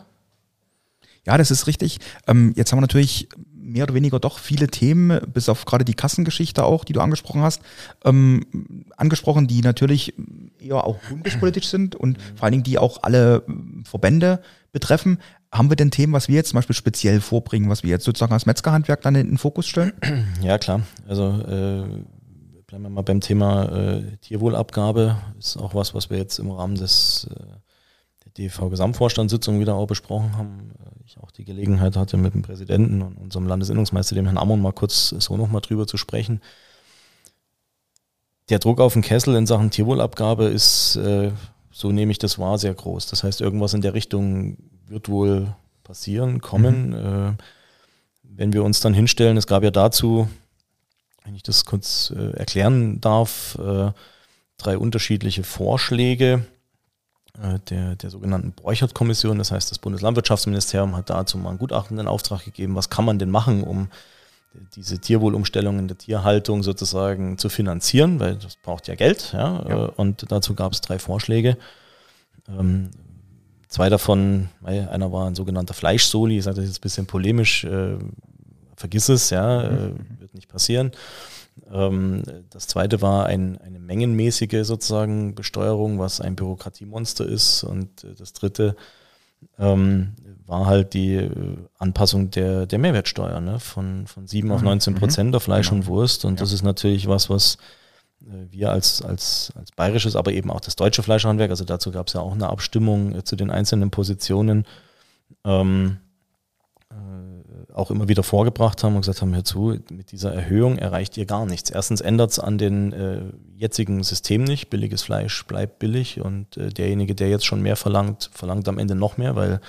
Ja, 1.26 1.38
das 1.38 1.52
ist 1.52 1.68
richtig. 1.68 2.00
Ähm, 2.28 2.54
jetzt 2.56 2.72
haben 2.72 2.78
wir 2.78 2.82
natürlich 2.82 3.30
mehr 3.62 3.84
oder 3.84 3.94
weniger 3.94 4.20
doch 4.20 4.40
viele 4.40 4.68
Themen, 4.68 5.20
bis 5.32 5.50
auf 5.50 5.66
gerade 5.66 5.86
die 5.86 5.94
Kassengeschichte 5.94 6.64
auch, 6.64 6.84
die 6.84 6.94
du 6.94 7.02
angesprochen 7.02 7.42
hast, 7.42 7.62
ähm, 8.04 8.46
angesprochen, 8.98 9.48
die 9.48 9.62
natürlich 9.62 10.14
eher 10.60 10.84
auch 10.84 10.98
bundespolitisch 11.10 11.68
sind 11.68 11.96
und 11.96 12.18
vor 12.36 12.44
allen 12.44 12.54
Dingen 12.54 12.64
die 12.64 12.78
auch 12.78 13.04
alle 13.04 13.44
Verbände 13.84 14.42
betreffen. 14.72 15.20
Haben 15.52 15.70
wir 15.70 15.76
denn 15.76 15.92
Themen, 15.92 16.14
was 16.14 16.28
wir 16.28 16.36
jetzt 16.36 16.50
zum 16.50 16.58
Beispiel 16.58 16.76
speziell 16.76 17.20
vorbringen, 17.20 17.70
was 17.70 17.84
wir 17.84 17.90
jetzt 17.90 18.06
sozusagen 18.06 18.34
als 18.34 18.46
Metzgerhandwerk 18.46 19.02
dann 19.02 19.16
in 19.16 19.28
den 19.28 19.38
Fokus 19.38 19.68
stellen? 19.68 19.94
Ja, 20.42 20.58
klar. 20.58 20.82
Also 21.08 21.28
äh, 21.30 22.04
bleiben 22.68 22.84
wir 22.84 22.90
mal 22.90 23.02
beim 23.02 23.20
Thema 23.20 23.66
äh, 23.66 24.18
Tierwohlabgabe. 24.22 25.18
Ist 25.38 25.58
auch 25.58 25.76
was, 25.76 25.94
was 25.94 26.10
wir 26.10 26.18
jetzt 26.18 26.40
im 26.40 26.52
Rahmen 26.52 26.76
des 26.76 27.30
äh, 27.30 27.44
DV-Gesamtvorstandssitzung 28.38 29.60
wieder 29.60 29.76
auch 29.76 29.88
besprochen 29.88 30.38
haben. 30.38 30.72
Äh, 30.80 31.04
ich 31.06 31.18
auch 31.20 31.32
die 31.32 31.46
Gelegenheit 31.46 31.96
hatte, 31.96 32.18
mit 32.18 32.34
dem 32.34 32.42
Präsidenten 32.42 33.02
und 33.02 33.18
unserem 33.18 33.48
Landesinnungsmeister, 33.48 34.16
dem 34.16 34.26
Herrn 34.26 34.38
Ammon, 34.38 34.62
mal 34.62 34.72
kurz 34.72 35.10
so 35.10 35.38
nochmal 35.38 35.62
drüber 35.62 35.88
zu 35.88 35.98
sprechen. 35.98 36.42
Der 38.50 38.60
Druck 38.60 38.80
auf 38.80 38.94
den 38.94 39.02
Kessel 39.02 39.36
in 39.36 39.48
Sachen 39.48 39.72
Tierwohlabgabe 39.72 40.46
ist, 40.46 40.96
äh, 40.98 41.32
so 41.72 41.92
nehme 41.92 42.12
ich 42.12 42.20
das 42.20 42.40
wahr, 42.40 42.58
sehr 42.58 42.74
groß. 42.74 43.08
Das 43.08 43.24
heißt, 43.24 43.42
irgendwas 43.42 43.74
in 43.74 43.82
der 43.82 43.94
Richtung 43.94 44.58
wird 44.88 45.10
wohl 45.10 45.54
passieren, 45.84 46.42
kommen. 46.42 46.90
Mhm. 46.90 46.96
Äh, 46.96 47.34
wenn 48.24 48.54
wir 48.54 48.64
uns 48.64 48.80
dann 48.80 48.94
hinstellen, 48.94 49.38
es 49.38 49.48
gab 49.48 49.64
ja 49.64 49.72
dazu, 49.72 50.30
wenn 51.24 51.36
ich 51.36 51.44
das 51.44 51.66
kurz 51.66 52.12
erklären 52.12 53.00
darf, 53.02 53.56
drei 54.58 54.78
unterschiedliche 54.78 55.44
Vorschläge 55.44 56.46
der, 57.70 57.96
der 57.96 58.10
sogenannten 58.10 58.52
Bräuchert-Kommission. 58.52 59.38
Das 59.38 59.52
heißt, 59.52 59.72
das 59.72 59.80
Bundeslandwirtschaftsministerium 59.80 60.96
hat 60.96 61.10
dazu 61.10 61.38
mal 61.38 61.50
einen 61.50 61.60
Gutachten 61.60 61.98
in 61.98 62.08
Auftrag 62.08 62.44
gegeben, 62.46 62.76
was 62.76 62.90
kann 62.90 63.06
man 63.06 63.20
denn 63.20 63.30
machen, 63.30 63.64
um 63.64 63.90
diese 64.76 65.00
Tierwohlumstellung 65.00 65.80
in 65.80 65.88
der 65.88 65.98
Tierhaltung 65.98 66.62
sozusagen 66.62 67.38
zu 67.38 67.50
finanzieren, 67.50 68.20
weil 68.20 68.36
das 68.36 68.58
braucht 68.58 68.88
ja 68.88 68.96
Geld. 68.96 69.32
Ja? 69.34 69.66
ja. 69.68 69.76
Und 69.96 70.30
dazu 70.30 70.56
gab 70.56 70.74
es 70.74 70.82
drei 70.82 71.00
Vorschläge. 71.00 71.58
Ähm, 72.50 72.92
zwei 73.70 73.90
davon, 73.90 74.50
einer 74.64 75.12
war 75.12 75.28
ein 75.28 75.36
sogenannter 75.36 75.74
Fleischsoli, 75.74 76.38
ich 76.38 76.44
sage 76.44 76.58
das 76.58 76.66
jetzt 76.66 76.80
ein 76.80 76.82
bisschen 76.82 77.06
polemisch, 77.06 77.64
äh, 77.64 77.98
vergiss 78.76 79.10
es, 79.10 79.30
ja, 79.30 79.64
äh, 79.64 79.70
mhm. 79.70 80.20
wird 80.20 80.34
nicht 80.34 80.50
passieren. 80.50 80.92
Ähm, 81.72 82.24
das 82.50 82.68
zweite 82.68 83.02
war 83.02 83.26
ein, 83.26 83.58
eine 83.60 83.80
mengenmäßige 83.80 84.66
sozusagen 84.66 85.36
Besteuerung, 85.36 86.00
was 86.00 86.22
ein 86.22 86.36
Bürokratiemonster 86.36 87.26
ist. 87.26 87.64
Und 87.64 88.04
äh, 88.04 88.14
das 88.16 88.34
dritte 88.34 88.76
ähm, 89.58 90.14
war 90.46 90.66
halt 90.66 90.94
die 90.94 91.16
äh, 91.16 91.58
Anpassung 91.78 92.30
der, 92.32 92.66
der 92.66 92.80
Mehrwertsteuer 92.80 93.40
ne? 93.42 93.60
von, 93.60 94.06
von 94.08 94.28
7 94.28 94.52
auf 94.52 94.62
19 94.62 94.94
mhm. 94.94 94.98
Prozent 94.98 95.30
mhm. 95.30 95.36
auf 95.36 95.44
Fleisch 95.44 95.70
genau. 95.70 95.82
und 95.82 95.88
Wurst. 95.88 96.26
Und 96.26 96.36
ja. 96.36 96.40
das 96.42 96.52
ist 96.52 96.64
natürlich 96.64 97.08
was, 97.08 97.30
was 97.30 97.58
äh, 98.22 98.52
wir 98.52 98.72
als, 98.72 99.02
als, 99.02 99.54
als 99.56 99.72
bayerisches, 99.72 100.16
aber 100.16 100.34
eben 100.34 100.52
auch 100.52 100.62
das 100.62 100.76
deutsche 100.76 101.04
Fleischhandwerk, 101.04 101.50
also 101.50 101.64
dazu 101.64 101.92
gab 101.92 102.08
es 102.08 102.14
ja 102.14 102.22
auch 102.22 102.34
eine 102.34 102.50
Abstimmung 102.50 103.24
zu 103.26 103.36
den 103.36 103.50
einzelnen 103.50 103.92
Positionen, 103.92 104.66
ähm, 105.46 105.98
auch 107.74 107.92
immer 107.92 108.08
wieder 108.08 108.24
vorgebracht 108.24 108.84
haben 108.84 108.96
und 108.96 109.02
gesagt 109.02 109.22
haben, 109.22 109.34
hör 109.34 109.44
zu, 109.44 109.78
mit 109.90 110.12
dieser 110.12 110.34
Erhöhung 110.34 110.78
erreicht 110.78 111.18
ihr 111.18 111.26
gar 111.26 111.46
nichts. 111.46 111.70
Erstens 111.70 112.02
ändert 112.02 112.32
es 112.32 112.40
an 112.40 112.58
den 112.58 112.94
äh, 112.94 113.22
jetzigen 113.56 114.04
System 114.04 114.44
nicht. 114.44 114.70
Billiges 114.70 115.02
Fleisch 115.02 115.46
bleibt 115.46 115.80
billig 115.80 116.22
und 116.22 116.58
äh, 116.58 116.70
derjenige, 116.70 117.16
der 117.16 117.30
jetzt 117.30 117.46
schon 117.46 117.62
mehr 117.62 117.76
verlangt, 117.76 118.30
verlangt 118.34 118.68
am 118.68 118.78
Ende 118.78 118.96
noch 118.96 119.18
mehr, 119.18 119.36
weil 119.36 119.62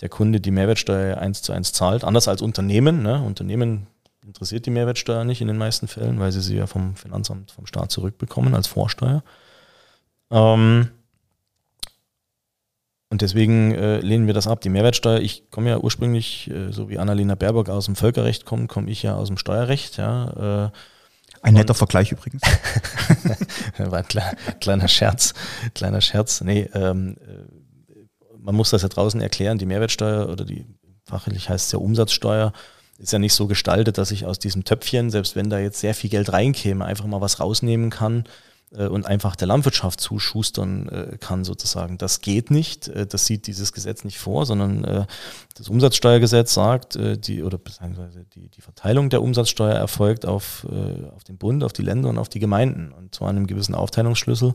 der 0.00 0.08
Kunde 0.08 0.40
die 0.40 0.50
Mehrwertsteuer 0.50 1.18
eins 1.18 1.42
zu 1.42 1.52
eins 1.52 1.72
zahlt. 1.72 2.04
Anders 2.04 2.28
als 2.28 2.42
Unternehmen. 2.42 3.02
Ne? 3.02 3.22
Unternehmen 3.22 3.86
interessiert 4.24 4.66
die 4.66 4.70
Mehrwertsteuer 4.70 5.24
nicht 5.24 5.40
in 5.40 5.48
den 5.48 5.58
meisten 5.58 5.88
Fällen, 5.88 6.18
weil 6.20 6.32
sie 6.32 6.40
sie 6.40 6.56
ja 6.56 6.66
vom 6.66 6.96
Finanzamt, 6.96 7.50
vom 7.50 7.66
Staat 7.66 7.90
zurückbekommen 7.90 8.54
als 8.54 8.66
Vorsteuer. 8.66 9.22
Ähm, 10.30 10.88
und 13.12 13.20
deswegen 13.20 13.74
äh, 13.74 13.98
lehnen 13.98 14.26
wir 14.26 14.32
das 14.32 14.46
ab. 14.46 14.62
Die 14.62 14.70
Mehrwertsteuer, 14.70 15.20
ich 15.20 15.50
komme 15.50 15.68
ja 15.68 15.76
ursprünglich, 15.76 16.50
äh, 16.50 16.72
so 16.72 16.88
wie 16.88 16.98
Annalena 16.98 17.34
Baerbock 17.34 17.68
aus 17.68 17.84
dem 17.84 17.94
Völkerrecht 17.94 18.46
kommt, 18.46 18.70
komme 18.70 18.90
ich 18.90 19.02
ja 19.02 19.16
aus 19.16 19.28
dem 19.28 19.36
Steuerrecht. 19.36 19.98
Ja, 19.98 20.70
äh, 20.70 20.70
ein 21.42 21.52
netter 21.52 21.74
Vergleich 21.74 22.10
übrigens. 22.10 22.40
War 23.76 23.98
ein 23.98 24.08
kleiner, 24.08 24.34
kleiner 24.60 24.88
Scherz. 24.88 25.34
Kleiner 25.74 26.00
Scherz. 26.00 26.40
Nee, 26.40 26.70
ähm, 26.72 27.18
äh, 27.20 27.96
man 28.38 28.54
muss 28.54 28.70
das 28.70 28.80
ja 28.80 28.88
draußen 28.88 29.20
erklären. 29.20 29.58
Die 29.58 29.66
Mehrwertsteuer 29.66 30.30
oder 30.30 30.46
die 30.46 30.64
fachlich 31.04 31.50
heißt 31.50 31.66
es 31.66 31.72
ja 31.72 31.80
Umsatzsteuer, 31.80 32.54
ist 32.96 33.12
ja 33.12 33.18
nicht 33.18 33.34
so 33.34 33.46
gestaltet, 33.46 33.98
dass 33.98 34.10
ich 34.10 34.24
aus 34.24 34.38
diesem 34.38 34.64
Töpfchen, 34.64 35.10
selbst 35.10 35.36
wenn 35.36 35.50
da 35.50 35.58
jetzt 35.58 35.80
sehr 35.80 35.94
viel 35.94 36.08
Geld 36.08 36.32
reinkäme, 36.32 36.82
einfach 36.82 37.04
mal 37.04 37.20
was 37.20 37.40
rausnehmen 37.40 37.90
kann 37.90 38.24
und 38.76 39.06
einfach 39.06 39.36
der 39.36 39.48
Landwirtschaft 39.48 40.00
zuschustern 40.00 40.88
äh, 40.88 41.18
kann 41.18 41.44
sozusagen. 41.44 41.98
Das 41.98 42.20
geht 42.20 42.50
nicht, 42.50 42.88
äh, 42.88 43.06
das 43.06 43.26
sieht 43.26 43.46
dieses 43.46 43.72
Gesetz 43.72 44.04
nicht 44.04 44.18
vor, 44.18 44.46
sondern 44.46 45.06
das 45.54 45.68
Umsatzsteuergesetz 45.68 46.54
sagt, 46.54 46.98
die 46.98 47.42
oder 47.42 47.58
beziehungsweise 47.58 48.24
die, 48.34 48.48
die 48.48 48.60
Verteilung 48.60 49.10
der 49.10 49.22
Umsatzsteuer 49.22 49.74
erfolgt 49.74 50.26
auf, 50.26 50.66
auf 51.14 51.24
den 51.24 51.36
Bund, 51.36 51.64
auf 51.64 51.72
die 51.72 51.82
Länder 51.82 52.08
und 52.08 52.18
auf 52.18 52.28
die 52.28 52.38
Gemeinden 52.38 52.92
und 52.92 53.14
zwar 53.14 53.28
an 53.28 53.36
einem 53.36 53.46
gewissen 53.46 53.74
Aufteilungsschlüssel. 53.74 54.54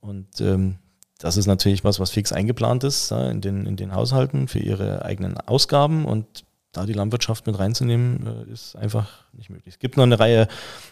Und 0.00 0.40
ähm, 0.40 0.78
das 1.18 1.36
ist 1.36 1.46
natürlich 1.46 1.84
was, 1.84 2.00
was 2.00 2.10
fix 2.10 2.32
eingeplant 2.32 2.84
ist 2.84 3.10
in, 3.12 3.40
den, 3.40 3.66
in 3.66 3.76
den 3.76 3.94
Haushalten 3.94 4.48
für 4.48 4.58
ihre 4.58 5.04
eigenen 5.04 5.36
Ausgaben 5.38 6.04
und 6.04 6.44
da 6.72 6.86
die 6.86 6.92
Landwirtschaft 6.92 7.46
mit 7.46 7.58
reinzunehmen, 7.58 8.46
äh, 8.48 8.52
ist 8.52 8.76
einfach 8.76 9.08
nicht 9.32 9.50
möglich. 9.50 9.74
Es 9.74 9.78
gibt 9.78 9.96
noch 9.96 10.04
eine 10.04 10.18
Reihe 10.18 10.48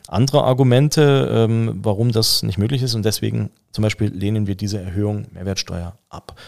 anderer 0.08 0.44
Argumente, 0.44 1.28
ähm, 1.30 1.78
warum 1.82 2.12
das 2.12 2.42
nicht 2.42 2.58
möglich 2.58 2.82
ist 2.82 2.94
und 2.94 3.04
deswegen 3.04 3.50
zum 3.72 3.82
Beispiel 3.82 4.08
lehnen 4.08 4.46
wir 4.46 4.56
diese 4.56 4.80
Erhöhung 4.80 5.26
Mehrwertsteuer 5.32 5.96
ab. 6.08 6.38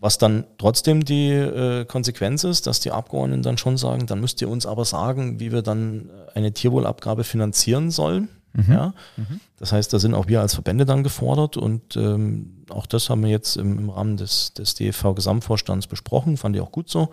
Was 0.00 0.16
dann 0.16 0.44
trotzdem 0.56 1.04
die 1.04 1.30
äh, 1.30 1.84
Konsequenz 1.84 2.44
ist, 2.44 2.66
dass 2.66 2.80
die 2.80 2.90
Abgeordneten 2.90 3.42
dann 3.42 3.58
schon 3.58 3.76
sagen, 3.76 4.06
dann 4.06 4.20
müsst 4.20 4.40
ihr 4.40 4.48
uns 4.48 4.64
aber 4.64 4.86
sagen, 4.86 5.40
wie 5.40 5.52
wir 5.52 5.60
dann 5.60 6.08
eine 6.34 6.52
Tierwohlabgabe 6.52 7.22
finanzieren 7.22 7.90
sollen. 7.90 8.30
Mhm. 8.54 8.72
Ja? 8.72 8.94
Mhm. 9.18 9.40
Das 9.58 9.72
heißt, 9.72 9.92
da 9.92 9.98
sind 9.98 10.14
auch 10.14 10.26
wir 10.26 10.40
als 10.40 10.54
Verbände 10.54 10.86
dann 10.86 11.02
gefordert 11.02 11.58
und 11.58 11.96
ähm, 11.96 12.64
auch 12.70 12.86
das 12.86 13.10
haben 13.10 13.22
wir 13.22 13.30
jetzt 13.30 13.56
im, 13.58 13.78
im 13.78 13.90
Rahmen 13.90 14.16
des, 14.16 14.54
des 14.54 14.74
DFV-Gesamtvorstands 14.74 15.86
besprochen, 15.86 16.38
fand 16.38 16.56
ich 16.56 16.62
auch 16.62 16.72
gut 16.72 16.88
so. 16.88 17.10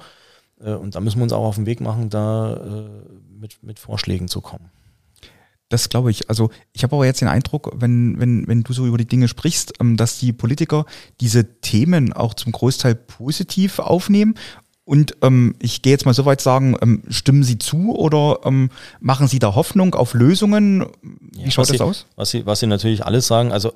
Äh, 0.63 0.74
und 0.74 0.95
da 0.95 1.00
müssen 1.00 1.17
wir 1.19 1.24
uns 1.24 1.34
auch 1.34 1.45
auf 1.45 1.56
den 1.56 1.65
Weg 1.65 1.82
machen, 1.82 2.10
da 2.10 2.54
äh, 2.54 2.89
mit, 3.39 3.62
mit 3.63 3.80
Vorschlägen 3.80 4.28
zu 4.28 4.41
kommen. 4.41 4.69
Das 5.69 5.88
glaube 5.88 6.12
ich. 6.12 6.30
Also 6.30 6.50
ich 6.74 6.84
habe 6.84 6.95
aber 6.95 7.06
jetzt 7.06 7.21
den 7.21 7.30
Eindruck, 7.30 7.71
wenn, 7.76 8.19
wenn, 8.19 8.45
wenn 8.47 8.63
du 8.63 8.74
so 8.74 8.86
über 8.86 8.97
die 8.97 9.08
Dinge 9.08 9.28
sprichst, 9.28 9.74
ähm, 9.80 9.95
dass 9.97 10.19
die 10.19 10.34
Politiker 10.34 10.86
diese 11.21 11.62
Themen 11.62 12.13
auch 12.13 12.34
zum 12.34 12.52
Großteil 12.52 12.93
positiv 12.93 13.80
aufnehmen. 13.80 14.36
Und 14.84 15.15
ähm, 15.21 15.56
ich 15.62 15.82
gehe 15.82 15.93
jetzt 15.93 16.06
mal 16.06 16.13
so 16.13 16.26
weit 16.26 16.41
sagen, 16.41 16.76
ähm, 16.82 17.04
stimmen 17.08 17.43
Sie 17.43 17.58
zu 17.58 17.95
oder 17.95 18.39
ähm, 18.43 18.69
machen 19.00 19.28
Sie 19.28 19.39
da 19.39 19.56
Hoffnung 19.56 19.95
auf 19.95 20.13
Lösungen? 20.13 20.86
Wie 21.02 21.43
ja, 21.43 21.52
schaut 21.52 21.69
das 21.69 21.78
Sie, 21.78 21.84
aus? 21.84 22.06
Was 22.17 22.32
Sie, 22.32 22.45
was 22.45 22.60
Sie 22.60 22.67
natürlich 22.67 23.06
alles 23.06 23.28
sagen, 23.28 23.54
also 23.54 23.71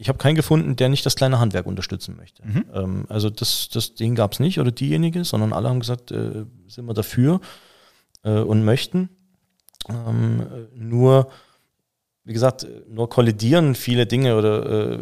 ich 0.00 0.08
habe 0.08 0.16
keinen 0.16 0.34
gefunden, 0.34 0.76
der 0.76 0.88
nicht 0.88 1.04
das 1.04 1.14
kleine 1.14 1.38
Handwerk 1.40 1.66
unterstützen 1.66 2.16
möchte. 2.16 2.42
Mhm. 2.42 2.64
Ähm, 2.72 3.04
also 3.10 3.28
das, 3.28 3.68
das 3.68 3.94
Ding 3.94 4.14
gab 4.14 4.32
es 4.32 4.40
nicht 4.40 4.58
oder 4.58 4.72
diejenige, 4.72 5.24
sondern 5.24 5.52
alle 5.52 5.68
haben 5.68 5.80
gesagt, 5.80 6.10
äh, 6.10 6.46
sind 6.68 6.86
wir 6.86 6.94
dafür 6.94 7.42
äh, 8.22 8.38
und 8.38 8.64
möchten. 8.64 9.10
Ähm, 9.90 10.46
nur, 10.74 11.30
wie 12.24 12.32
gesagt, 12.32 12.66
nur 12.88 13.10
kollidieren 13.10 13.74
viele 13.74 14.06
Dinge 14.06 14.36
oder 14.38 14.94
äh, 14.94 14.98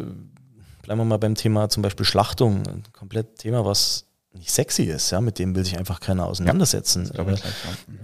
bleiben 0.81 0.99
wir 0.99 1.05
mal 1.05 1.17
beim 1.17 1.35
Thema 1.35 1.69
zum 1.69 1.81
Beispiel 1.81 2.05
Schlachtung, 2.05 2.67
ein 2.67 2.83
komplett 2.91 3.37
Thema, 3.37 3.63
was 3.63 4.05
nicht 4.33 4.51
sexy 4.51 4.83
ist, 4.83 5.11
ja, 5.11 5.21
mit 5.21 5.39
dem 5.39 5.55
will 5.55 5.63
sich 5.63 5.77
einfach 5.77 6.01
keiner 6.01 6.25
auseinandersetzen. 6.25 7.09
Ja, 7.15 7.23
äh, 7.23 7.37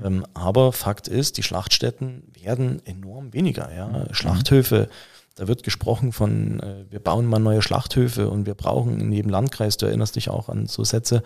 ähm, 0.02 0.26
aber 0.34 0.72
Fakt 0.72 1.10
ist, 1.10 1.36
die 1.36 1.44
Schlachtstätten 1.44 2.24
werden 2.42 2.82
enorm 2.86 3.34
weniger, 3.34 3.74
ja. 3.76 3.88
Mhm. 3.88 4.14
Schlachthöfe 4.14 4.88
da 5.36 5.48
wird 5.48 5.64
gesprochen 5.64 6.12
von, 6.12 6.60
äh, 6.62 6.86
wir 6.90 7.00
bauen 7.00 7.26
mal 7.26 7.40
neue 7.40 7.62
Schlachthöfe 7.62 8.30
und 8.30 8.46
wir 8.46 8.56
brauchen 8.56 9.00
in 9.00 9.12
jedem 9.12 9.30
Landkreis, 9.30 9.78
du 9.78 9.86
erinnerst 9.86 10.16
dich 10.16 10.30
auch 10.30 10.50
an 10.50 10.66
so 10.66 10.84
Sätze, 10.84 11.24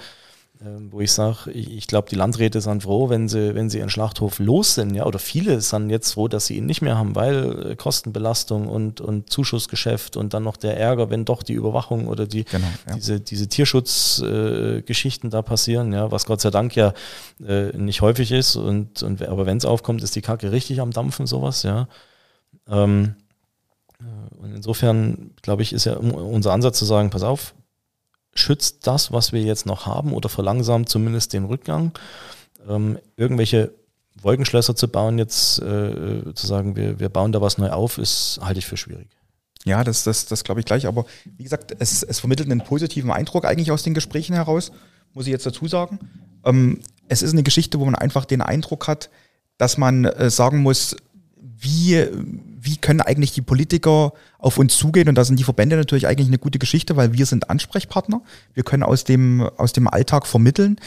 ähm, 0.61 0.91
wo 0.91 0.99
ich 0.99 1.13
sage, 1.13 1.51
ich, 1.51 1.71
ich 1.71 1.87
glaube, 1.87 2.09
die 2.09 2.15
Landräte 2.15 2.59
sind 2.59 2.83
froh, 2.83 3.07
wenn 3.07 3.29
sie, 3.29 3.55
wenn 3.55 3.69
sie 3.69 3.77
ihren 3.77 3.89
Schlachthof 3.89 4.39
los 4.39 4.75
sind, 4.75 4.93
ja, 4.93 5.05
oder 5.05 5.17
viele 5.17 5.61
sind 5.61 5.89
jetzt 5.89 6.13
froh, 6.13 6.27
dass 6.27 6.47
sie 6.47 6.57
ihn 6.57 6.65
nicht 6.65 6.81
mehr 6.81 6.97
haben, 6.97 7.15
weil 7.15 7.71
äh, 7.71 7.75
Kostenbelastung 7.77 8.67
und, 8.67 8.99
und 8.99 9.29
Zuschussgeschäft 9.29 10.17
und 10.17 10.33
dann 10.33 10.43
noch 10.43 10.57
der 10.57 10.77
Ärger, 10.77 11.09
wenn 11.11 11.23
doch 11.23 11.43
die 11.43 11.53
Überwachung 11.53 12.07
oder 12.07 12.25
die, 12.25 12.43
genau, 12.43 12.67
ja. 12.89 12.95
diese, 12.95 13.21
diese 13.21 13.47
Tierschutzgeschichten 13.47 15.29
äh, 15.29 15.31
da 15.31 15.43
passieren, 15.43 15.93
ja, 15.93 16.11
was 16.11 16.25
Gott 16.25 16.41
sei 16.41 16.49
Dank 16.49 16.75
ja 16.75 16.93
äh, 17.45 17.77
nicht 17.77 18.01
häufig 18.01 18.33
ist 18.33 18.57
und, 18.57 19.01
und 19.01 19.21
aber 19.21 19.45
wenn 19.45 19.57
es 19.57 19.65
aufkommt, 19.65 20.03
ist 20.03 20.15
die 20.17 20.21
Kacke 20.21 20.51
richtig 20.51 20.81
am 20.81 20.91
Dampfen, 20.91 21.25
sowas, 21.25 21.63
ja. 21.63 21.87
Ähm, 22.67 23.15
äh, 23.15 23.28
und 24.37 24.55
insofern, 24.55 25.31
glaube 25.41 25.61
ich, 25.61 25.73
ist 25.73 25.85
ja 25.85 25.95
unser 25.95 26.53
Ansatz 26.53 26.77
zu 26.77 26.85
sagen, 26.85 27.09
pass 27.09 27.23
auf, 27.23 27.53
schützt 28.33 28.87
das, 28.87 29.11
was 29.11 29.33
wir 29.33 29.41
jetzt 29.41 29.65
noch 29.65 29.85
haben 29.85 30.13
oder 30.13 30.29
verlangsamt 30.29 30.89
zumindest 30.89 31.33
den 31.33 31.45
Rückgang. 31.45 31.91
Ähm, 32.67 32.99
irgendwelche 33.15 33.73
Wolkenschlösser 34.21 34.75
zu 34.75 34.87
bauen, 34.87 35.17
jetzt 35.17 35.59
äh, 35.59 36.33
zu 36.33 36.47
sagen, 36.47 36.75
wir, 36.75 36.99
wir 36.99 37.09
bauen 37.09 37.31
da 37.31 37.41
was 37.41 37.57
neu 37.57 37.69
auf, 37.69 37.97
ist, 37.97 38.39
halte 38.41 38.59
ich 38.59 38.65
für 38.65 38.77
schwierig. 38.77 39.07
Ja, 39.65 39.83
das, 39.83 40.03
das, 40.03 40.25
das 40.25 40.43
glaube 40.43 40.61
ich 40.61 40.65
gleich. 40.65 40.87
Aber 40.87 41.05
wie 41.37 41.43
gesagt, 41.43 41.75
es, 41.79 42.03
es 42.03 42.19
vermittelt 42.19 42.49
einen 42.49 42.63
positiven 42.63 43.11
Eindruck 43.11 43.45
eigentlich 43.45 43.71
aus 43.71 43.83
den 43.83 43.93
Gesprächen 43.93 44.33
heraus, 44.33 44.71
muss 45.13 45.25
ich 45.25 45.31
jetzt 45.31 45.45
dazu 45.45 45.67
sagen. 45.67 45.99
Ähm, 46.45 46.79
es 47.07 47.21
ist 47.21 47.33
eine 47.33 47.43
Geschichte, 47.43 47.79
wo 47.79 47.85
man 47.85 47.95
einfach 47.95 48.25
den 48.25 48.41
Eindruck 48.41 48.87
hat, 48.87 49.09
dass 49.57 49.77
man 49.77 50.05
äh, 50.05 50.29
sagen 50.29 50.59
muss, 50.59 50.95
wie, 51.35 52.07
wie 52.61 52.77
können 52.77 53.01
eigentlich 53.01 53.31
die 53.31 53.41
Politiker 53.41 54.13
auf 54.37 54.57
uns 54.57 54.77
zugehen? 54.77 55.07
Und 55.07 55.15
da 55.15 55.23
sind 55.23 55.39
die 55.39 55.43
Verbände 55.43 55.77
natürlich 55.77 56.07
eigentlich 56.07 56.27
eine 56.27 56.37
gute 56.37 56.59
Geschichte, 56.59 56.95
weil 56.95 57.13
wir 57.13 57.25
sind 57.25 57.49
Ansprechpartner. 57.49 58.21
Wir 58.53 58.63
können 58.63 58.83
aus 58.83 59.03
dem, 59.03 59.41
aus 59.57 59.73
dem 59.73 59.87
Alltag 59.87 60.27
vermitteln. 60.27 60.77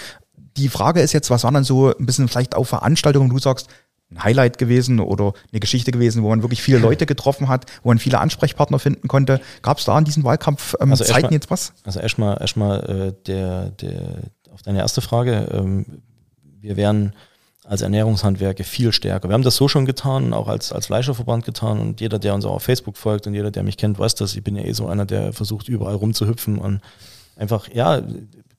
Die 0.57 0.69
Frage 0.69 1.01
ist 1.01 1.13
jetzt, 1.13 1.31
was 1.31 1.45
waren 1.45 1.55
dann 1.55 1.65
so 1.65 1.95
ein 1.95 2.07
bisschen 2.07 2.29
vielleicht 2.29 2.55
auch 2.55 2.65
Veranstaltungen, 2.65 3.31
wo 3.31 3.37
du 3.37 3.41
sagst, 3.43 3.69
ein 4.11 4.23
Highlight 4.23 4.59
gewesen 4.59 5.01
oder 5.01 5.33
eine 5.51 5.61
Geschichte 5.61 5.91
gewesen, 5.91 6.23
wo 6.23 6.29
man 6.29 6.43
wirklich 6.43 6.63
viele 6.63 6.79
Leute 6.79 7.07
getroffen 7.07 7.49
hat, 7.49 7.65
wo 7.83 7.89
man 7.89 7.99
viele 7.99 8.19
Ansprechpartner 8.19 8.79
finden 8.79 9.09
konnte. 9.09 9.41
Gab 9.63 9.79
es 9.79 9.87
da 9.87 9.99
in 9.99 10.05
diesem 10.05 10.25
Wahlkampf 10.25 10.75
ähm, 10.81 10.91
also 10.91 11.05
Zeiten 11.05 11.29
mal, 11.29 11.33
jetzt 11.33 11.51
was? 11.51 11.73
Also 11.85 12.01
erstmal 12.01 12.39
erstmal 12.39 12.81
äh, 12.81 13.25
der, 13.27 13.71
der 13.71 14.25
auf 14.53 14.61
deine 14.61 14.81
erste 14.81 15.01
Frage. 15.01 15.49
Ähm, 15.51 16.03
wir 16.61 16.77
werden 16.77 17.15
als 17.73 17.81
Ernährungshandwerke 17.81 18.65
viel 18.65 18.93
stärker. 18.93 19.31
Wir 19.31 19.33
haben 19.33 19.45
das 19.45 19.57
so 19.57 19.67
schon 19.67 19.87
getan, 19.87 20.35
auch 20.35 20.47
als, 20.47 20.73
als 20.73 20.89
Fleischerverband 20.89 21.47
getan 21.47 21.81
und 21.81 22.03
jeder, 22.03 22.19
der 22.19 22.35
uns 22.35 22.45
auch 22.45 22.57
auf 22.57 22.63
Facebook 22.63 22.99
folgt 22.99 23.27
und 23.27 23.33
jeder, 23.33 23.51
der 23.51 23.63
mich 23.63 23.79
kennt, 23.79 23.99
weiß 23.99 24.15
das. 24.15 24.37
Ich 24.37 24.45
bin 24.45 24.57
ja 24.57 24.63
eh 24.63 24.73
so 24.73 24.89
einer, 24.89 25.07
der 25.07 25.33
versucht, 25.33 25.71
überall 25.71 25.95
rumzuhüpfen 25.95 26.59
und 26.59 26.83
einfach, 27.35 27.71
ja, 27.73 28.03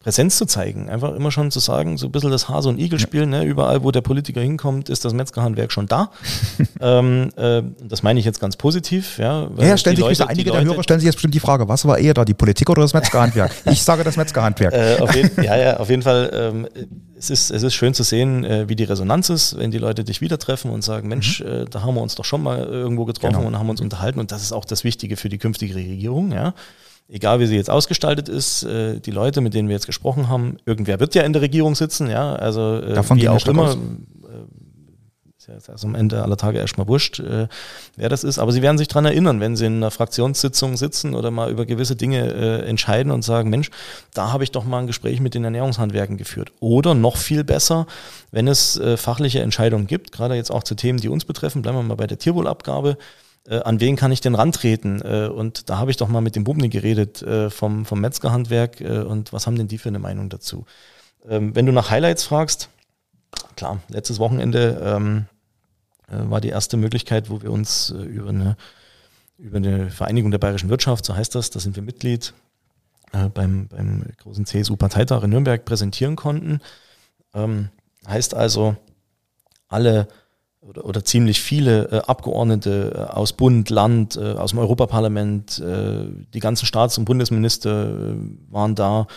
Präsenz 0.03 0.37
zu 0.37 0.45
zeigen. 0.45 0.89
Einfach 0.89 1.15
immer 1.15 1.31
schon 1.31 1.49
zu 1.49 1.59
sagen, 1.59 1.97
so 1.97 2.07
ein 2.07 2.11
bisschen 2.11 2.29
das 2.29 2.49
Hase- 2.49 2.67
und 2.67 2.77
Igel-Spiel, 2.77 3.21
ja. 3.21 3.25
ne? 3.25 3.43
überall, 3.45 3.83
wo 3.83 3.91
der 3.91 4.01
Politiker 4.01 4.41
hinkommt, 4.41 4.89
ist 4.89 5.05
das 5.05 5.13
Metzgerhandwerk 5.13 5.71
schon 5.71 5.87
da. 5.87 6.11
ähm, 6.81 7.29
äh, 7.37 7.63
das 7.81 8.03
meine 8.03 8.19
ich 8.19 8.25
jetzt 8.25 8.41
ganz 8.41 8.57
positiv. 8.57 9.17
Ja, 9.17 9.49
ja, 9.57 9.65
ja 9.65 9.77
stellen 9.77 9.95
sich 9.95 10.03
Leute, 10.03 10.27
einige 10.27 10.51
der 10.51 10.63
Hörer 10.63 10.83
stellen 10.83 10.99
sich 10.99 11.05
jetzt 11.05 11.15
bestimmt 11.15 11.33
die 11.33 11.39
Frage, 11.39 11.69
was 11.69 11.85
war 11.85 11.97
eher 11.97 12.13
da, 12.13 12.25
die 12.25 12.33
Politik 12.33 12.69
oder 12.69 12.81
das 12.81 12.93
Metzgerhandwerk? 12.93 13.53
ich 13.65 13.81
sage 13.81 14.03
das 14.03 14.17
Metzgerhandwerk. 14.17 14.73
Äh, 14.73 14.97
auf 14.99 15.15
jeden, 15.15 15.41
ja, 15.43 15.55
ja, 15.55 15.77
auf 15.77 15.89
jeden 15.89 16.01
Fall. 16.01 16.29
Ähm, 16.33 16.67
es, 17.17 17.29
ist, 17.29 17.51
es 17.51 17.63
ist 17.63 17.73
schön 17.73 17.93
zu 17.93 18.03
sehen, 18.03 18.43
äh, 18.43 18.67
wie 18.67 18.75
die 18.75 18.83
Resonanz 18.83 19.29
ist, 19.29 19.57
wenn 19.57 19.71
die 19.71 19.77
Leute 19.77 20.03
dich 20.03 20.19
wieder 20.19 20.37
treffen 20.37 20.69
und 20.69 20.83
sagen, 20.83 21.07
Mensch, 21.07 21.39
mhm. 21.39 21.47
äh, 21.47 21.65
da 21.65 21.83
haben 21.83 21.95
wir 21.95 22.01
uns 22.01 22.15
doch 22.15 22.25
schon 22.25 22.43
mal 22.43 22.59
irgendwo 22.59 23.05
getroffen 23.05 23.35
genau. 23.35 23.47
und 23.47 23.57
haben 23.57 23.69
uns 23.69 23.79
unterhalten 23.79 24.19
und 24.19 24.33
das 24.33 24.41
ist 24.41 24.51
auch 24.51 24.65
das 24.65 24.83
Wichtige 24.83 25.15
für 25.15 25.29
die 25.29 25.37
künftige 25.37 25.75
Regierung. 25.75 26.33
Ja 26.33 26.53
egal 27.07 27.39
wie 27.39 27.47
sie 27.47 27.55
jetzt 27.55 27.69
ausgestaltet 27.69 28.29
ist, 28.29 28.63
äh, 28.63 28.99
die 28.99 29.11
Leute, 29.11 29.41
mit 29.41 29.53
denen 29.53 29.67
wir 29.67 29.75
jetzt 29.75 29.85
gesprochen 29.85 30.29
haben, 30.29 30.57
irgendwer 30.65 30.99
wird 30.99 31.15
ja 31.15 31.23
in 31.23 31.33
der 31.33 31.41
Regierung 31.41 31.75
sitzen, 31.75 32.09
ja, 32.09 32.33
also 32.35 32.77
äh, 32.77 32.93
Davon 32.93 33.17
wie 33.17 33.29
auch 33.29 33.45
immer. 33.47 33.63
Aus. 33.63 33.75
Äh, 33.75 33.77
ist 35.43 35.47
ja 35.47 35.55
jetzt 35.55 35.69
also 35.69 35.87
am 35.87 35.95
Ende 35.95 36.23
aller 36.23 36.37
Tage 36.37 36.59
erstmal 36.59 36.87
wurscht, 36.87 37.19
äh, 37.19 37.47
wer 37.97 38.07
das 38.07 38.23
ist, 38.23 38.39
aber 38.39 38.53
sie 38.53 38.61
werden 38.61 38.77
sich 38.77 38.87
dran 38.87 39.03
erinnern, 39.03 39.41
wenn 39.41 39.57
sie 39.57 39.65
in 39.65 39.75
einer 39.75 39.91
Fraktionssitzung 39.91 40.77
sitzen 40.77 41.13
oder 41.13 41.31
mal 41.31 41.51
über 41.51 41.65
gewisse 41.65 41.97
Dinge 41.97 42.33
äh, 42.33 42.65
entscheiden 42.65 43.11
und 43.11 43.23
sagen, 43.23 43.49
Mensch, 43.49 43.69
da 44.13 44.31
habe 44.31 44.45
ich 44.45 44.51
doch 44.51 44.63
mal 44.63 44.79
ein 44.79 44.87
Gespräch 44.87 45.19
mit 45.19 45.33
den 45.33 45.43
Ernährungshandwerken 45.43 46.15
geführt. 46.15 46.53
Oder 46.61 46.93
noch 46.93 47.17
viel 47.17 47.43
besser, 47.43 47.87
wenn 48.31 48.47
es 48.47 48.77
äh, 48.77 48.95
fachliche 48.95 49.41
Entscheidungen 49.41 49.85
gibt, 49.85 50.13
gerade 50.13 50.35
jetzt 50.35 50.49
auch 50.49 50.63
zu 50.63 50.75
Themen, 50.75 50.99
die 50.99 51.09
uns 51.09 51.25
betreffen, 51.25 51.61
bleiben 51.61 51.77
wir 51.77 51.83
mal 51.83 51.95
bei 51.95 52.07
der 52.07 52.19
Tierwohlabgabe, 52.19 52.97
äh, 53.47 53.59
an 53.59 53.79
wen 53.79 53.95
kann 53.95 54.11
ich 54.11 54.21
denn 54.21 54.35
rantreten? 54.35 55.01
Äh, 55.01 55.27
und 55.27 55.69
da 55.69 55.77
habe 55.77 55.91
ich 55.91 55.97
doch 55.97 56.07
mal 56.07 56.21
mit 56.21 56.35
dem 56.35 56.43
Bubni 56.43 56.69
geredet 56.69 57.21
äh, 57.21 57.49
vom, 57.49 57.85
vom 57.85 57.99
Metzgerhandwerk 57.99 58.81
äh, 58.81 58.99
und 58.99 59.33
was 59.33 59.47
haben 59.47 59.57
denn 59.57 59.67
die 59.67 59.77
für 59.77 59.89
eine 59.89 59.99
Meinung 59.99 60.29
dazu? 60.29 60.65
Ähm, 61.27 61.55
wenn 61.55 61.65
du 61.65 61.71
nach 61.71 61.89
Highlights 61.89 62.23
fragst, 62.23 62.69
klar, 63.55 63.81
letztes 63.89 64.19
Wochenende 64.19 64.81
ähm, 64.83 65.25
äh, 66.07 66.29
war 66.29 66.41
die 66.41 66.49
erste 66.49 66.77
Möglichkeit, 66.77 67.29
wo 67.29 67.41
wir 67.41 67.51
uns 67.51 67.91
äh, 67.91 68.01
über, 68.01 68.29
eine, 68.29 68.57
über 69.37 69.57
eine 69.57 69.89
Vereinigung 69.89 70.31
der 70.31 70.37
bayerischen 70.37 70.69
Wirtschaft, 70.69 71.05
so 71.05 71.15
heißt 71.15 71.35
das, 71.35 71.49
da 71.49 71.59
sind 71.59 71.75
wir 71.75 71.83
Mitglied, 71.83 72.33
beim, 73.35 73.67
beim 73.67 74.05
großen 74.23 74.47
CSU-Parteitag 74.47 75.21
in 75.21 75.29
Nürnberg 75.29 75.63
präsentieren 75.63 76.15
konnten. 76.15 76.61
Ähm, 77.35 77.69
heißt 78.07 78.33
also, 78.33 78.75
alle 79.67 80.07
oder, 80.67 80.85
oder 80.85 81.03
ziemlich 81.03 81.41
viele 81.41 81.89
äh, 81.91 81.97
Abgeordnete 82.07 82.93
äh, 82.95 83.13
aus 83.13 83.33
Bund, 83.33 83.69
Land, 83.69 84.15
äh, 84.15 84.33
aus 84.33 84.51
dem 84.51 84.59
Europaparlament, 84.59 85.59
äh, 85.59 86.05
die 86.33 86.39
ganzen 86.39 86.65
Staats- 86.65 86.97
und 86.97 87.05
Bundesminister 87.05 87.89
äh, 87.89 88.15
waren 88.49 88.75
da, 88.75 89.07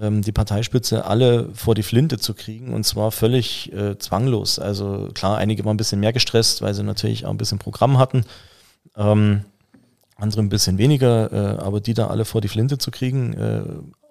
ähm, 0.00 0.22
die 0.22 0.32
Parteispitze 0.32 1.04
alle 1.04 1.48
vor 1.54 1.74
die 1.74 1.82
Flinte 1.82 2.18
zu 2.18 2.34
kriegen 2.34 2.72
und 2.72 2.84
zwar 2.84 3.12
völlig 3.12 3.72
äh, 3.72 3.98
zwanglos. 3.98 4.58
Also 4.58 5.10
klar, 5.14 5.38
einige 5.38 5.64
waren 5.64 5.74
ein 5.74 5.78
bisschen 5.78 6.00
mehr 6.00 6.12
gestresst, 6.12 6.62
weil 6.62 6.74
sie 6.74 6.82
natürlich 6.82 7.26
auch 7.26 7.30
ein 7.30 7.38
bisschen 7.38 7.58
Programm 7.58 7.98
hatten. 7.98 8.24
Ähm, 8.96 9.44
andere 10.16 10.42
ein 10.42 10.48
bisschen 10.48 10.78
weniger, 10.78 11.32
äh, 11.32 11.62
aber 11.62 11.80
die 11.80 11.94
da 11.94 12.08
alle 12.08 12.24
vor 12.24 12.40
die 12.40 12.48
Flinte 12.48 12.78
zu 12.78 12.90
kriegen, 12.90 13.32
äh, 13.34 13.62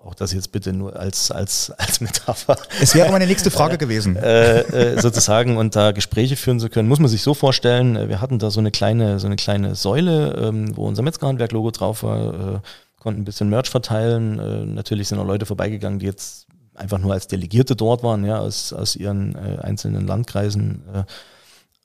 auch 0.04 0.16
das 0.16 0.34
jetzt 0.34 0.52
bitte 0.52 0.74
nur 0.74 1.00
als, 1.00 1.32
als, 1.32 1.72
als 1.78 2.02
Metapher. 2.02 2.58
Es 2.82 2.94
wäre 2.94 3.10
meine 3.12 3.26
nächste 3.26 3.52
Frage 3.52 3.78
gewesen. 3.78 4.18
Äh, 4.18 4.60
äh, 4.60 5.02
sozusagen 5.02 5.58
und 5.58 5.76
da 5.76 5.92
Gespräche 5.92 6.36
führen 6.36 6.60
zu 6.60 6.70
können, 6.70 6.90
muss 6.90 7.00
man 7.00 7.08
sich 7.08 7.22
so 7.22 7.34
vorstellen, 7.34 7.96
äh, 7.96 8.10
wir 8.10 8.20
hatten 8.20 8.38
da 8.38 8.52
so 8.52 8.60
eine 8.60 8.72
kleine, 8.72 9.20
so 9.20 9.28
eine 9.28 9.38
kleine 9.38 9.76
Säule, 9.76 10.34
ähm, 10.34 10.76
wo 10.76 10.86
unser 10.88 11.04
Metzgerhandwerk-Logo 11.04 11.72
drauf 11.72 12.04
war, 12.04 12.56
äh, 12.56 12.60
konnten 13.00 13.22
ein 13.22 13.26
bisschen 13.26 13.50
Merch 13.50 13.70
verteilen. 13.70 14.40
Äh, 14.40 14.66
natürlich 14.66 15.08
sind 15.08 15.20
auch 15.20 15.26
Leute 15.26 15.46
vorbeigegangen, 15.46 16.00
die 16.00 16.06
jetzt 16.06 16.48
einfach 16.76 17.00
nur 17.00 17.14
als 17.14 17.28
Delegierte 17.28 17.76
dort 17.76 18.04
waren, 18.04 18.26
ja, 18.26 18.40
aus, 18.40 18.74
aus 18.74 18.96
ihren 18.96 19.36
äh, 19.36 19.62
einzelnen 19.62 20.06
Landkreisen. 20.06 20.84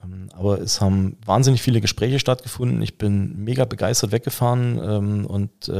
Ähm, 0.02 0.28
aber 0.32 0.61
es 0.61 0.80
haben 0.80 1.16
wahnsinnig 1.24 1.62
viele 1.62 1.80
Gespräche 1.80 2.18
stattgefunden. 2.18 2.82
Ich 2.82 2.98
bin 2.98 3.44
mega 3.44 3.64
begeistert 3.64 4.12
weggefahren 4.12 4.80
ähm, 4.82 5.26
und 5.26 5.70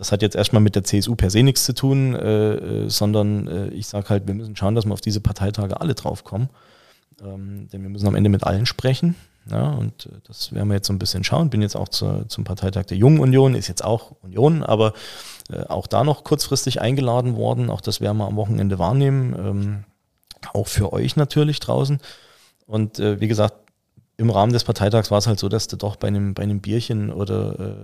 das 0.00 0.12
hat 0.12 0.22
jetzt 0.22 0.34
erstmal 0.34 0.62
mit 0.62 0.76
der 0.76 0.82
CSU 0.82 1.14
per 1.14 1.28
se 1.28 1.42
nichts 1.42 1.66
zu 1.66 1.74
tun, 1.74 2.14
äh, 2.14 2.54
äh, 2.54 2.88
sondern 2.88 3.46
äh, 3.46 3.68
ich 3.68 3.86
sage 3.86 4.08
halt, 4.08 4.26
wir 4.26 4.32
müssen 4.32 4.56
schauen, 4.56 4.74
dass 4.74 4.86
wir 4.86 4.94
auf 4.94 5.02
diese 5.02 5.20
Parteitage 5.20 5.78
alle 5.78 5.94
draufkommen. 5.94 6.48
Ähm, 7.22 7.68
denn 7.70 7.82
wir 7.82 7.90
müssen 7.90 8.06
am 8.06 8.14
Ende 8.14 8.30
mit 8.30 8.44
allen 8.44 8.64
sprechen. 8.64 9.14
Ja, 9.50 9.72
und 9.72 10.06
äh, 10.06 10.20
das 10.26 10.54
werden 10.54 10.68
wir 10.68 10.76
jetzt 10.76 10.86
so 10.86 10.94
ein 10.94 10.98
bisschen 10.98 11.22
schauen. 11.22 11.50
Bin 11.50 11.60
jetzt 11.60 11.76
auch 11.76 11.90
zur, 11.90 12.26
zum 12.28 12.44
Parteitag 12.44 12.84
der 12.86 12.96
Jungen 12.96 13.20
Union, 13.20 13.54
ist 13.54 13.68
jetzt 13.68 13.84
auch 13.84 14.12
Union, 14.22 14.62
aber 14.62 14.94
äh, 15.52 15.64
auch 15.64 15.86
da 15.86 16.02
noch 16.02 16.24
kurzfristig 16.24 16.80
eingeladen 16.80 17.36
worden. 17.36 17.68
Auch 17.68 17.82
das 17.82 18.00
werden 18.00 18.16
wir 18.16 18.26
am 18.26 18.36
Wochenende 18.36 18.78
wahrnehmen. 18.78 19.34
Ähm, 19.38 19.84
auch 20.54 20.66
für 20.66 20.94
euch 20.94 21.16
natürlich 21.16 21.60
draußen. 21.60 22.00
Und 22.70 23.00
äh, 23.00 23.20
wie 23.20 23.26
gesagt, 23.26 23.54
im 24.16 24.30
Rahmen 24.30 24.52
des 24.52 24.64
Parteitags 24.64 25.10
war 25.10 25.18
es 25.18 25.26
halt 25.26 25.40
so, 25.40 25.48
dass 25.48 25.66
du 25.66 25.76
doch 25.76 25.96
bei 25.96 26.08
einem, 26.08 26.34
bei 26.34 26.44
einem 26.44 26.60
Bierchen 26.60 27.10
oder 27.10 27.58
äh, 27.58 27.74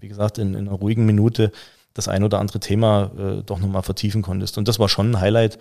wie 0.00 0.08
gesagt, 0.08 0.38
in, 0.38 0.54
in 0.54 0.66
einer 0.66 0.76
ruhigen 0.76 1.06
Minute 1.06 1.52
das 1.94 2.08
ein 2.08 2.24
oder 2.24 2.40
andere 2.40 2.58
Thema 2.58 3.10
äh, 3.16 3.42
doch 3.44 3.60
nochmal 3.60 3.82
vertiefen 3.82 4.22
konntest. 4.22 4.58
Und 4.58 4.66
das 4.66 4.78
war 4.80 4.88
schon 4.88 5.12
ein 5.12 5.20
Highlight, 5.20 5.58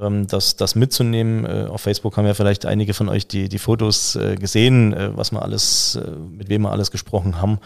ähm, 0.00 0.26
das, 0.26 0.56
das 0.56 0.74
mitzunehmen. 0.74 1.46
Äh, 1.46 1.68
auf 1.68 1.80
Facebook 1.80 2.16
haben 2.18 2.26
ja 2.26 2.34
vielleicht 2.34 2.66
einige 2.66 2.92
von 2.92 3.08
euch 3.08 3.26
die, 3.26 3.48
die 3.48 3.58
Fotos 3.58 4.16
äh, 4.16 4.36
gesehen, 4.36 4.92
äh, 4.92 5.16
was 5.16 5.32
wir 5.32 5.40
alles, 5.40 5.96
äh, 5.96 6.10
mit 6.10 6.50
wem 6.50 6.62
wir 6.62 6.72
alles 6.72 6.90
gesprochen 6.90 7.40
haben. 7.40 7.58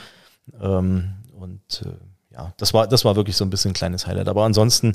Ähm, 0.60 1.14
und 1.32 1.82
äh, 1.84 2.34
ja, 2.34 2.52
das 2.58 2.72
war, 2.72 2.86
das 2.86 3.04
war 3.04 3.16
wirklich 3.16 3.36
so 3.36 3.44
ein 3.44 3.50
bisschen 3.50 3.72
ein 3.72 3.74
kleines 3.74 4.06
Highlight. 4.06 4.28
Aber 4.28 4.44
ansonsten, 4.44 4.94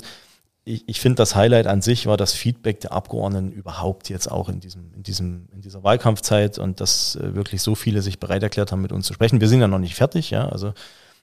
ich, 0.68 0.84
ich 0.86 1.00
finde, 1.00 1.16
das 1.16 1.34
Highlight 1.34 1.66
an 1.66 1.80
sich 1.80 2.06
war 2.06 2.16
das 2.16 2.32
Feedback 2.32 2.80
der 2.80 2.92
Abgeordneten 2.92 3.50
überhaupt 3.50 4.08
jetzt 4.08 4.30
auch 4.30 4.48
in 4.48 4.60
diesem, 4.60 4.92
in 4.94 5.02
diesem, 5.02 5.48
in 5.52 5.62
dieser 5.62 5.82
Wahlkampfzeit 5.82 6.58
und 6.58 6.80
dass 6.80 7.16
äh, 7.16 7.34
wirklich 7.34 7.62
so 7.62 7.74
viele 7.74 8.02
sich 8.02 8.20
bereit 8.20 8.42
erklärt 8.42 8.70
haben, 8.70 8.82
mit 8.82 8.92
uns 8.92 9.06
zu 9.06 9.14
sprechen. 9.14 9.40
Wir 9.40 9.48
sind 9.48 9.60
ja 9.60 9.68
noch 9.68 9.78
nicht 9.78 9.94
fertig, 9.94 10.30
ja. 10.30 10.48
Also 10.48 10.74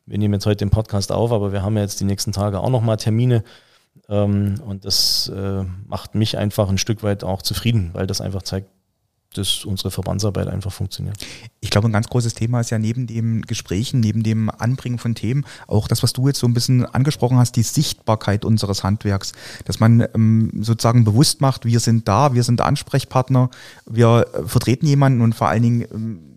wir 0.05 0.17
nehmen 0.17 0.33
jetzt 0.33 0.45
heute 0.45 0.57
den 0.57 0.71
Podcast 0.71 1.11
auf, 1.11 1.31
aber 1.31 1.51
wir 1.51 1.61
haben 1.61 1.75
ja 1.77 1.83
jetzt 1.83 1.99
die 1.99 2.05
nächsten 2.05 2.31
Tage 2.31 2.59
auch 2.59 2.69
nochmal 2.69 2.97
Termine. 2.97 3.43
Ähm, 4.09 4.55
und 4.65 4.85
das 4.85 5.29
äh, 5.29 5.63
macht 5.87 6.15
mich 6.15 6.37
einfach 6.37 6.69
ein 6.69 6.77
Stück 6.77 7.03
weit 7.03 7.23
auch 7.23 7.41
zufrieden, 7.41 7.91
weil 7.93 8.07
das 8.07 8.21
einfach 8.21 8.43
zeigt, 8.43 8.69
dass 9.37 9.65
unsere 9.65 9.91
Verbandsarbeit 9.91 10.47
einfach 10.47 10.71
funktioniert. 10.71 11.17
Ich 11.59 11.69
glaube, 11.69 11.89
ein 11.89 11.93
ganz 11.93 12.07
großes 12.07 12.33
Thema 12.33 12.59
ist 12.59 12.69
ja 12.69 12.79
neben 12.79 13.07
dem 13.07 13.41
Gesprächen, 13.41 13.99
neben 13.99 14.23
dem 14.23 14.49
Anbringen 14.49 14.99
von 14.99 15.15
Themen, 15.15 15.45
auch 15.67 15.87
das, 15.87 16.03
was 16.03 16.13
du 16.13 16.27
jetzt 16.27 16.39
so 16.39 16.47
ein 16.47 16.53
bisschen 16.53 16.85
angesprochen 16.85 17.37
hast, 17.37 17.55
die 17.55 17.63
Sichtbarkeit 17.63 18.45
unseres 18.45 18.83
Handwerks. 18.83 19.33
Dass 19.65 19.79
man 19.79 20.07
ähm, 20.13 20.51
sozusagen 20.61 21.03
bewusst 21.03 21.41
macht, 21.41 21.65
wir 21.65 21.79
sind 21.79 22.07
da, 22.07 22.33
wir 22.33 22.43
sind 22.43 22.61
Ansprechpartner, 22.61 23.49
wir 23.85 24.27
äh, 24.33 24.47
vertreten 24.47 24.87
jemanden 24.87 25.21
und 25.21 25.33
vor 25.33 25.47
allen 25.47 25.63
Dingen 25.63 25.85
ähm, 25.93 26.34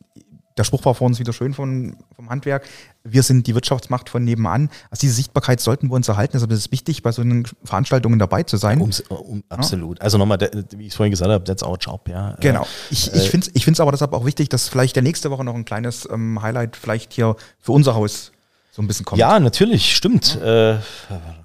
der 0.59 0.65
Spruch 0.65 0.85
war 0.85 0.95
vor 0.95 1.07
uns 1.07 1.19
wieder 1.19 1.33
schön 1.33 1.55
von, 1.55 1.97
vom 2.15 2.29
Handwerk. 2.29 2.67
Wir 3.05 3.23
sind 3.23 3.47
die 3.47 3.55
Wirtschaftsmacht 3.55 4.11
von 4.11 4.25
nebenan. 4.25 4.71
Also 4.91 5.03
diese 5.03 5.15
Sichtbarkeit 5.15 5.61
sollten 5.61 5.89
wir 5.89 5.95
uns 5.95 6.09
erhalten. 6.09 6.33
Deshalb 6.35 6.51
ist 6.51 6.59
es 6.59 6.73
wichtig, 6.73 7.03
bei 7.03 7.13
so 7.13 7.23
einen 7.23 7.47
Veranstaltungen 7.65 8.19
dabei 8.19 8.43
zu 8.43 8.57
sein. 8.57 8.81
Um, 8.81 8.91
um, 9.09 9.45
absolut. 9.49 9.99
Ja. 9.99 10.05
Also 10.05 10.19
nochmal, 10.19 10.39
wie 10.77 10.87
ich 10.87 10.89
es 10.89 10.97
vorhin 10.97 11.13
gesagt 11.13 11.31
habe, 11.31 11.45
that's 11.45 11.63
our 11.63 11.79
job, 11.79 12.09
ja. 12.09 12.37
Genau. 12.41 12.67
Ich, 12.91 13.13
ich 13.15 13.27
äh, 13.27 13.29
finde 13.29 13.47
es 13.47 13.55
ich 13.55 13.65
find's 13.65 13.81
aber 13.81 13.93
deshalb 13.93 14.13
auch 14.13 14.25
wichtig, 14.25 14.49
dass 14.49 14.69
vielleicht 14.69 14.97
der 14.97 15.03
nächste 15.03 15.31
Woche 15.31 15.45
noch 15.45 15.55
ein 15.55 15.65
kleines 15.65 16.09
ähm, 16.11 16.43
Highlight 16.43 16.77
vielleicht 16.77 17.13
hier 17.13 17.37
für 17.61 17.73
unser 17.73 17.95
Haus 17.95 18.33
so 18.79 18.83
ein 18.83 18.87
bisschen 18.87 19.05
kommt. 19.05 19.19
Ja, 19.19 19.41
natürlich, 19.41 19.97
stimmt. 19.97 20.39
Ja. 20.41 20.75
Äh, 20.75 20.79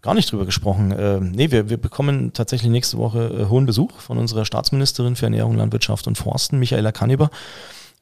gar 0.01 0.13
nicht 0.13 0.31
drüber 0.31 0.45
gesprochen. 0.45 0.91
Äh, 0.91 1.19
nee, 1.19 1.49
wir, 1.49 1.69
wir 1.69 1.77
bekommen 1.77 2.31
tatsächlich 2.33 2.69
nächste 2.69 2.97
Woche 2.97 3.23
äh, 3.25 3.49
hohen 3.49 3.65
Besuch 3.65 3.99
von 3.99 4.17
unserer 4.19 4.45
Staatsministerin 4.45 5.15
für 5.15 5.25
Ernährung, 5.25 5.57
Landwirtschaft 5.57 6.05
und 6.05 6.17
Forsten, 6.17 6.59
Michaela 6.59 6.91
Kanniber 6.91 7.31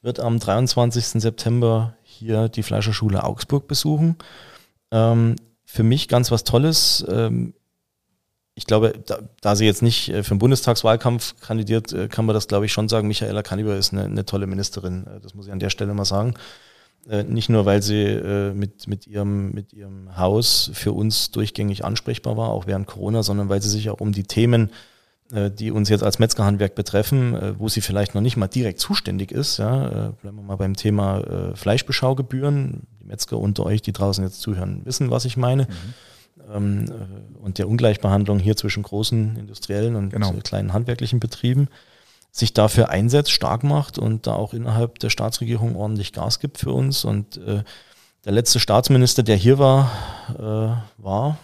wird 0.01 0.19
am 0.19 0.39
23. 0.39 1.21
September 1.21 1.95
hier 2.03 2.49
die 2.49 2.63
Fleischerschule 2.63 3.23
Augsburg 3.23 3.67
besuchen. 3.67 4.15
Ähm, 4.91 5.35
für 5.65 5.83
mich 5.83 6.07
ganz 6.07 6.31
was 6.31 6.43
Tolles. 6.43 7.05
Ähm, 7.07 7.53
ich 8.55 8.65
glaube, 8.65 8.93
da, 9.05 9.19
da, 9.41 9.55
sie 9.55 9.65
jetzt 9.65 9.81
nicht 9.81 10.09
äh, 10.09 10.23
für 10.23 10.35
den 10.35 10.39
Bundestagswahlkampf 10.39 11.39
kandidiert, 11.39 11.93
äh, 11.93 12.07
kann 12.07 12.25
man 12.25 12.33
das, 12.33 12.47
glaube 12.47 12.65
ich, 12.65 12.73
schon 12.73 12.89
sagen. 12.89 13.07
Michaela 13.07 13.43
Kanniber 13.43 13.75
ist 13.77 13.93
eine, 13.93 14.05
eine, 14.05 14.25
tolle 14.25 14.47
Ministerin. 14.47 15.05
Äh, 15.07 15.19
das 15.21 15.35
muss 15.35 15.47
ich 15.47 15.53
an 15.53 15.59
der 15.59 15.69
Stelle 15.69 15.93
mal 15.93 16.05
sagen. 16.05 16.33
Nicht 17.27 17.49
nur, 17.49 17.65
weil 17.65 17.81
sie 17.81 18.53
mit, 18.53 18.87
mit, 18.87 19.07
ihrem, 19.07 19.53
mit 19.53 19.73
ihrem 19.73 20.15
Haus 20.17 20.69
für 20.71 20.91
uns 20.91 21.31
durchgängig 21.31 21.83
ansprechbar 21.83 22.37
war, 22.37 22.49
auch 22.49 22.67
während 22.67 22.85
Corona, 22.85 23.23
sondern 23.23 23.49
weil 23.49 23.59
sie 23.59 23.69
sich 23.69 23.89
auch 23.89 24.01
um 24.01 24.11
die 24.11 24.21
Themen 24.21 24.69
äh, 24.69 24.90
die 25.51 25.71
uns 25.71 25.89
jetzt 25.89 26.03
als 26.03 26.19
Metzgerhandwerk 26.19 26.75
betreffen, 26.75 27.35
äh, 27.35 27.59
wo 27.59 27.69
sie 27.69 27.81
vielleicht 27.81 28.15
noch 28.15 28.21
nicht 28.21 28.37
mal 28.37 28.47
direkt 28.47 28.79
zuständig 28.79 29.31
ist. 29.31 29.57
Ja, 29.57 29.87
äh, 29.87 30.11
bleiben 30.21 30.37
wir 30.37 30.43
mal 30.43 30.57
beim 30.57 30.75
Thema 30.75 31.53
Fleischbeschaugebühren. 31.55 32.87
Die 32.99 33.05
Metzger 33.05 33.37
unter 33.37 33.65
euch, 33.65 33.81
die 33.81 33.93
draußen 33.93 34.23
jetzt 34.23 34.41
zuhören, 34.41 34.81
wissen, 34.85 35.09
was 35.09 35.25
ich 35.25 35.37
meine. 35.37 35.63
Mhm. 35.63 36.53
Ähm, 36.53 36.85
und 37.41 37.57
der 37.57 37.67
Ungleichbehandlung 37.67 38.39
hier 38.39 38.57
zwischen 38.57 38.83
großen 38.83 39.37
industriellen 39.37 39.95
und 39.95 40.09
genau. 40.09 40.33
kleinen 40.43 40.73
handwerklichen 40.73 41.19
Betrieben 41.19 41.67
sich 42.31 42.53
dafür 42.53 42.89
einsetzt, 42.89 43.31
stark 43.31 43.63
macht 43.63 43.97
und 43.97 44.25
da 44.25 44.33
auch 44.33 44.53
innerhalb 44.53 44.99
der 44.99 45.09
Staatsregierung 45.09 45.75
ordentlich 45.75 46.13
Gas 46.13 46.39
gibt 46.39 46.57
für 46.57 46.71
uns. 46.71 47.03
Und 47.03 47.37
äh, 47.37 47.63
der 48.25 48.31
letzte 48.31 48.59
Staatsminister, 48.59 49.23
der 49.23 49.35
hier 49.35 49.59
war, 49.59 49.91
äh, 50.39 51.01
war 51.01 51.37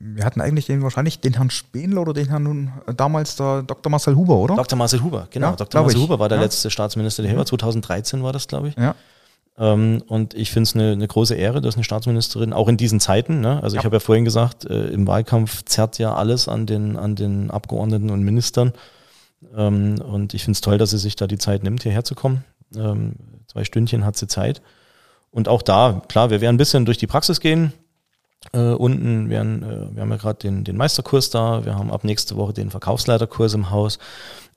wir 0.00 0.24
hatten 0.24 0.40
eigentlich 0.40 0.66
den 0.66 0.82
wahrscheinlich 0.82 1.20
den 1.20 1.34
Herrn 1.34 1.50
Spenler 1.50 2.02
oder 2.02 2.12
den 2.12 2.28
Herrn 2.28 2.44
nun 2.44 2.72
äh, 2.86 2.94
damals 2.94 3.36
der 3.36 3.62
Dr. 3.62 3.90
Marcel 3.90 4.14
Huber, 4.14 4.36
oder? 4.36 4.54
Dr. 4.54 4.78
Marcel 4.78 5.02
Huber, 5.02 5.26
genau. 5.30 5.50
Ja, 5.50 5.56
Dr. 5.56 5.82
Marcel 5.82 5.98
ich. 5.98 6.04
Huber 6.04 6.18
war 6.18 6.28
der 6.28 6.38
ja. 6.38 6.44
letzte 6.44 6.70
Staatsminister, 6.70 7.22
der 7.22 7.30
hier 7.30 7.38
war. 7.38 7.46
2013 7.46 8.22
war 8.22 8.32
das, 8.32 8.46
glaube 8.46 8.68
ich. 8.68 8.76
Ja. 8.76 8.94
Ähm, 9.58 10.02
und 10.06 10.34
ich 10.34 10.52
finde 10.52 10.68
es 10.68 10.74
eine, 10.74 10.92
eine 10.92 11.08
große 11.08 11.34
Ehre, 11.34 11.60
dass 11.60 11.74
eine 11.74 11.82
Staatsministerin, 11.82 12.52
auch 12.52 12.68
in 12.68 12.76
diesen 12.76 13.00
Zeiten, 13.00 13.40
ne? 13.40 13.60
also 13.60 13.76
ich 13.76 13.84
habe 13.84 13.96
ja 13.96 14.00
vorhin 14.00 14.24
gesagt, 14.24 14.64
äh, 14.64 14.86
im 14.88 15.06
Wahlkampf 15.08 15.64
zerrt 15.64 15.98
ja 15.98 16.14
alles 16.14 16.46
an 16.46 16.66
den, 16.66 16.96
an 16.96 17.16
den 17.16 17.50
Abgeordneten 17.50 18.10
und 18.10 18.22
Ministern. 18.22 18.72
Ähm, 19.56 19.96
und 20.00 20.32
ich 20.32 20.44
finde 20.44 20.56
es 20.56 20.60
toll, 20.60 20.78
dass 20.78 20.90
sie 20.90 20.98
sich 20.98 21.16
da 21.16 21.26
die 21.26 21.38
Zeit 21.38 21.64
nimmt, 21.64 21.82
hierher 21.82 22.04
zu 22.04 22.14
kommen. 22.14 22.44
Ähm, 22.76 23.14
zwei 23.48 23.64
Stündchen 23.64 24.04
hat 24.04 24.16
sie 24.16 24.28
Zeit. 24.28 24.62
Und 25.32 25.48
auch 25.48 25.62
da, 25.62 26.02
klar, 26.08 26.30
wir 26.30 26.40
werden 26.40 26.54
ein 26.54 26.58
bisschen 26.58 26.84
durch 26.84 26.98
die 26.98 27.06
Praxis 27.08 27.40
gehen. 27.40 27.72
Äh, 28.52 28.72
unten, 28.72 29.28
werden, 29.28 29.62
äh, 29.62 29.94
wir 29.94 30.02
haben 30.02 30.10
ja 30.10 30.16
gerade 30.16 30.38
den, 30.38 30.64
den 30.64 30.76
Meisterkurs 30.76 31.30
da, 31.30 31.64
wir 31.64 31.74
haben 31.74 31.90
ab 31.90 32.04
nächste 32.04 32.36
Woche 32.36 32.54
den 32.54 32.70
Verkaufsleiterkurs 32.70 33.54
im 33.54 33.70
Haus, 33.70 33.98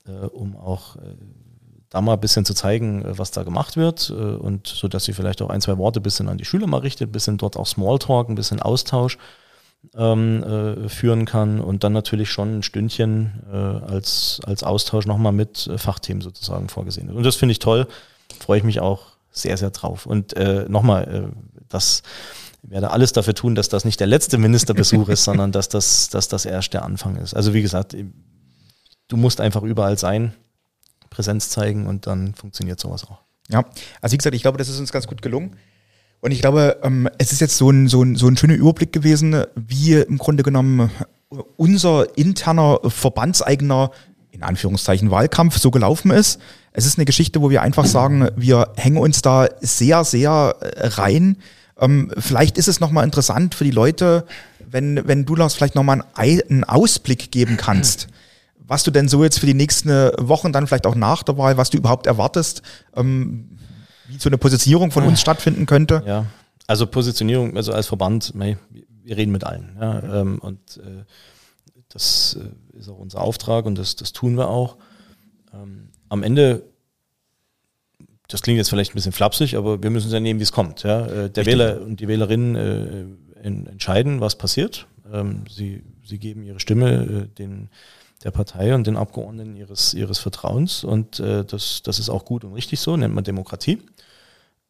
äh, 0.06 0.26
um 0.26 0.56
auch 0.56 0.96
äh, 0.96 1.00
da 1.90 2.00
mal 2.00 2.14
ein 2.14 2.20
bisschen 2.20 2.46
zu 2.46 2.54
zeigen, 2.54 3.04
äh, 3.04 3.18
was 3.18 3.32
da 3.32 3.42
gemacht 3.42 3.76
wird 3.76 4.10
äh, 4.10 4.14
und 4.14 4.66
so, 4.66 4.88
dass 4.88 5.04
sie 5.04 5.12
vielleicht 5.12 5.42
auch 5.42 5.50
ein, 5.50 5.60
zwei 5.60 5.76
Worte 5.76 6.00
ein 6.00 6.02
bisschen 6.02 6.28
an 6.28 6.38
die 6.38 6.44
Schüler 6.46 6.66
mal 6.66 6.78
richtet, 6.78 7.10
ein 7.10 7.12
bisschen 7.12 7.36
dort 7.36 7.56
auch 7.56 7.66
Smalltalk, 7.66 8.28
ein 8.30 8.34
bisschen 8.34 8.62
Austausch 8.62 9.18
ähm, 9.94 10.42
äh, 10.42 10.88
führen 10.88 11.26
kann 11.26 11.60
und 11.60 11.84
dann 11.84 11.92
natürlich 11.92 12.30
schon 12.30 12.58
ein 12.58 12.62
Stündchen 12.62 13.42
als, 13.50 14.40
als 14.44 14.62
Austausch 14.62 15.06
nochmal 15.06 15.32
mit 15.32 15.68
Fachthemen 15.76 16.22
sozusagen 16.22 16.68
vorgesehen 16.68 17.08
ist. 17.08 17.14
Und 17.14 17.24
das 17.24 17.36
finde 17.36 17.52
ich 17.52 17.58
toll, 17.58 17.86
freue 18.40 18.58
ich 18.58 18.64
mich 18.64 18.80
auch 18.80 19.08
sehr, 19.32 19.56
sehr 19.56 19.70
drauf. 19.70 20.06
Und 20.06 20.34
nochmal, 20.68 21.32
das 21.68 22.02
ich 22.62 22.70
werde 22.70 22.90
alles 22.90 23.12
dafür 23.12 23.34
tun, 23.34 23.54
dass 23.54 23.68
das 23.68 23.84
nicht 23.84 23.98
der 23.98 24.06
letzte 24.06 24.38
Ministerbesuch 24.38 25.08
ist, 25.08 25.24
sondern 25.24 25.52
dass 25.52 25.68
das, 25.68 26.08
dass 26.08 26.28
das 26.28 26.44
erst 26.44 26.74
der 26.74 26.84
Anfang 26.84 27.16
ist. 27.16 27.34
Also 27.34 27.54
wie 27.54 27.62
gesagt, 27.62 27.96
du 29.08 29.16
musst 29.16 29.40
einfach 29.40 29.62
überall 29.62 29.98
sein, 29.98 30.34
Präsenz 31.10 31.50
zeigen 31.50 31.86
und 31.86 32.06
dann 32.06 32.34
funktioniert 32.34 32.80
sowas 32.80 33.04
auch. 33.04 33.18
Ja, 33.48 33.64
also 34.00 34.14
wie 34.14 34.18
gesagt, 34.18 34.34
ich 34.34 34.42
glaube, 34.42 34.58
das 34.58 34.68
ist 34.68 34.78
uns 34.78 34.92
ganz 34.92 35.06
gut 35.06 35.20
gelungen. 35.22 35.56
Und 36.20 36.30
ich 36.30 36.40
glaube, 36.40 36.78
ähm, 36.84 37.08
es 37.18 37.32
ist 37.32 37.40
jetzt 37.40 37.56
so 37.56 37.68
ein, 37.68 37.88
so, 37.88 38.02
ein, 38.02 38.14
so 38.14 38.28
ein 38.28 38.36
schöner 38.36 38.54
Überblick 38.54 38.92
gewesen, 38.92 39.44
wie 39.56 39.94
im 39.94 40.18
Grunde 40.18 40.44
genommen 40.44 40.90
unser 41.56 42.16
interner 42.16 42.78
verbandseigener, 42.86 43.90
in 44.30 44.44
Anführungszeichen, 44.44 45.10
Wahlkampf 45.10 45.58
so 45.58 45.72
gelaufen 45.72 46.12
ist. 46.12 46.40
Es 46.72 46.86
ist 46.86 46.96
eine 46.96 47.06
Geschichte, 47.06 47.42
wo 47.42 47.50
wir 47.50 47.60
einfach 47.60 47.86
sagen, 47.86 48.28
wir 48.36 48.72
hängen 48.76 48.98
uns 48.98 49.20
da 49.20 49.48
sehr, 49.60 50.04
sehr 50.04 50.54
rein 50.60 51.38
ähm, 51.78 52.12
vielleicht 52.18 52.58
ist 52.58 52.68
es 52.68 52.80
nochmal 52.80 53.04
interessant 53.04 53.54
für 53.54 53.64
die 53.64 53.70
Leute, 53.70 54.26
wenn, 54.70 55.06
wenn 55.06 55.24
du 55.24 55.34
Lars 55.36 55.54
vielleicht 55.54 55.74
nochmal 55.74 56.04
einen, 56.14 56.64
Ausblick 56.64 57.30
geben 57.30 57.56
kannst, 57.56 58.08
was 58.58 58.84
du 58.84 58.90
denn 58.90 59.08
so 59.08 59.22
jetzt 59.22 59.38
für 59.38 59.46
die 59.46 59.54
nächsten 59.54 59.90
Wochen, 60.18 60.52
dann 60.52 60.66
vielleicht 60.66 60.86
auch 60.86 60.94
nach 60.94 61.22
der 61.22 61.36
Wahl, 61.36 61.56
was 61.56 61.70
du 61.70 61.78
überhaupt 61.78 62.06
erwartest, 62.06 62.62
ähm, 62.96 63.58
wie 64.08 64.18
so 64.18 64.28
eine 64.28 64.38
Positionierung 64.38 64.90
von 64.90 65.04
uns 65.04 65.20
stattfinden 65.20 65.66
könnte. 65.66 66.02
Ja, 66.06 66.26
also 66.66 66.86
Positionierung, 66.86 67.56
also 67.56 67.72
als 67.72 67.86
Verband, 67.86 68.32
wir 68.34 69.16
reden 69.16 69.32
mit 69.32 69.44
allen. 69.44 69.76
Ja, 69.80 70.20
ähm, 70.20 70.38
und 70.38 70.78
äh, 70.78 71.04
das 71.88 72.38
äh, 72.40 72.78
ist 72.78 72.88
auch 72.88 72.98
unser 72.98 73.20
Auftrag 73.20 73.66
und 73.66 73.76
das, 73.76 73.96
das 73.96 74.12
tun 74.12 74.36
wir 74.36 74.48
auch. 74.48 74.76
Ähm, 75.52 75.88
am 76.08 76.22
Ende 76.22 76.62
das 78.32 78.40
klingt 78.40 78.56
jetzt 78.56 78.70
vielleicht 78.70 78.92
ein 78.92 78.94
bisschen 78.94 79.12
flapsig, 79.12 79.56
aber 79.56 79.82
wir 79.82 79.90
müssen 79.90 80.06
es 80.06 80.12
ja 80.12 80.20
nehmen, 80.20 80.40
wie 80.40 80.44
es 80.44 80.52
kommt. 80.52 80.82
Ja? 80.84 81.06
Äh, 81.06 81.30
der 81.30 81.44
Wähler 81.44 81.82
und 81.82 82.00
die 82.00 82.08
Wählerinnen 82.08 82.54
äh, 82.56 83.46
entscheiden, 83.46 84.20
was 84.20 84.36
passiert. 84.36 84.86
Ähm, 85.12 85.44
sie, 85.50 85.82
sie 86.04 86.18
geben 86.18 86.42
ihre 86.42 86.58
Stimme 86.58 87.28
äh, 87.28 87.38
den, 87.38 87.68
der 88.24 88.30
Partei 88.30 88.74
und 88.74 88.86
den 88.86 88.96
Abgeordneten 88.96 89.56
ihres, 89.56 89.92
ihres 89.92 90.18
Vertrauens 90.18 90.84
und 90.84 91.18
das, 91.18 91.82
das 91.82 91.98
ist 91.98 92.08
auch 92.08 92.24
gut 92.24 92.44
und 92.44 92.54
richtig 92.54 92.78
so, 92.78 92.96
nennt 92.96 93.12
man 93.12 93.24
Demokratie. 93.24 93.80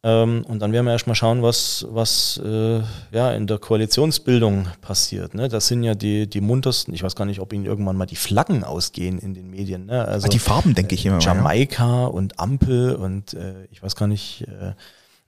Ähm, 0.05 0.43
und 0.45 0.59
dann 0.59 0.73
werden 0.73 0.85
wir 0.85 0.91
erstmal 0.91 1.15
schauen, 1.15 1.41
was, 1.41 1.87
was 1.89 2.39
äh, 2.43 2.81
ja, 3.11 3.31
in 3.31 3.47
der 3.47 3.57
Koalitionsbildung 3.57 4.67
passiert. 4.81 5.33
Ne? 5.33 5.47
Das 5.47 5.67
sind 5.67 5.83
ja 5.83 5.95
die, 5.95 6.27
die 6.27 6.41
muntersten, 6.41 6.93
ich 6.93 7.03
weiß 7.03 7.15
gar 7.15 7.23
nicht, 7.23 7.39
ob 7.39 7.53
ihnen 7.53 7.65
irgendwann 7.65 7.95
mal 7.95 8.05
die 8.05 8.17
Flaggen 8.17 8.65
ausgehen 8.65 9.17
in 9.17 9.33
den 9.33 9.49
Medien. 9.49 9.85
Ne? 9.85 10.05
Also, 10.05 10.27
die 10.27 10.39
Farben, 10.39 10.75
denke 10.75 10.95
ich 10.95 11.05
immer. 11.05 11.19
Jamaika 11.19 12.01
ja. 12.01 12.05
und 12.07 12.37
Ampel 12.37 12.95
und 12.95 13.33
äh, 13.33 13.65
ich 13.71 13.81
weiß 13.81 13.95
gar 13.95 14.07
nicht, 14.07 14.45
äh, 14.49 14.73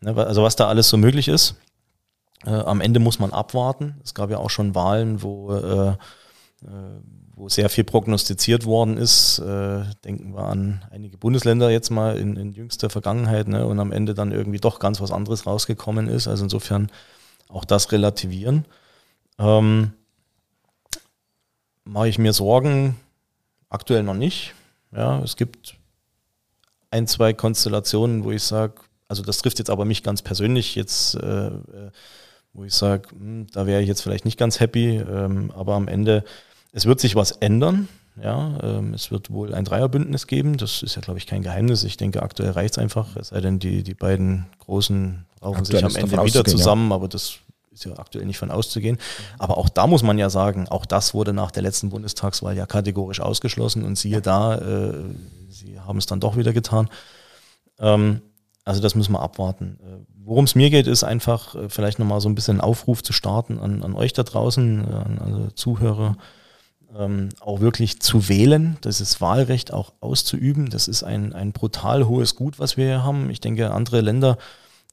ne? 0.02 0.18
also 0.18 0.44
was 0.44 0.58
da 0.58 0.68
alles 0.68 0.90
so 0.90 0.98
möglich 0.98 1.30
ist. 1.30 1.56
Äh, 2.46 2.50
am 2.50 2.82
Ende 2.82 3.00
muss 3.00 3.18
man 3.18 3.32
abwarten. 3.32 3.96
Es 4.04 4.14
gab 4.14 4.30
ja 4.30 4.40
auch 4.40 4.50
schon 4.50 4.76
Wahlen, 4.76 5.24
wo 5.24 5.54
äh, 5.54 5.90
äh, 5.92 5.94
wo 7.36 7.49
sehr 7.49 7.70
viel 7.70 7.84
prognostiziert 7.84 8.66
worden 8.66 8.97
ist. 8.97 9.39
Äh, 9.39 9.84
denken 10.03 10.34
wir 10.34 10.45
an 10.45 10.84
einige 10.89 11.18
Bundesländer 11.18 11.70
jetzt 11.70 11.89
mal 11.89 12.18
in, 12.18 12.38
in 12.38 12.53
jüngster 12.53 12.89
Vergangenheit 12.89 13.47
ne, 13.47 13.66
und 13.68 13.80
am 13.80 13.91
Ende 13.91 14.14
dann 14.14 14.32
irgendwie 14.32 14.60
doch 14.60 14.80
ganz 14.80 15.01
was 15.01 15.12
anderes 15.12 15.45
rausgekommen 15.45 16.08
ist. 16.08 16.28
Also 16.28 16.43
insofern 16.43 16.91
auch 17.49 17.66
das 17.66 17.91
relativieren. 17.91 18.66
Ähm, 19.38 19.93
Mache 21.88 22.08
ich 22.08 22.18
mir 22.18 22.34
Sorgen? 22.34 22.97
Aktuell 23.70 24.01
noch 24.01 24.16
nicht. 24.16 24.56
Ja, 24.91 25.20
es 25.20 25.36
gibt 25.36 25.78
ein, 26.89 27.06
zwei 27.06 27.32
Konstellationen, 27.34 28.24
wo 28.24 28.32
ich 28.32 28.41
sage, 28.41 28.76
also 29.08 29.22
das 29.22 29.38
trifft 29.38 29.60
jetzt 29.60 29.70
aber 29.70 29.86
mich 29.86 30.01
ganz 30.01 30.24
persönlich 30.24 30.74
jetzt, 30.76 31.16
äh, 31.16 31.47
äh 31.47 31.91
wo 32.56 32.64
ich 32.64 32.74
sage, 32.74 33.10
hm, 33.12 33.47
da 33.53 33.68
wäre 33.68 33.82
ich 33.82 33.88
jetzt 33.88 34.01
vielleicht 34.01 34.26
nicht 34.26 34.39
ganz 34.39 34.60
happy, 34.60 34.97
ähm, 34.97 35.51
aber 35.56 35.76
am 35.76 35.88
Ende 35.88 36.24
es 36.72 36.86
wird 36.86 36.99
sich 36.99 37.16
was 37.16 37.32
ändern. 37.32 37.88
Ja, 38.22 38.58
ähm, 38.64 38.93
es 38.93 39.12
wird 39.12 39.30
wohl 39.30 39.53
ein 39.53 39.66
Dreierbündnis 39.66 40.28
geben. 40.28 40.58
Das 40.58 40.84
ist 40.84 40.95
ja, 40.95 41.01
glaube 41.01 41.20
ich, 41.20 41.28
kein 41.28 41.41
Geheimnis. 41.41 41.84
Ich 41.84 41.97
denke, 41.97 42.24
aktuell 42.24 42.51
reicht 42.51 42.76
es 42.76 42.78
einfach. 42.78 43.16
Es 43.18 43.30
sei 43.30 43.41
denn, 43.41 43.60
die, 43.60 43.84
die 43.84 43.93
beiden 43.93 44.45
Großen 44.60 45.26
raufen 45.41 45.66
sich 45.66 45.84
am 45.84 45.95
Ende 45.95 46.24
wieder 46.24 46.45
zusammen, 46.45 46.89
ja. 46.89 46.95
aber 46.95 47.10
das 47.10 47.39
ist 47.72 47.86
ja 47.86 47.97
aktuell 47.97 48.26
nicht 48.26 48.38
von 48.38 48.51
auszugehen. 48.51 48.97
Aber 49.38 49.58
auch 49.58 49.68
da 49.68 49.86
muss 49.86 50.01
man 50.01 50.18
ja 50.18 50.30
sagen, 50.30 50.68
auch 50.70 50.86
das 50.86 51.14
wurde 51.14 51.34
nach 51.34 51.51
der 51.51 51.64
letzten 51.64 51.89
Bundestagswahl 51.89 52.56
ja 52.56 52.66
kategorisch 52.66 53.20
ausgeschlossen 53.20 53.84
und 53.84 53.97
siehe 53.97 54.22
da, 54.22 54.58
äh, 54.58 54.93
sie 55.49 55.80
haben 55.82 55.97
es 55.97 56.06
dann 56.06 56.22
doch 56.22 56.38
wieder 56.38 56.53
getan. 56.53 56.89
Ähm, 57.80 58.22
also 58.64 58.82
das 58.82 58.95
müssen 58.95 59.12
wir 59.12 59.22
abwarten. 59.22 59.78
Worum 60.26 60.46
es 60.46 60.56
mir 60.56 60.72
geht, 60.72 60.88
ist 60.88 61.04
einfach 61.04 61.54
äh, 61.54 61.70
vielleicht 61.70 62.00
nochmal 62.00 62.20
so 62.20 62.28
ein 62.28 62.36
bisschen 62.36 62.60
Aufruf 62.60 63.04
zu 63.04 63.14
starten 63.14 63.60
an, 63.60 63.84
an 63.84 63.94
euch 63.94 64.12
da 64.12 64.24
draußen, 64.24 64.84
äh, 64.84 64.94
an 64.94 65.20
alle 65.20 65.56
Zuhörer, 65.56 66.18
ähm, 66.98 67.30
auch 67.42 67.60
wirklich 67.60 68.00
zu 68.00 68.28
wählen, 68.28 68.78
das 68.82 69.02
ist 69.02 69.22
Wahlrecht 69.22 69.72
auch 69.72 69.94
auszuüben. 70.00 70.70
Das 70.70 70.88
ist 70.88 71.04
ein, 71.04 71.34
ein 71.34 71.52
brutal 71.52 72.08
hohes 72.08 72.36
Gut, 72.36 72.58
was 72.58 72.78
wir 72.78 72.86
hier 72.86 73.04
haben. 73.04 73.30
Ich 73.30 73.40
denke, 73.40 73.72
andere 73.72 74.02
Länder 74.02 74.38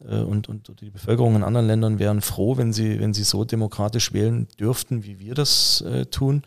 äh, 0.07 0.17
und, 0.17 0.49
und 0.49 0.81
die 0.81 0.91
Bevölkerung 0.91 1.37
in 1.37 1.45
anderen 1.45 1.67
Ländern 1.67 1.99
wären 1.99 2.21
froh, 2.21 2.57
wenn 2.57 2.73
sie, 2.73 3.01
wenn 3.01 3.15
sie 3.15 3.25
so 3.25 3.45
demokratisch 3.45 4.13
wählen 4.13 4.49
dürften, 4.59 5.05
wie 5.05 5.19
wir 5.19 5.35
das 5.35 5.81
äh, 5.83 6.07
tun. 6.07 6.43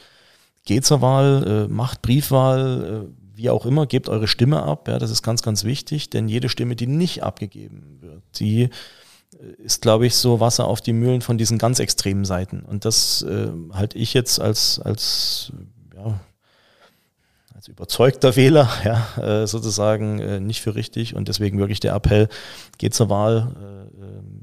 Geht 0.66 0.86
zur 0.86 1.02
Wahl, 1.02 1.68
äh, 1.68 1.72
macht 1.72 2.02
Briefwahl, 2.02 3.08
äh, 3.08 3.25
wie 3.36 3.50
auch 3.50 3.66
immer, 3.66 3.86
gebt 3.86 4.10
eure 4.10 4.28
Stimme 4.28 4.64
ab. 4.64 4.88
Ja, 4.88 4.98
das 4.98 5.12
ist 5.12 5.22
ganz, 5.22 5.42
ganz 5.42 5.64
wichtig, 5.64 6.10
denn 6.10 6.28
jede 6.28 6.50
Stimme, 6.50 6.76
die 6.76 6.88
nicht 6.88 7.24
abgegeben 7.24 7.98
wird, 8.02 8.24
die 8.40 8.64
äh, 8.64 8.70
ist, 9.58 9.82
glaube 9.82 10.08
ich, 10.08 10.16
so 10.16 10.40
Wasser 10.40 10.68
auf 10.68 10.82
die 10.82 10.94
Mühlen 10.94 11.22
von 11.22 11.38
diesen 11.38 11.58
ganz 11.58 11.80
extremen 11.80 12.26
Seiten. 12.26 12.62
Und 12.62 12.86
das 12.86 13.24
äh, 13.24 13.50
halte 13.74 13.98
ich 13.98 14.14
jetzt 14.14 14.40
als, 14.40 14.80
als, 14.80 15.52
ja, 15.96 16.20
als 17.54 17.68
überzeugter 17.68 18.36
Wähler 18.36 18.70
ja, 18.86 19.42
äh, 19.42 19.48
sozusagen 19.48 20.20
äh, 20.20 20.40
nicht 20.40 20.62
für 20.62 20.76
richtig. 20.76 21.16
Und 21.16 21.28
deswegen 21.28 21.60
wirklich 21.60 21.80
der 21.80 21.94
Appell, 21.94 22.30
geht 22.78 22.94
zur 22.94 23.10
Wahl, 23.10 23.54
äh, 23.60 24.04
ähm, 24.04 24.42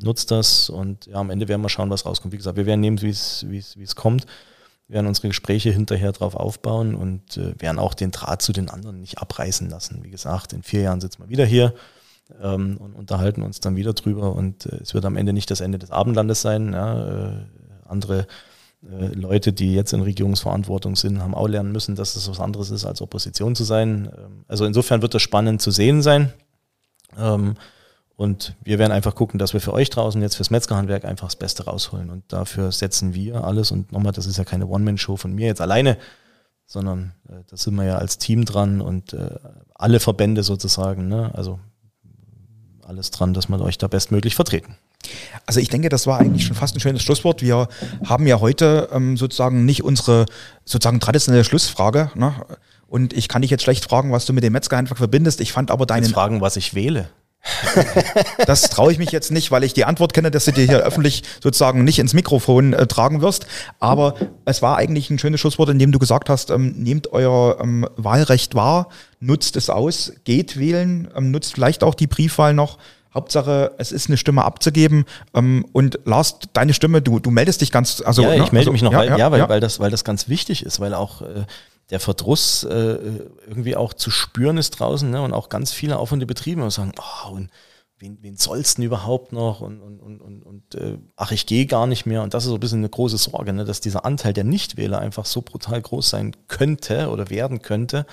nutzt 0.00 0.30
das 0.30 0.70
und 0.70 1.06
ja, 1.06 1.16
am 1.16 1.30
Ende 1.30 1.48
werden 1.48 1.60
wir 1.60 1.68
schauen, 1.68 1.90
was 1.90 2.06
rauskommt. 2.06 2.32
Wie 2.32 2.36
gesagt, 2.36 2.56
wir 2.56 2.66
werden 2.66 2.80
nehmen, 2.80 3.02
wie 3.02 3.10
es 3.10 3.96
kommt 3.96 4.26
werden 4.88 5.06
unsere 5.06 5.28
Gespräche 5.28 5.70
hinterher 5.70 6.12
drauf 6.12 6.34
aufbauen 6.34 6.94
und 6.94 7.36
äh, 7.36 7.54
werden 7.60 7.78
auch 7.78 7.94
den 7.94 8.10
Draht 8.10 8.42
zu 8.42 8.52
den 8.52 8.70
anderen 8.70 9.00
nicht 9.00 9.18
abreißen 9.18 9.68
lassen. 9.68 10.02
Wie 10.02 10.10
gesagt, 10.10 10.52
in 10.54 10.62
vier 10.62 10.80
Jahren 10.80 11.00
sitzen 11.00 11.22
wir 11.22 11.28
wieder 11.28 11.44
hier 11.44 11.74
ähm, 12.42 12.78
und 12.78 12.94
unterhalten 12.94 13.42
uns 13.42 13.60
dann 13.60 13.76
wieder 13.76 13.92
drüber 13.92 14.34
und 14.34 14.66
äh, 14.66 14.76
es 14.76 14.94
wird 14.94 15.04
am 15.04 15.16
Ende 15.16 15.32
nicht 15.32 15.50
das 15.50 15.60
Ende 15.60 15.78
des 15.78 15.90
Abendlandes 15.90 16.40
sein. 16.40 16.72
Ja, 16.72 17.28
äh, 17.28 17.32
andere 17.86 18.26
äh, 18.82 19.06
Leute, 19.08 19.52
die 19.52 19.74
jetzt 19.74 19.92
in 19.92 20.00
Regierungsverantwortung 20.00 20.96
sind, 20.96 21.20
haben 21.20 21.34
auch 21.34 21.48
lernen 21.48 21.72
müssen, 21.72 21.94
dass 21.94 22.16
es 22.16 22.28
was 22.28 22.40
anderes 22.40 22.70
ist, 22.70 22.84
als 22.84 23.02
Opposition 23.02 23.54
zu 23.54 23.64
sein. 23.64 24.10
Ähm, 24.16 24.44
also 24.48 24.64
insofern 24.64 25.02
wird 25.02 25.14
das 25.14 25.22
spannend 25.22 25.60
zu 25.60 25.70
sehen 25.70 26.00
sein. 26.00 26.32
Ähm, 27.18 27.54
und 28.18 28.56
wir 28.64 28.80
werden 28.80 28.90
einfach 28.90 29.14
gucken, 29.14 29.38
dass 29.38 29.52
wir 29.52 29.60
für 29.60 29.72
euch 29.72 29.90
draußen 29.90 30.20
jetzt 30.20 30.34
fürs 30.34 30.50
Metzgerhandwerk 30.50 31.04
einfach 31.04 31.28
das 31.28 31.36
Beste 31.36 31.66
rausholen. 31.66 32.10
Und 32.10 32.24
dafür 32.32 32.72
setzen 32.72 33.14
wir 33.14 33.44
alles. 33.44 33.70
Und 33.70 33.92
nochmal, 33.92 34.10
das 34.10 34.26
ist 34.26 34.36
ja 34.36 34.42
keine 34.42 34.66
One-Man-Show 34.66 35.16
von 35.16 35.32
mir 35.32 35.46
jetzt 35.46 35.60
alleine, 35.60 35.96
sondern 36.66 37.12
äh, 37.28 37.44
da 37.48 37.56
sind 37.56 37.76
wir 37.76 37.84
ja 37.84 37.94
als 37.98 38.18
Team 38.18 38.44
dran 38.44 38.80
und 38.80 39.12
äh, 39.12 39.36
alle 39.72 40.00
Verbände 40.00 40.42
sozusagen. 40.42 41.06
Ne? 41.06 41.30
Also 41.32 41.60
alles 42.84 43.12
dran, 43.12 43.34
dass 43.34 43.48
wir 43.48 43.60
euch 43.60 43.78
da 43.78 43.86
bestmöglich 43.86 44.34
vertreten. 44.34 44.74
Also 45.46 45.60
ich 45.60 45.68
denke, 45.68 45.88
das 45.88 46.08
war 46.08 46.18
eigentlich 46.18 46.44
schon 46.44 46.56
fast 46.56 46.74
ein 46.74 46.80
schönes 46.80 47.04
Schlusswort. 47.04 47.40
Wir 47.40 47.68
haben 48.04 48.26
ja 48.26 48.40
heute 48.40 48.88
ähm, 48.90 49.16
sozusagen 49.16 49.64
nicht 49.64 49.84
unsere 49.84 50.26
sozusagen 50.64 50.98
traditionelle 50.98 51.44
Schlussfrage. 51.44 52.10
Ne? 52.16 52.34
Und 52.88 53.12
ich 53.12 53.28
kann 53.28 53.42
dich 53.42 53.52
jetzt 53.52 53.62
schlecht 53.62 53.84
fragen, 53.84 54.10
was 54.10 54.26
du 54.26 54.32
mit 54.32 54.42
dem 54.42 54.54
Metzgerhandwerk 54.54 54.98
verbindest. 54.98 55.40
Ich 55.40 55.52
fand 55.52 55.70
aber 55.70 55.86
deinen... 55.86 56.02
Jetzt 56.02 56.14
fragen, 56.14 56.40
was 56.40 56.56
ich 56.56 56.74
wähle. 56.74 57.10
Das 58.46 58.62
traue 58.62 58.92
ich 58.92 58.98
mich 58.98 59.10
jetzt 59.10 59.30
nicht, 59.30 59.50
weil 59.50 59.64
ich 59.64 59.74
die 59.74 59.84
Antwort 59.84 60.12
kenne, 60.12 60.30
dass 60.30 60.44
du 60.44 60.52
dir 60.52 60.64
hier 60.64 60.78
öffentlich 60.78 61.22
sozusagen 61.42 61.84
nicht 61.84 61.98
ins 61.98 62.14
Mikrofon 62.14 62.72
äh, 62.72 62.86
tragen 62.86 63.20
wirst. 63.20 63.46
Aber 63.78 64.14
es 64.44 64.62
war 64.62 64.76
eigentlich 64.76 65.10
ein 65.10 65.18
schönes 65.18 65.40
Schlusswort, 65.40 65.70
in 65.70 65.78
dem 65.78 65.92
du 65.92 65.98
gesagt 65.98 66.28
hast, 66.28 66.50
ähm, 66.50 66.74
nehmt 66.76 67.12
euer 67.12 67.58
ähm, 67.60 67.86
Wahlrecht 67.96 68.54
wahr, 68.54 68.88
nutzt 69.20 69.56
es 69.56 69.70
aus, 69.70 70.12
geht 70.24 70.58
wählen, 70.58 71.08
ähm, 71.16 71.30
nutzt 71.30 71.54
vielleicht 71.54 71.82
auch 71.82 71.94
die 71.94 72.06
Briefwahl 72.06 72.54
noch. 72.54 72.78
Hauptsache, 73.14 73.72
es 73.78 73.90
ist 73.90 74.08
eine 74.08 74.16
Stimme 74.16 74.44
abzugeben. 74.44 75.04
Ähm, 75.34 75.64
und 75.72 75.98
Lars, 76.04 76.38
deine 76.52 76.74
Stimme, 76.74 77.02
du, 77.02 77.18
du 77.18 77.30
meldest 77.30 77.60
dich 77.60 77.72
ganz, 77.72 78.02
also. 78.04 78.22
Ja, 78.22 78.28
ne? 78.28 78.36
ich 78.36 78.52
melde 78.52 78.70
also, 78.70 78.72
mich 78.72 78.82
noch, 78.82 78.92
ja, 78.92 78.98
weil, 78.98 79.08
ja, 79.08 79.16
ja, 79.16 79.30
weil, 79.30 79.40
ja. 79.40 79.48
weil, 79.48 79.60
das, 79.60 79.80
weil 79.80 79.90
das 79.90 80.04
ganz 80.04 80.28
wichtig 80.28 80.64
ist, 80.64 80.78
weil 80.78 80.94
auch 80.94 81.22
äh, 81.22 81.44
der 81.90 82.00
Verdruss 82.00 82.64
äh, 82.64 82.98
irgendwie 83.46 83.76
auch 83.76 83.94
zu 83.94 84.10
spüren 84.10 84.58
ist 84.58 84.72
draußen 84.72 85.10
ne? 85.10 85.22
und 85.22 85.32
auch 85.32 85.48
ganz 85.48 85.72
viele 85.72 85.98
aufwände 85.98 86.26
Betriebe 86.26 86.70
sagen, 86.70 86.92
oh, 86.98 87.32
und 87.32 87.50
wen, 87.98 88.18
wen 88.20 88.36
soll's 88.36 88.74
denn 88.74 88.84
überhaupt 88.84 89.32
noch 89.32 89.60
und, 89.60 89.80
und, 89.80 90.00
und, 90.00 90.20
und, 90.20 90.42
und 90.42 90.74
äh, 90.74 90.98
ach, 91.16 91.32
ich 91.32 91.46
gehe 91.46 91.66
gar 91.66 91.86
nicht 91.86 92.06
mehr. 92.06 92.22
Und 92.22 92.34
das 92.34 92.44
ist 92.44 92.50
so 92.50 92.56
ein 92.56 92.60
bisschen 92.60 92.80
eine 92.80 92.90
große 92.90 93.18
Sorge, 93.18 93.52
ne? 93.52 93.64
dass 93.64 93.80
dieser 93.80 94.04
Anteil 94.04 94.32
der 94.32 94.44
Nichtwähler 94.44 94.98
einfach 94.98 95.24
so 95.24 95.42
brutal 95.42 95.80
groß 95.80 96.10
sein 96.10 96.36
könnte 96.46 97.08
oder 97.10 97.30
werden 97.30 97.62
könnte, 97.62 98.06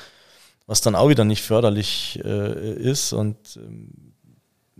was 0.67 0.81
dann 0.81 0.95
auch 0.95 1.09
wieder 1.09 1.25
nicht 1.25 1.41
förderlich 1.41 2.19
äh, 2.23 2.73
ist. 2.73 3.13
Und 3.13 3.57
ähm, 3.57 4.04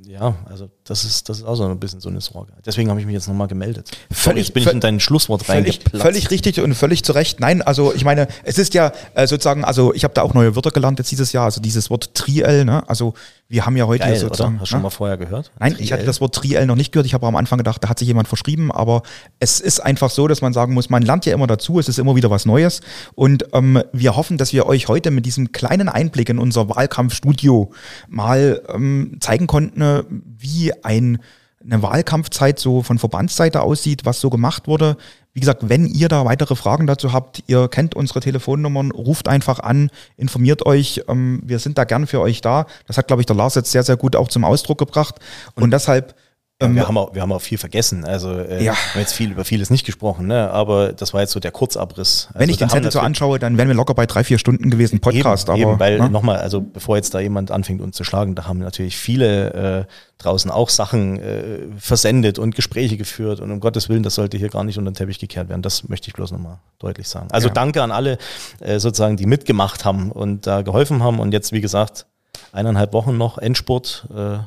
ja, 0.04 0.36
also 0.44 0.70
das 0.84 1.06
ist, 1.06 1.30
das 1.30 1.38
ist 1.38 1.46
auch 1.46 1.56
so 1.56 1.64
ein 1.64 1.80
bisschen 1.80 2.02
so 2.02 2.10
eine 2.10 2.20
Sorge. 2.20 2.52
Deswegen 2.66 2.90
habe 2.90 3.00
ich 3.00 3.06
mich 3.06 3.14
jetzt 3.14 3.30
nochmal 3.30 3.48
gemeldet. 3.48 3.92
Sorry, 4.10 4.40
jetzt 4.40 4.54
bin 4.54 4.64
ich 4.64 4.70
in 4.70 4.82
dein 4.82 5.00
Schlusswort 5.00 5.44
völlig, 5.44 5.80
völlig 5.90 6.32
richtig 6.32 6.60
und 6.60 6.76
völlig 6.76 7.06
zu 7.06 7.14
Recht. 7.14 7.40
Nein, 7.40 7.62
also 7.62 7.94
ich 7.94 8.04
meine, 8.04 8.28
es 8.44 8.58
ist 8.58 8.74
ja 8.74 8.92
äh, 9.14 9.26
sozusagen, 9.26 9.64
also 9.64 9.94
ich 9.94 10.04
habe 10.04 10.14
da 10.14 10.24
auch 10.24 10.34
neue 10.34 10.54
Wörter 10.54 10.72
gelernt 10.72 11.00
jetzt 11.00 11.12
dieses 11.12 11.32
Jahr, 11.32 11.46
also 11.46 11.62
dieses 11.62 11.90
Wort 11.90 12.14
Triel, 12.14 12.66
ne? 12.66 12.84
Also 12.90 13.14
wir 13.48 13.66
haben 13.66 13.78
ja 13.78 13.86
heute 13.86 14.04
Geil, 14.04 14.16
sozusagen. 14.16 14.56
oder? 14.56 14.62
Hast 14.62 14.70
du 14.70 14.72
schon 14.72 14.80
ne? 14.80 14.84
mal 14.84 14.90
vorher 14.90 15.18
gehört? 15.18 15.52
Nein, 15.60 15.76
ich 15.78 15.94
hatte 15.94 16.04
das 16.04 16.20
Wort 16.20 16.34
Triel 16.34 16.66
noch 16.66 16.76
nicht 16.76 16.92
gehört. 16.92 17.06
Ich 17.06 17.14
habe 17.14 17.28
am 17.28 17.36
Anfang 17.36 17.58
gedacht, 17.60 17.84
da 17.84 17.90
hat 17.90 18.00
sich 18.00 18.08
jemand 18.08 18.28
verschrieben, 18.28 18.72
aber 18.72 19.04
es 19.40 19.60
ist 19.60 19.80
einfach 19.80 20.10
so, 20.10 20.28
dass 20.28 20.42
man 20.42 20.52
sagen 20.52 20.74
muss, 20.74 20.90
man 20.90 21.04
lernt 21.04 21.28
ja 21.28 21.34
immer 21.34 21.46
dazu, 21.46 21.78
es 21.78 21.88
ist 21.88 22.00
immer 22.00 22.16
wieder 22.16 22.32
was 22.32 22.46
Neues. 22.46 22.82
Und 23.14 23.46
ähm, 23.54 23.84
wir 23.94 24.16
hoffen, 24.16 24.38
dass 24.38 24.52
wir 24.52 24.66
euch 24.66 24.88
heute 24.88 25.12
mit 25.12 25.28
diesem 25.28 25.52
kleinen 25.52 25.90
Einblick 25.90 26.30
in 26.30 26.40
unser 26.40 26.70
Wahlkampfstudio 26.70 27.72
mal 28.08 28.62
ähm, 28.74 29.18
zeigen 29.20 29.46
konnten, 29.46 29.82
äh, 29.82 30.04
wie 30.10 30.74
ein 30.84 31.20
eine 31.66 31.82
Wahlkampfzeit 31.82 32.60
so 32.60 32.84
von 32.84 33.00
Verbandsseite 33.00 33.62
aussieht, 33.62 34.06
was 34.06 34.20
so 34.20 34.30
gemacht 34.30 34.68
wurde. 34.68 34.98
Wie 35.34 35.40
gesagt, 35.42 35.68
wenn 35.68 35.86
ihr 35.86 36.08
da 36.08 36.24
weitere 36.24 36.56
Fragen 36.56 36.88
dazu 36.88 37.12
habt, 37.12 37.44
ihr 37.48 37.68
kennt 37.68 37.94
unsere 37.96 38.22
Telefonnummern, 38.22 38.92
ruft 38.92 39.28
einfach 39.28 39.60
an, 39.60 39.90
informiert 40.16 40.66
euch. 40.66 41.02
Ähm, 41.10 41.42
wir 41.44 41.60
sind 41.60 41.78
da 41.78 41.84
gern 41.84 42.08
für 42.08 42.22
euch 42.22 42.42
da. 42.42 42.68
Das 42.88 42.98
hat, 42.98 43.08
glaube 43.08 43.22
ich, 43.22 43.26
der 43.26 43.36
Lars 43.36 43.56
jetzt 43.56 43.72
sehr, 43.72 43.84
sehr 43.84 43.98
gut 43.98 44.16
auch 44.16 44.30
zum 44.30 44.46
Ausdruck 44.46 44.78
gebracht. 44.78 45.16
Und, 45.56 45.64
und 45.64 45.72
deshalb 45.72 46.16
ja, 46.62 46.74
wir, 46.74 46.88
haben 46.88 46.98
auch, 46.98 47.14
wir 47.14 47.22
haben 47.22 47.34
auch 47.34 47.42
viel 47.42 47.58
vergessen. 47.58 48.06
Also 48.06 48.32
äh, 48.32 48.64
Ja. 48.64 48.72
wir 48.72 48.94
haben 48.94 49.00
jetzt 49.02 49.12
viel 49.14 49.30
über 49.32 49.44
vieles 49.44 49.70
nicht 49.70 49.86
gesprochen, 49.86 50.28
ne? 50.28 50.50
aber 50.52 50.94
das 50.94 51.14
war 51.14 51.20
jetzt 51.20 51.34
so 51.34 51.42
der 51.42 51.52
Kurzabriss. 51.52 52.30
wenn 52.32 52.44
also 52.44 52.52
ich 52.52 52.58
den 52.58 52.70
Zettel 52.70 52.92
so 52.92 53.02
anschaue, 53.02 53.40
dann 53.40 53.58
wären 53.58 53.68
wir 53.68 53.76
locker 53.76 53.94
bei 53.94 54.06
drei, 54.06 54.24
vier 54.24 54.38
Stunden 54.38 54.70
gewesen, 54.70 55.02
Podcast. 55.02 55.50
eben, 55.50 55.62
aber 55.64 55.72
eben, 55.72 55.80
weil 55.82 56.00
ne? 56.00 56.10
nochmal, 56.10 56.38
also 56.38 56.62
bevor 56.62 56.96
jetzt 56.96 57.14
da 57.14 57.20
jemand 57.20 57.52
anfängt 57.52 57.82
uns 57.82 57.98
zu 57.98 58.06
schlagen, 58.06 58.36
da 58.36 58.48
haben 58.48 58.60
natürlich 58.60 58.96
viele 58.96 59.54
äh, 59.82 59.86
draußen 60.18 60.50
auch 60.50 60.70
Sachen 60.70 61.20
äh, 61.20 61.60
versendet 61.78 62.40
und 62.40 62.56
Gespräche 62.56 62.96
geführt 62.96 63.42
und 63.42 63.52
um 63.52 63.60
Gottes 63.60 63.90
Willen, 63.90 64.04
das 64.04 64.16
sollte 64.16 64.38
hier 64.38 64.48
gar 64.48 64.64
nicht 64.64 64.78
unter 64.78 64.92
den 64.92 64.96
Teppich 64.96 65.20
gekehrt 65.20 65.50
werden. 65.50 65.62
Das 65.62 65.90
möchte 65.90 66.08
ich 66.08 66.14
bloß 66.14 66.32
nochmal 66.32 66.60
deutlich 66.80 67.10
sagen. 67.10 67.28
Also 67.32 67.50
Ja. 67.50 67.54
danke 67.54 67.84
an 67.84 67.92
alle 67.92 68.18
äh, 68.62 68.80
sozusagen, 68.80 69.18
die 69.18 69.26
mitgemacht 69.26 69.84
haben 69.84 70.10
und 70.10 70.48
da 70.48 70.62
geholfen 70.62 71.04
haben 71.04 71.20
und 71.20 71.34
jetzt, 71.34 71.52
wie 71.52 71.60
gesagt, 71.60 72.06
eineinhalb 72.54 72.94
Wochen 72.94 73.18
noch 73.18 73.38
Endspurt 73.38 74.08
äh, 74.16 74.38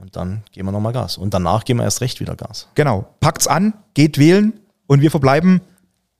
und 0.00 0.16
dann 0.16 0.42
geben 0.52 0.68
wir 0.68 0.72
nochmal 0.72 0.92
Gas. 0.92 1.18
Und 1.18 1.34
danach 1.34 1.64
geben 1.64 1.80
wir 1.80 1.84
erst 1.84 2.00
recht 2.00 2.20
wieder 2.20 2.36
Gas. 2.36 2.68
Genau. 2.74 3.06
Packt's 3.20 3.46
an, 3.46 3.74
geht 3.94 4.18
wählen 4.18 4.60
und 4.86 5.00
wir 5.00 5.10
verbleiben 5.10 5.60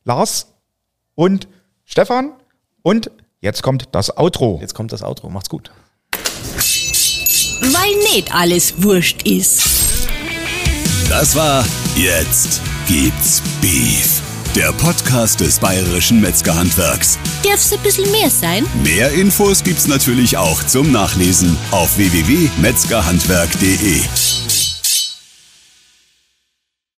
Lars 0.05 0.55
und 1.15 1.49
Stefan. 1.85 2.33
Und 2.83 3.11
jetzt 3.41 3.63
kommt 3.63 3.89
das 3.93 4.17
Outro. 4.17 4.59
Jetzt 4.61 4.75
kommt 4.75 4.93
das 4.93 5.03
Outro. 5.03 5.29
Macht's 5.31 5.49
gut. 5.49 5.71
Weil 7.61 8.15
nicht 8.15 8.35
alles 8.35 8.83
wurscht 8.83 9.23
ist. 9.23 9.63
Das 11.09 11.35
war 11.37 11.65
Jetzt 11.97 12.61
gibt's 12.87 13.41
Beef. 13.63 14.26
Der 14.57 14.73
Podcast 14.73 15.41
des 15.41 15.61
Bayerischen 15.61 16.21
Metzgerhandwerks. 16.23 17.19
Darf's 17.43 17.75
ein 17.75 17.81
bisschen 17.81 18.11
mehr 18.11 18.31
sein? 18.31 18.65
Mehr 18.83 19.13
Infos 19.13 19.63
gibt's 19.63 19.87
natürlich 19.87 20.39
auch 20.39 20.65
zum 20.65 20.93
Nachlesen 20.93 21.59
auf 21.73 21.99
www.metzgerhandwerk.de. 21.99 24.46